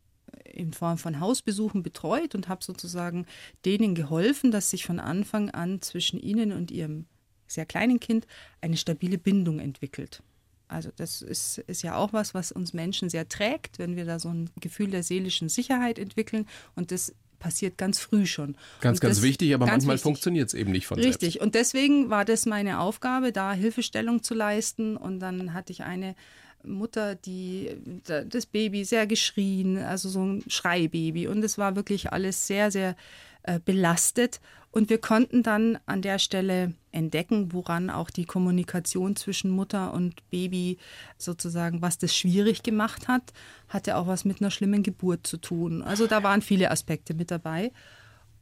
in 0.52 0.72
Form 0.72 0.98
von 0.98 1.20
Hausbesuchen 1.20 1.82
betreut 1.82 2.34
und 2.34 2.48
habe 2.48 2.62
sozusagen 2.62 3.26
denen 3.64 3.94
geholfen, 3.94 4.50
dass 4.50 4.70
sich 4.70 4.84
von 4.84 5.00
Anfang 5.00 5.50
an 5.50 5.80
zwischen 5.80 6.20
ihnen 6.20 6.52
und 6.52 6.70
ihrem 6.70 7.06
sehr 7.46 7.66
kleinen 7.66 8.00
Kind 8.00 8.26
eine 8.60 8.76
stabile 8.76 9.18
Bindung 9.18 9.58
entwickelt. 9.58 10.22
Also 10.68 10.90
das 10.96 11.20
ist, 11.20 11.58
ist 11.58 11.82
ja 11.82 11.96
auch 11.96 12.12
was, 12.12 12.32
was 12.32 12.50
uns 12.50 12.72
Menschen 12.72 13.10
sehr 13.10 13.28
trägt, 13.28 13.78
wenn 13.78 13.94
wir 13.94 14.06
da 14.06 14.18
so 14.18 14.30
ein 14.30 14.50
Gefühl 14.60 14.90
der 14.90 15.02
seelischen 15.02 15.50
Sicherheit 15.50 15.98
entwickeln. 15.98 16.46
Und 16.74 16.90
das 16.90 17.14
passiert 17.38 17.76
ganz 17.76 17.98
früh 17.98 18.24
schon. 18.24 18.56
Ganz, 18.80 19.00
ganz 19.00 19.20
wichtig, 19.20 19.52
aber 19.54 19.66
manchmal 19.66 19.98
funktioniert 19.98 20.48
es 20.48 20.54
eben 20.54 20.70
nicht 20.70 20.86
von 20.86 20.96
Richtig. 20.96 21.12
selbst. 21.12 21.22
Richtig. 21.24 21.40
Und 21.42 21.54
deswegen 21.54 22.08
war 22.08 22.24
das 22.24 22.46
meine 22.46 22.80
Aufgabe, 22.80 23.32
da 23.32 23.52
Hilfestellung 23.52 24.22
zu 24.22 24.32
leisten. 24.32 24.96
Und 24.96 25.20
dann 25.20 25.52
hatte 25.52 25.72
ich 25.72 25.82
eine 25.82 26.14
Mutter, 26.64 27.14
die 27.14 27.76
das 28.04 28.46
Baby 28.46 28.84
sehr 28.84 29.06
geschrien, 29.06 29.78
also 29.78 30.08
so 30.08 30.24
ein 30.24 30.44
Schreibaby. 30.46 31.26
Und 31.26 31.42
es 31.44 31.58
war 31.58 31.76
wirklich 31.76 32.12
alles 32.12 32.46
sehr, 32.46 32.70
sehr 32.70 32.96
äh, 33.42 33.60
belastet. 33.64 34.40
Und 34.70 34.88
wir 34.88 34.98
konnten 34.98 35.42
dann 35.42 35.78
an 35.84 36.00
der 36.00 36.18
Stelle 36.18 36.72
entdecken, 36.92 37.52
woran 37.52 37.90
auch 37.90 38.08
die 38.08 38.24
Kommunikation 38.24 39.16
zwischen 39.16 39.50
Mutter 39.50 39.92
und 39.92 40.28
Baby 40.30 40.78
sozusagen, 41.18 41.82
was 41.82 41.98
das 41.98 42.16
schwierig 42.16 42.62
gemacht 42.62 43.08
hat, 43.08 43.32
hatte 43.68 43.96
auch 43.96 44.06
was 44.06 44.24
mit 44.24 44.40
einer 44.40 44.50
schlimmen 44.50 44.82
Geburt 44.82 45.26
zu 45.26 45.36
tun. 45.36 45.82
Also 45.82 46.06
da 46.06 46.22
waren 46.22 46.40
viele 46.40 46.70
Aspekte 46.70 47.12
mit 47.14 47.30
dabei 47.30 47.70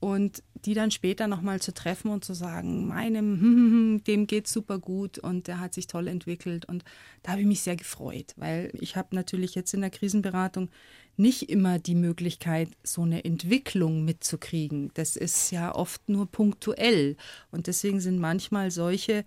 und 0.01 0.43
die 0.65 0.75
dann 0.75 0.91
später 0.91 1.27
nochmal 1.27 1.61
zu 1.61 1.73
treffen 1.73 2.11
und 2.11 2.25
zu 2.25 2.35
sagen, 2.35 2.89
meinem, 2.89 4.03
dem 4.07 4.27
geht's 4.27 4.53
super 4.53 4.79
gut 4.79 5.19
und 5.19 5.47
der 5.47 5.61
hat 5.61 5.75
sich 5.75 5.87
toll 5.87 6.09
entwickelt 6.09 6.65
und 6.65 6.85
da 7.23 7.33
habe 7.33 7.43
ich 7.43 7.47
mich 7.47 7.61
sehr 7.61 7.77
gefreut, 7.77 8.35
weil 8.37 8.73
ich 8.81 8.97
habe 8.97 9.15
natürlich 9.15 9.55
jetzt 9.55 9.73
in 9.75 9.83
der 9.83 9.91
Krisenberatung 9.91 10.71
nicht 11.17 11.51
immer 11.51 11.79
die 11.79 11.95
Möglichkeit, 11.95 12.71
so 12.83 13.03
eine 13.03 13.25
Entwicklung 13.25 14.05
mitzukriegen. 14.05 14.91
Das 14.95 15.17
ist 15.17 15.51
ja 15.51 15.75
oft 15.75 16.09
nur 16.09 16.27
punktuell 16.27 17.17
und 17.51 17.67
deswegen 17.67 18.01
sind 18.01 18.19
manchmal 18.19 18.71
solche 18.71 19.25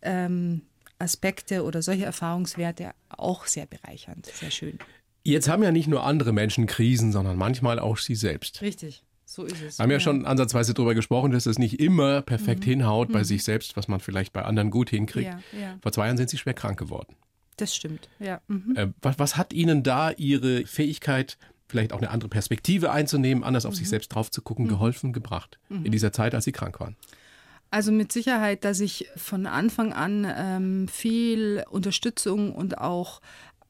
ähm, 0.00 0.62
Aspekte 0.98 1.64
oder 1.64 1.82
solche 1.82 2.06
Erfahrungswerte 2.06 2.92
auch 3.10 3.46
sehr 3.46 3.66
bereichernd, 3.66 4.26
sehr 4.26 4.50
schön. 4.50 4.78
Jetzt 5.22 5.48
haben 5.48 5.62
ja 5.62 5.70
nicht 5.70 5.88
nur 5.88 6.04
andere 6.04 6.32
Menschen 6.32 6.66
Krisen, 6.66 7.12
sondern 7.12 7.36
manchmal 7.36 7.78
auch 7.78 7.98
sie 7.98 8.14
selbst. 8.14 8.62
Richtig. 8.62 9.02
So 9.38 9.44
ist 9.44 9.62
es. 9.62 9.78
Wir 9.78 9.84
haben 9.84 9.90
ja, 9.90 9.98
ja 9.98 10.00
schon 10.00 10.26
ansatzweise 10.26 10.74
darüber 10.74 10.96
gesprochen, 10.96 11.30
dass 11.30 11.46
es 11.46 11.60
nicht 11.60 11.78
immer 11.78 12.22
perfekt 12.22 12.66
mhm. 12.66 12.70
hinhaut 12.70 13.12
bei 13.12 13.20
mhm. 13.20 13.24
sich 13.24 13.44
selbst, 13.44 13.76
was 13.76 13.86
man 13.86 14.00
vielleicht 14.00 14.32
bei 14.32 14.42
anderen 14.42 14.72
gut 14.72 14.90
hinkriegt. 14.90 15.28
Ja, 15.28 15.60
ja. 15.60 15.78
Vor 15.80 15.92
zwei 15.92 16.06
Jahren 16.06 16.16
sind 16.16 16.28
Sie 16.28 16.38
schwer 16.38 16.54
krank 16.54 16.76
geworden. 16.76 17.14
Das 17.56 17.76
stimmt, 17.76 18.08
ja. 18.18 18.40
Mhm. 18.48 18.74
Äh, 18.74 18.88
was, 19.00 19.20
was, 19.20 19.36
hat 19.36 19.52
Ihnen 19.52 19.84
da 19.84 20.10
Ihre 20.10 20.66
Fähigkeit, 20.66 21.38
vielleicht 21.68 21.92
auch 21.92 21.98
eine 21.98 22.10
andere 22.10 22.28
Perspektive 22.28 22.90
einzunehmen, 22.90 23.44
anders 23.44 23.64
auf 23.64 23.74
mhm. 23.74 23.78
sich 23.78 23.88
selbst 23.88 24.08
drauf 24.08 24.28
zu 24.28 24.42
gucken, 24.42 24.64
mhm. 24.64 24.70
geholfen, 24.70 25.12
gebracht 25.12 25.60
in 25.68 25.82
mhm. 25.82 25.90
dieser 25.92 26.12
Zeit, 26.12 26.34
als 26.34 26.44
Sie 26.44 26.52
krank 26.52 26.80
waren? 26.80 26.96
Also 27.70 27.92
mit 27.92 28.10
Sicherheit, 28.10 28.64
dass 28.64 28.80
ich 28.80 29.06
von 29.14 29.46
Anfang 29.46 29.92
an 29.92 30.26
ähm, 30.36 30.88
viel 30.88 31.62
Unterstützung 31.70 32.52
und 32.52 32.78
auch 32.78 33.20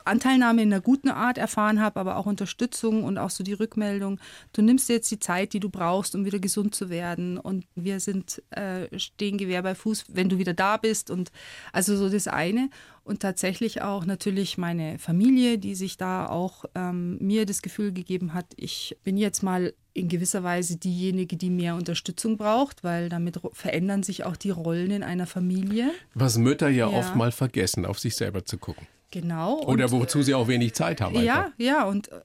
Anteilnahme 0.05 0.63
in 0.63 0.73
einer 0.73 0.81
guten 0.81 1.09
Art 1.09 1.39
erfahren 1.39 1.81
habe, 1.81 2.01
aber 2.01 2.17
auch 2.17 2.27
Unterstützung 2.27 3.05
und 3.05 3.19
auch 3.19 3.31
so 3.31 3.45
die 3.45 3.53
Rückmeldung. 3.53 4.19
Du 4.53 4.63
nimmst 4.63 4.89
jetzt 4.89 5.11
die 5.11 5.19
Zeit, 5.19 5.53
die 5.53 5.61
du 5.61 5.69
brauchst, 5.69 6.15
um 6.15 6.25
wieder 6.25 6.39
gesund 6.39 6.75
zu 6.75 6.89
werden. 6.89 7.39
Und 7.39 7.67
wir 7.75 8.01
sind 8.01 8.43
äh, 8.51 8.99
stehen 8.99 9.39
Gewehr 9.39 9.63
bei 9.63 9.75
Fuß, 9.75 10.07
wenn 10.09 10.29
du 10.29 10.39
wieder 10.39 10.55
da 10.55 10.77
bist. 10.77 11.11
Und 11.11 11.31
also 11.73 11.97
so 11.97 12.09
das 12.09 12.29
eine. 12.29 12.71
Und 13.05 13.21
tatsächlich 13.21 13.81
auch 13.81 14.05
natürlich 14.05 14.59
meine 14.59 14.99
Familie, 14.99 15.59
die 15.59 15.75
sich 15.75 15.97
da 15.97 16.27
auch 16.27 16.65
ähm, 16.75 17.17
mir 17.21 17.47
das 17.47 17.63
Gefühl 17.63 17.93
gegeben 17.93 18.35
hat, 18.35 18.47
ich 18.57 18.99
bin 19.03 19.17
jetzt 19.17 19.43
mal 19.43 19.73
in 19.95 20.09
gewisser 20.09 20.45
Weise 20.45 20.77
diejenige, 20.77 21.37
die 21.37 21.51
mehr 21.51 21.75
Unterstützung 21.75 22.37
braucht, 22.37 22.85
weil 22.85 23.09
damit 23.09 23.41
verändern 23.53 24.03
sich 24.03 24.25
auch 24.25 24.37
die 24.37 24.51
Rollen 24.51 24.91
in 24.91 25.03
einer 25.03 25.27
Familie. 25.27 25.91
Was 26.15 26.39
Mütter 26.39 26.69
ja, 26.69 26.89
ja. 26.89 26.99
oft 26.99 27.17
mal 27.17 27.33
vergessen, 27.33 27.85
auf 27.85 27.99
sich 27.99 28.15
selber 28.15 28.45
zu 28.45 28.59
gucken. 28.59 28.87
Genau. 29.11 29.63
Oder 29.65 29.87
und, 29.87 29.93
wozu 29.93 30.23
sie 30.23 30.35
auch 30.35 30.49
wenig 30.49 30.75
Zeit 30.75 31.01
haben. 31.01 31.15
Ja, 31.23 31.45
einfach. 31.45 31.53
ja. 31.59 31.85
Und 31.85 32.13
äh, 32.13 32.21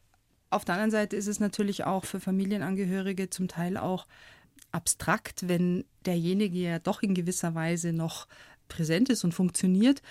auf 0.49 0.65
der 0.65 0.75
anderen 0.75 0.91
Seite 0.91 1.15
ist 1.15 1.27
es 1.27 1.39
natürlich 1.39 1.85
auch 1.85 2.05
für 2.05 2.19
Familienangehörige 2.19 3.29
zum 3.29 3.47
Teil 3.47 3.77
auch 3.77 4.05
abstrakt, 4.71 5.47
wenn 5.47 5.85
derjenige 6.05 6.57
ja 6.57 6.79
doch 6.79 7.01
in 7.01 7.13
gewisser 7.13 7.55
Weise 7.55 7.93
noch 7.93 8.27
präsent 8.67 9.09
ist 9.09 9.23
und 9.23 9.33
funktioniert, 9.33 10.01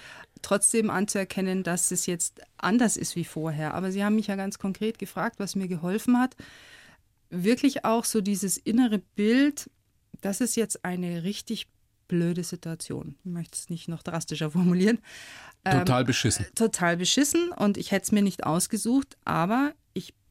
trotzdem 0.41 0.91
anzuerkennen, 0.91 1.63
dass 1.63 1.91
es 1.91 2.07
jetzt 2.07 2.41
anders 2.59 2.97
ist 2.97 3.17
wie 3.17 3.25
vorher. 3.25 3.75
Aber 3.75 3.91
Sie 3.91 4.05
haben 4.05 4.17
mich 4.17 4.29
ja 4.29 4.37
ganz 4.37 4.59
konkret 4.59 4.99
gefragt, 4.99 5.39
was 5.39 5.57
mir 5.57 5.69
geholfen 5.69 6.19
hat. 6.19 6.37
Wirklich 7.31 7.85
auch 7.85 8.05
so 8.05 8.21
dieses 8.21 8.57
innere 8.59 8.99
Bild, 8.99 9.71
das 10.21 10.41
ist 10.41 10.57
jetzt 10.57 10.85
eine 10.85 11.25
richtig 11.25 11.67
blöde 12.09 12.45
Situation. 12.45 13.17
Ich 13.25 13.31
möchte 13.31 13.57
es 13.57 13.71
nicht 13.71 13.89
noch 13.89 14.03
drastischer 14.03 14.51
formulieren. 14.51 14.99
Total 15.65 16.01
ähm, 16.01 16.07
beschissen. 16.07 16.47
Total 16.55 16.97
beschissen 16.97 17.53
und 17.53 17.77
ich 17.77 17.93
hätte 17.93 18.05
es 18.05 18.13
mir 18.13 18.23
nicht 18.23 18.45
ausgesucht, 18.45 19.17
aber 19.25 19.73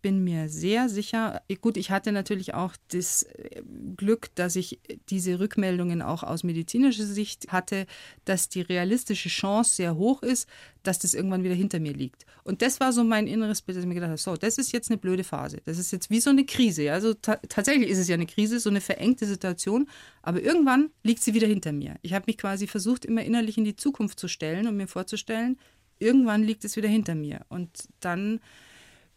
bin 0.01 0.23
mir 0.23 0.49
sehr 0.49 0.89
sicher, 0.89 1.41
gut, 1.61 1.77
ich 1.77 1.91
hatte 1.91 2.11
natürlich 2.11 2.53
auch 2.53 2.73
das 2.89 3.23
äh, 3.23 3.61
Glück, 3.95 4.33
dass 4.35 4.55
ich 4.55 4.79
diese 5.09 5.39
Rückmeldungen 5.39 6.01
auch 6.01 6.23
aus 6.23 6.43
medizinischer 6.43 7.05
Sicht 7.05 7.51
hatte, 7.51 7.85
dass 8.25 8.49
die 8.49 8.61
realistische 8.61 9.29
Chance 9.29 9.75
sehr 9.75 9.95
hoch 9.95 10.23
ist, 10.23 10.47
dass 10.83 10.99
das 10.99 11.13
irgendwann 11.13 11.43
wieder 11.43 11.53
hinter 11.53 11.79
mir 11.79 11.93
liegt. 11.93 12.25
Und 12.43 12.61
das 12.61 12.79
war 12.79 12.91
so 12.91 13.03
mein 13.03 13.27
inneres 13.27 13.61
Bild, 13.61 13.77
dass 13.77 13.83
ich 13.83 13.87
mir 13.87 13.95
gedacht 13.95 14.09
habe, 14.09 14.17
so, 14.17 14.35
das 14.35 14.57
ist 14.57 14.71
jetzt 14.71 14.89
eine 14.89 14.97
blöde 14.97 15.23
Phase. 15.23 15.61
Das 15.65 15.77
ist 15.77 15.91
jetzt 15.91 16.09
wie 16.09 16.19
so 16.19 16.31
eine 16.31 16.45
Krise. 16.45 16.91
Also 16.91 17.13
tatsächlich 17.13 17.89
ist 17.89 17.99
es 17.99 18.07
ja 18.07 18.15
eine 18.15 18.25
Krise, 18.25 18.59
so 18.59 18.69
eine 18.69 18.81
verengte 18.81 19.25
Situation, 19.25 19.87
aber 20.21 20.41
irgendwann 20.41 20.89
liegt 21.03 21.21
sie 21.21 21.33
wieder 21.33 21.47
hinter 21.47 21.71
mir. 21.71 21.95
Ich 22.01 22.13
habe 22.13 22.25
mich 22.27 22.37
quasi 22.37 22.67
versucht, 22.67 23.05
immer 23.05 23.23
innerlich 23.23 23.57
in 23.57 23.65
die 23.65 23.75
Zukunft 23.75 24.19
zu 24.19 24.27
stellen 24.27 24.67
und 24.67 24.77
mir 24.77 24.87
vorzustellen, 24.87 25.57
irgendwann 25.99 26.43
liegt 26.43 26.65
es 26.65 26.75
wieder 26.75 26.89
hinter 26.89 27.15
mir. 27.15 27.45
Und 27.49 27.69
dann 27.99 28.39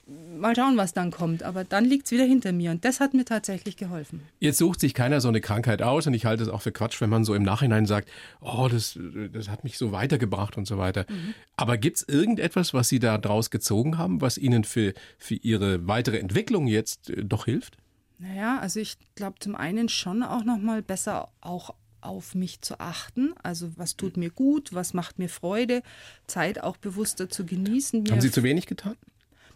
mal 0.07 0.55
schauen, 0.55 0.77
was 0.77 0.93
dann 0.93 1.11
kommt. 1.11 1.43
Aber 1.43 1.65
dann 1.65 1.85
liegt 1.85 2.07
es 2.07 2.13
wieder 2.13 2.25
hinter 2.25 2.53
mir 2.53 2.71
und 2.71 2.85
das 2.85 3.01
hat 3.01 3.15
mir 3.15 3.25
tatsächlich 3.25 3.77
geholfen. 3.77 4.21
Jetzt 4.41 4.59
sucht 4.59 4.81
sich 4.81 4.95
keiner 4.95 5.21
so 5.21 5.29
eine 5.29 5.41
Krankheit 5.41 5.83
aus 5.83 6.07
und 6.07 6.15
ich 6.15 6.25
halte 6.25 6.43
es 6.43 6.49
auch 6.49 6.63
für 6.63 6.73
Quatsch, 6.73 7.01
wenn 7.01 7.11
man 7.11 7.25
so 7.25 7.35
im 7.35 7.43
Nachhinein 7.43 7.87
sagt, 7.87 8.09
oh, 8.41 8.69
das, 8.71 8.99
das 9.33 9.49
hat 9.49 9.65
mich 9.65 9.79
so 9.79 9.93
weitergebracht 9.93 10.57
und 10.57 10.67
so 10.67 10.79
weiter. 10.79 11.07
Mhm. 11.09 11.35
Aber 11.57 11.79
gibt 11.79 11.97
es 11.99 12.09
irgendetwas, 12.09 12.75
was 12.75 12.89
Sie 12.89 12.99
da 12.99 13.19
draus 13.19 13.51
gezogen 13.51 13.99
haben, 13.99 14.21
was 14.21 14.39
Ihnen 14.39 14.65
für, 14.65 14.95
für 15.19 15.35
Ihre 15.35 15.87
weitere 15.87 16.19
Entwicklung 16.19 16.67
jetzt 16.67 17.11
äh, 17.11 17.25
doch 17.25 17.47
hilft? 17.47 17.79
Naja, 18.19 18.59
also 18.61 18.81
ich 18.81 18.97
glaube 19.17 19.39
zum 19.41 19.55
einen 19.55 19.89
schon 19.89 20.23
auch 20.23 20.45
nochmal 20.45 20.83
besser 20.83 21.29
auch 21.41 21.75
auf 22.01 22.35
mich 22.35 22.61
zu 22.61 22.81
achten. 22.81 23.35
Also 23.43 23.73
was 23.77 23.97
tut 23.97 24.17
mir 24.17 24.31
gut, 24.31 24.73
was 24.73 24.95
macht 24.95 25.19
mir 25.19 25.29
Freude, 25.29 25.83
Zeit 26.27 26.63
auch 26.63 26.77
bewusster 26.77 27.29
zu 27.29 27.45
genießen. 27.45 28.11
Haben 28.11 28.21
Sie 28.21 28.31
zu 28.31 28.43
wenig 28.43 28.67
getan? 28.67 28.97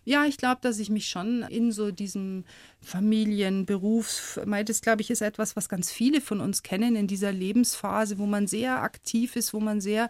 Ja, 0.09 0.25
ich 0.25 0.38
glaube, 0.38 0.61
dass 0.62 0.79
ich 0.79 0.88
mich 0.88 1.07
schon 1.07 1.42
in 1.42 1.71
so 1.71 1.90
diesem 1.90 2.44
Familien, 2.81 3.66
Berufs, 3.66 4.40
das 4.64 4.81
glaube 4.81 5.03
ich 5.03 5.11
ist 5.11 5.21
etwas, 5.21 5.55
was 5.55 5.68
ganz 5.68 5.92
viele 5.92 6.23
von 6.23 6.40
uns 6.40 6.62
kennen 6.62 6.97
in 6.97 7.07
dieser 7.07 7.31
Lebensphase, 7.31 8.16
wo 8.16 8.25
man 8.25 8.47
sehr 8.47 8.81
aktiv 8.81 9.37
ist, 9.37 9.53
wo 9.53 9.61
man 9.61 9.83
sehr 9.83 10.09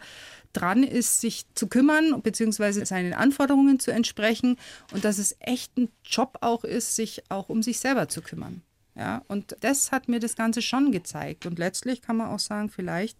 dran 0.53 0.85
ist, 0.85 1.21
sich 1.21 1.47
zu 1.57 1.67
kümmern 1.67 2.23
beziehungsweise 2.23 2.87
seinen 2.87 3.13
Anforderungen 3.13 3.81
zu 3.81 3.91
entsprechen 3.91 4.57
und 4.93 5.05
dass 5.05 5.19
es 5.19 5.35
echt 5.41 5.77
ein 5.77 5.89
Job 6.05 6.39
auch 6.43 6.63
ist, 6.63 6.95
sich 6.95 7.25
auch 7.29 7.49
um 7.49 7.65
sich 7.65 7.81
selber 7.81 8.09
zu 8.09 8.23
kümmern. 8.23 8.63
Ja, 8.95 9.23
und 9.27 9.57
das 9.63 9.91
hat 9.91 10.07
mir 10.07 10.21
das 10.21 10.37
Ganze 10.37 10.63
schon 10.63 10.93
gezeigt. 10.93 11.45
Und 11.45 11.59
letztlich 11.59 12.03
kann 12.03 12.19
man 12.19 12.29
auch 12.29 12.39
sagen, 12.39 12.71
vielleicht 12.71 13.19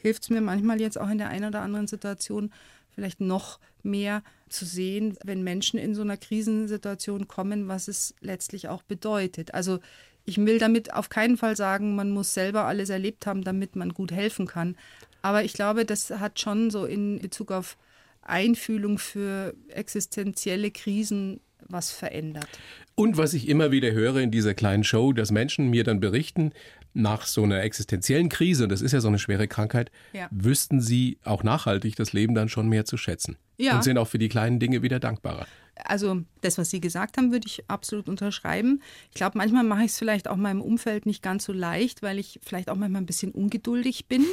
hilft 0.00 0.22
es 0.22 0.30
mir 0.30 0.40
manchmal 0.40 0.80
jetzt 0.80 0.98
auch 0.98 1.10
in 1.10 1.18
der 1.18 1.30
einen 1.30 1.46
oder 1.46 1.62
anderen 1.62 1.88
Situation, 1.88 2.52
vielleicht 2.94 3.20
noch 3.20 3.58
mehr 3.82 4.22
zu 4.48 4.64
sehen, 4.64 5.16
wenn 5.24 5.42
Menschen 5.42 5.78
in 5.78 5.94
so 5.94 6.02
einer 6.02 6.16
Krisensituation 6.16 7.26
kommen, 7.28 7.68
was 7.68 7.88
es 7.88 8.14
letztlich 8.20 8.68
auch 8.68 8.82
bedeutet. 8.82 9.54
Also 9.54 9.80
ich 10.24 10.38
will 10.38 10.58
damit 10.58 10.92
auf 10.92 11.08
keinen 11.08 11.36
Fall 11.36 11.56
sagen, 11.56 11.96
man 11.96 12.10
muss 12.10 12.34
selber 12.34 12.64
alles 12.64 12.90
erlebt 12.90 13.26
haben, 13.26 13.42
damit 13.42 13.76
man 13.76 13.90
gut 13.90 14.12
helfen 14.12 14.46
kann. 14.46 14.76
Aber 15.20 15.44
ich 15.44 15.52
glaube, 15.52 15.84
das 15.84 16.10
hat 16.10 16.38
schon 16.40 16.70
so 16.70 16.84
in 16.84 17.18
Bezug 17.18 17.50
auf 17.50 17.76
Einfühlung 18.22 18.98
für 18.98 19.54
existenzielle 19.68 20.70
Krisen 20.70 21.40
was 21.68 21.90
verändert. 21.90 22.48
Und 22.94 23.16
was 23.16 23.34
ich 23.34 23.48
immer 23.48 23.70
wieder 23.70 23.92
höre 23.92 24.16
in 24.16 24.30
dieser 24.30 24.54
kleinen 24.54 24.84
Show, 24.84 25.12
dass 25.12 25.30
Menschen 25.30 25.70
mir 25.70 25.84
dann 25.84 26.00
berichten, 26.00 26.52
nach 26.94 27.26
so 27.26 27.42
einer 27.42 27.62
existenziellen 27.62 28.28
Krise, 28.28 28.64
und 28.64 28.68
das 28.70 28.82
ist 28.82 28.92
ja 28.92 29.00
so 29.00 29.08
eine 29.08 29.18
schwere 29.18 29.48
Krankheit, 29.48 29.90
ja. 30.12 30.28
wüssten 30.30 30.80
sie 30.80 31.18
auch 31.24 31.42
nachhaltig 31.42 31.96
das 31.96 32.12
Leben 32.12 32.34
dann 32.34 32.48
schon 32.48 32.68
mehr 32.68 32.84
zu 32.84 32.96
schätzen. 32.96 33.36
Ja. 33.56 33.76
Und 33.76 33.84
sind 33.84 33.98
auch 33.98 34.08
für 34.08 34.18
die 34.18 34.28
kleinen 34.28 34.58
Dinge 34.58 34.82
wieder 34.82 34.98
dankbarer. 34.98 35.46
Also 35.84 36.22
das, 36.42 36.58
was 36.58 36.70
Sie 36.70 36.80
gesagt 36.80 37.16
haben, 37.16 37.32
würde 37.32 37.46
ich 37.46 37.68
absolut 37.68 38.08
unterschreiben. 38.08 38.82
Ich 39.08 39.14
glaube, 39.14 39.38
manchmal 39.38 39.64
mache 39.64 39.84
ich 39.84 39.92
es 39.92 39.98
vielleicht 39.98 40.28
auch 40.28 40.36
meinem 40.36 40.60
Umfeld 40.60 41.06
nicht 41.06 41.22
ganz 41.22 41.44
so 41.44 41.52
leicht, 41.52 42.02
weil 42.02 42.18
ich 42.18 42.40
vielleicht 42.42 42.68
auch 42.68 42.76
manchmal 42.76 43.02
ein 43.02 43.06
bisschen 43.06 43.32
ungeduldig 43.32 44.06
bin, 44.06 44.24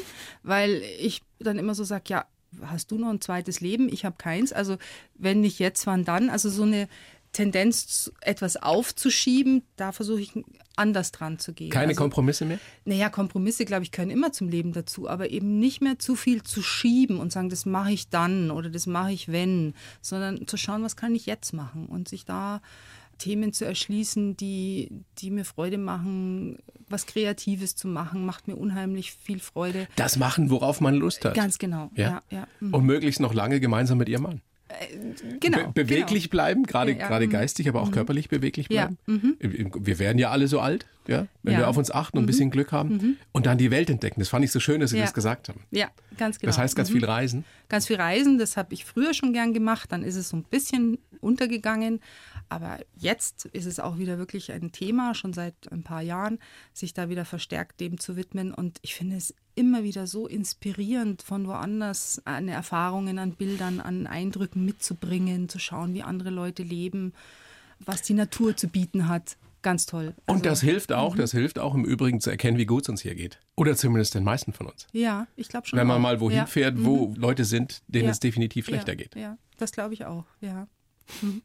weil 0.43 0.81
ich 0.99 1.21
dann 1.39 1.57
immer 1.57 1.75
so 1.75 1.83
sage, 1.83 2.03
ja, 2.07 2.25
hast 2.61 2.91
du 2.91 2.97
noch 2.97 3.09
ein 3.09 3.21
zweites 3.21 3.61
Leben? 3.61 3.89
Ich 3.89 4.05
habe 4.05 4.15
keins. 4.17 4.51
Also 4.51 4.77
wenn 5.15 5.41
nicht 5.41 5.59
jetzt, 5.59 5.85
wann 5.87 6.03
dann? 6.03 6.29
Also 6.29 6.49
so 6.49 6.63
eine 6.63 6.87
Tendenz, 7.31 8.11
etwas 8.21 8.57
aufzuschieben, 8.57 9.63
da 9.75 9.91
versuche 9.91 10.21
ich 10.21 10.33
anders 10.75 11.11
dran 11.11 11.37
zu 11.37 11.53
gehen. 11.53 11.69
Keine 11.69 11.89
also, 11.89 12.01
Kompromisse 12.01 12.45
mehr? 12.45 12.59
Naja, 12.85 13.09
Kompromisse, 13.09 13.65
glaube 13.65 13.83
ich, 13.83 13.91
können 13.91 14.09
immer 14.09 14.31
zum 14.31 14.49
Leben 14.49 14.73
dazu, 14.73 15.07
aber 15.07 15.29
eben 15.29 15.59
nicht 15.59 15.81
mehr 15.81 15.99
zu 15.99 16.15
viel 16.15 16.43
zu 16.43 16.61
schieben 16.61 17.19
und 17.19 17.31
sagen, 17.31 17.49
das 17.49 17.65
mache 17.65 17.91
ich 17.91 18.09
dann 18.09 18.49
oder 18.49 18.69
das 18.69 18.87
mache 18.87 19.11
ich 19.11 19.31
wenn, 19.31 19.73
sondern 20.01 20.47
zu 20.47 20.57
schauen, 20.57 20.83
was 20.83 20.95
kann 20.95 21.13
ich 21.13 21.25
jetzt 21.25 21.53
machen 21.53 21.85
und 21.85 22.07
sich 22.07 22.25
da 22.25 22.61
Themen 23.19 23.53
zu 23.53 23.65
erschließen, 23.65 24.37
die, 24.37 25.03
die 25.19 25.29
mir 25.29 25.45
Freude 25.45 25.77
machen, 25.77 26.57
was 26.87 27.05
Kreatives 27.05 27.75
zu 27.75 27.87
machen, 27.87 28.25
macht 28.25 28.47
mir 28.47 28.55
unheimlich 28.55 29.11
viel 29.11 29.39
Freude. 29.39 29.87
Das 29.97 30.17
machen, 30.17 30.49
worauf 30.49 30.81
man 30.81 30.95
Lust 30.95 31.23
hat. 31.25 31.35
Ganz 31.35 31.59
genau. 31.59 31.91
Ja? 31.95 32.23
Ja, 32.31 32.37
ja. 32.37 32.47
Mhm. 32.59 32.73
Und 32.73 32.85
möglichst 32.85 33.19
noch 33.19 33.33
lange 33.33 33.59
gemeinsam 33.59 33.99
mit 33.99 34.09
ihrem 34.09 34.23
Mann. 34.23 34.41
Äh, 34.69 35.37
genau, 35.39 35.71
Be 35.71 35.83
beweglich 35.83 36.23
genau. 36.23 36.31
bleiben, 36.31 36.63
gerade 36.63 36.91
ja, 36.91 37.07
gerade 37.07 37.25
mhm. 37.25 37.31
geistig, 37.31 37.67
aber 37.67 37.81
auch 37.81 37.87
mhm. 37.87 37.93
körperlich 37.93 38.29
beweglich 38.29 38.69
bleiben. 38.69 38.97
Ja. 39.07 39.13
Mhm. 39.13 39.37
Wir 39.39 39.99
werden 39.99 40.19
ja 40.19 40.29
alle 40.29 40.47
so 40.47 40.59
alt, 40.59 40.85
ja, 41.07 41.25
wenn 41.41 41.53
ja. 41.53 41.59
wir 41.59 41.67
auf 41.67 41.77
uns 41.77 41.89
achten 41.89 42.17
und 42.17 42.23
ein 42.23 42.25
mhm. 42.25 42.27
bisschen 42.27 42.51
Glück 42.51 42.71
haben 42.71 42.89
mhm. 42.89 43.17
und 43.31 43.47
dann 43.47 43.57
die 43.57 43.71
Welt 43.71 43.89
entdecken. 43.89 44.19
Das 44.19 44.29
fand 44.29 44.45
ich 44.45 44.51
so 44.51 44.59
schön, 44.59 44.79
dass 44.79 44.91
Sie 44.91 44.99
das 44.99 45.13
gesagt 45.13 45.49
haben. 45.49 45.61
Ja, 45.71 45.89
ganz 46.17 46.39
genau. 46.39 46.49
Das 46.49 46.59
heißt 46.59 46.75
ganz 46.75 46.91
viel 46.91 47.03
Reisen. 47.03 47.45
Ganz 47.67 47.87
viel 47.87 47.95
Reisen, 47.95 48.37
das 48.37 48.57
habe 48.57 48.73
ich 48.73 48.85
früher 48.85 49.13
schon 49.13 49.33
gern 49.33 49.53
gemacht, 49.53 49.91
dann 49.91 50.03
ist 50.03 50.15
es 50.15 50.29
so 50.29 50.37
ein 50.37 50.43
bisschen 50.43 50.99
untergegangen, 51.19 51.99
aber 52.47 52.79
jetzt 52.95 53.45
ist 53.45 53.65
es 53.65 53.79
auch 53.79 53.97
wieder 53.97 54.17
wirklich 54.19 54.51
ein 54.51 54.71
Thema, 54.71 55.15
schon 55.15 55.33
seit 55.33 55.55
ein 55.71 55.83
paar 55.83 56.01
Jahren, 56.01 56.39
sich 56.73 56.93
da 56.93 57.09
wieder 57.09 57.25
verstärkt 57.25 57.79
dem 57.79 57.99
zu 57.99 58.15
widmen 58.15 58.53
und 58.53 58.77
ich 58.83 58.95
finde 58.95 59.17
es 59.17 59.33
immer 59.59 59.83
wieder 59.83 60.07
so 60.07 60.25
inspirierend, 60.25 61.21
von 61.21 61.45
woanders 61.45 62.21
an 62.23 62.47
Erfahrungen, 62.47 63.19
an 63.19 63.33
Bildern, 63.33 63.81
an 63.81 64.07
Eindrücken 64.07 64.63
mitzubringen, 64.63 65.49
zu 65.49 65.59
schauen, 65.59 65.93
wie 65.93 66.01
andere 66.01 66.29
Leute 66.29 66.63
leben, 66.63 67.13
was 67.79 68.01
die 68.01 68.13
Natur 68.13 68.55
zu 68.55 68.69
bieten 68.69 69.09
hat. 69.09 69.35
Ganz 69.61 69.85
toll. 69.85 70.13
Also, 70.25 70.37
und 70.37 70.45
das 70.45 70.61
hilft 70.61 70.93
auch, 70.93 71.15
mhm. 71.15 71.19
das 71.19 71.33
hilft 71.33 71.59
auch 71.59 71.75
im 71.75 71.83
Übrigen 71.83 72.21
zu 72.21 72.29
erkennen, 72.29 72.57
wie 72.57 72.65
gut 72.65 72.83
es 72.83 72.89
uns 72.89 73.01
hier 73.01 73.15
geht. 73.15 73.41
Oder 73.57 73.75
zumindest 73.75 74.15
den 74.15 74.23
meisten 74.23 74.53
von 74.53 74.67
uns. 74.67 74.87
Ja, 74.93 75.27
ich 75.35 75.49
glaube 75.49 75.67
schon. 75.67 75.77
Wenn 75.77 75.87
man 75.87 75.97
auch. 75.97 76.01
mal 76.01 76.19
wohin 76.21 76.37
ja. 76.37 76.45
fährt, 76.45 76.85
wo 76.85 77.09
mhm. 77.09 77.15
Leute 77.15 77.43
sind, 77.43 77.81
denen 77.87 78.05
ja. 78.05 78.11
es 78.11 78.21
definitiv 78.21 78.67
schlechter 78.67 78.93
ja. 78.93 78.95
geht. 78.95 79.15
Ja, 79.15 79.37
das 79.57 79.73
glaube 79.73 79.93
ich 79.93 80.05
auch, 80.05 80.23
ja. 80.39 80.67
Mhm. 81.21 81.41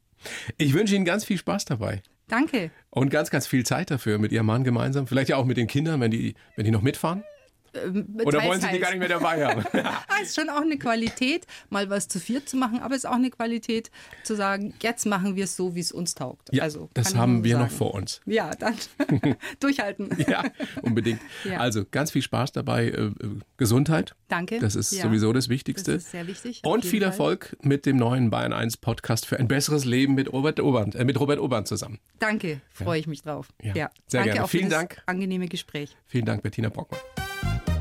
Ich 0.57 0.73
wünsche 0.73 0.95
Ihnen 0.95 1.05
ganz 1.05 1.25
viel 1.25 1.37
Spaß 1.37 1.65
dabei. 1.65 2.01
Danke. 2.29 2.71
Und 2.91 3.11
ganz, 3.11 3.31
ganz 3.31 3.49
viel 3.49 3.67
Zeit 3.67 3.91
dafür 3.91 4.19
mit 4.19 4.31
Ihrem 4.31 4.47
Mann 4.47 4.63
gemeinsam. 4.63 5.09
Vielleicht 5.09 5.31
ja 5.31 5.37
auch 5.37 5.45
mit 5.45 5.57
den 5.57 5.67
Kindern, 5.67 6.01
wenn 6.01 6.13
die, 6.13 6.35
wenn 6.57 6.65
die 6.65 6.71
noch 6.71 6.83
mitfahren. 6.83 7.25
Ähm, 7.75 8.17
Oder 8.25 8.43
wollen 8.45 8.61
Sie 8.61 8.69
die 8.73 8.79
gar 8.79 8.91
nicht 8.91 8.99
mehr 9.01 9.09
dabei 9.09 9.45
haben? 9.47 9.65
Ah, 10.09 10.23
ist 10.23 10.35
schon 10.37 10.49
auch 10.49 10.61
eine 10.61 10.77
Qualität, 10.79 11.47
mal 11.71 11.91
was 11.91 12.09
zu 12.09 12.21
viert 12.21 12.49
zu 12.49 12.57
machen, 12.57 12.81
aber 12.81 12.95
es 12.95 13.05
ist 13.05 13.11
auch 13.11 13.15
eine 13.15 13.31
Qualität 13.31 13.91
zu 14.23 14.37
sagen, 14.37 14.75
jetzt 14.81 15.07
machen 15.07 15.35
wir 15.37 15.45
es 15.45 15.57
so, 15.57 15.75
wie 15.75 15.81
es 15.81 15.93
uns 15.93 16.15
taugt. 16.15 16.49
Ja, 16.53 16.63
also, 16.63 16.89
das 16.95 17.15
haben 17.17 17.43
wir 17.45 17.55
noch 17.59 17.65
sagen. 17.69 17.77
vor 17.77 17.95
uns. 17.95 18.21
Ja, 18.27 18.51
dann 18.55 18.75
durchhalten. 19.61 20.11
Ja, 20.29 20.45
unbedingt. 20.83 21.21
Ja. 21.45 21.59
Also 21.59 21.85
ganz 21.91 22.11
viel 22.13 22.23
Spaß 22.23 22.53
dabei. 22.53 22.89
Äh, 22.89 23.11
Gesundheit. 23.57 24.15
Danke. 24.29 24.59
Das 24.61 24.75
ist 24.77 24.93
Ja. 24.93 25.03
sowieso 25.05 25.33
das 25.33 25.49
Wichtigste. 25.49 25.95
Das 25.95 26.05
ist 26.05 26.11
sehr 26.13 26.27
wichtig, 26.27 26.61
Und 26.65 26.85
viel 26.85 27.01
Fall. 27.01 27.11
Erfolg 27.11 27.57
mit 27.63 27.87
dem 27.87 27.97
neuen 27.97 28.31
Bayern 28.31 28.53
1 28.53 28.77
Podcast 28.79 29.27
für 29.27 29.39
ein 29.39 29.49
besseres 29.49 29.85
Leben 29.85 30.15
mit 30.15 30.33
Robert 30.33 30.61
Obern, 30.61 30.93
äh, 30.93 31.05
mit 31.05 31.19
Robert 31.19 31.39
Obern 31.41 31.67
zusammen. 31.67 31.99
Danke, 32.19 32.61
freue 32.73 32.99
ich 33.01 33.07
mich 33.07 33.23
drauf. 33.23 33.49
Ja, 33.63 33.73
sehr 33.75 34.21
Danke 34.21 34.25
gerne. 34.31 34.45
auch 34.45 34.49
für 34.51 34.59
Vielen 34.59 34.71
das 34.71 34.79
Dank. 34.81 35.03
angenehme 35.07 35.49
Gespräch. 35.49 35.97
Vielen 36.07 36.25
Dank, 36.27 36.43
Bettina 36.43 36.69
Brockmann. 36.69 37.01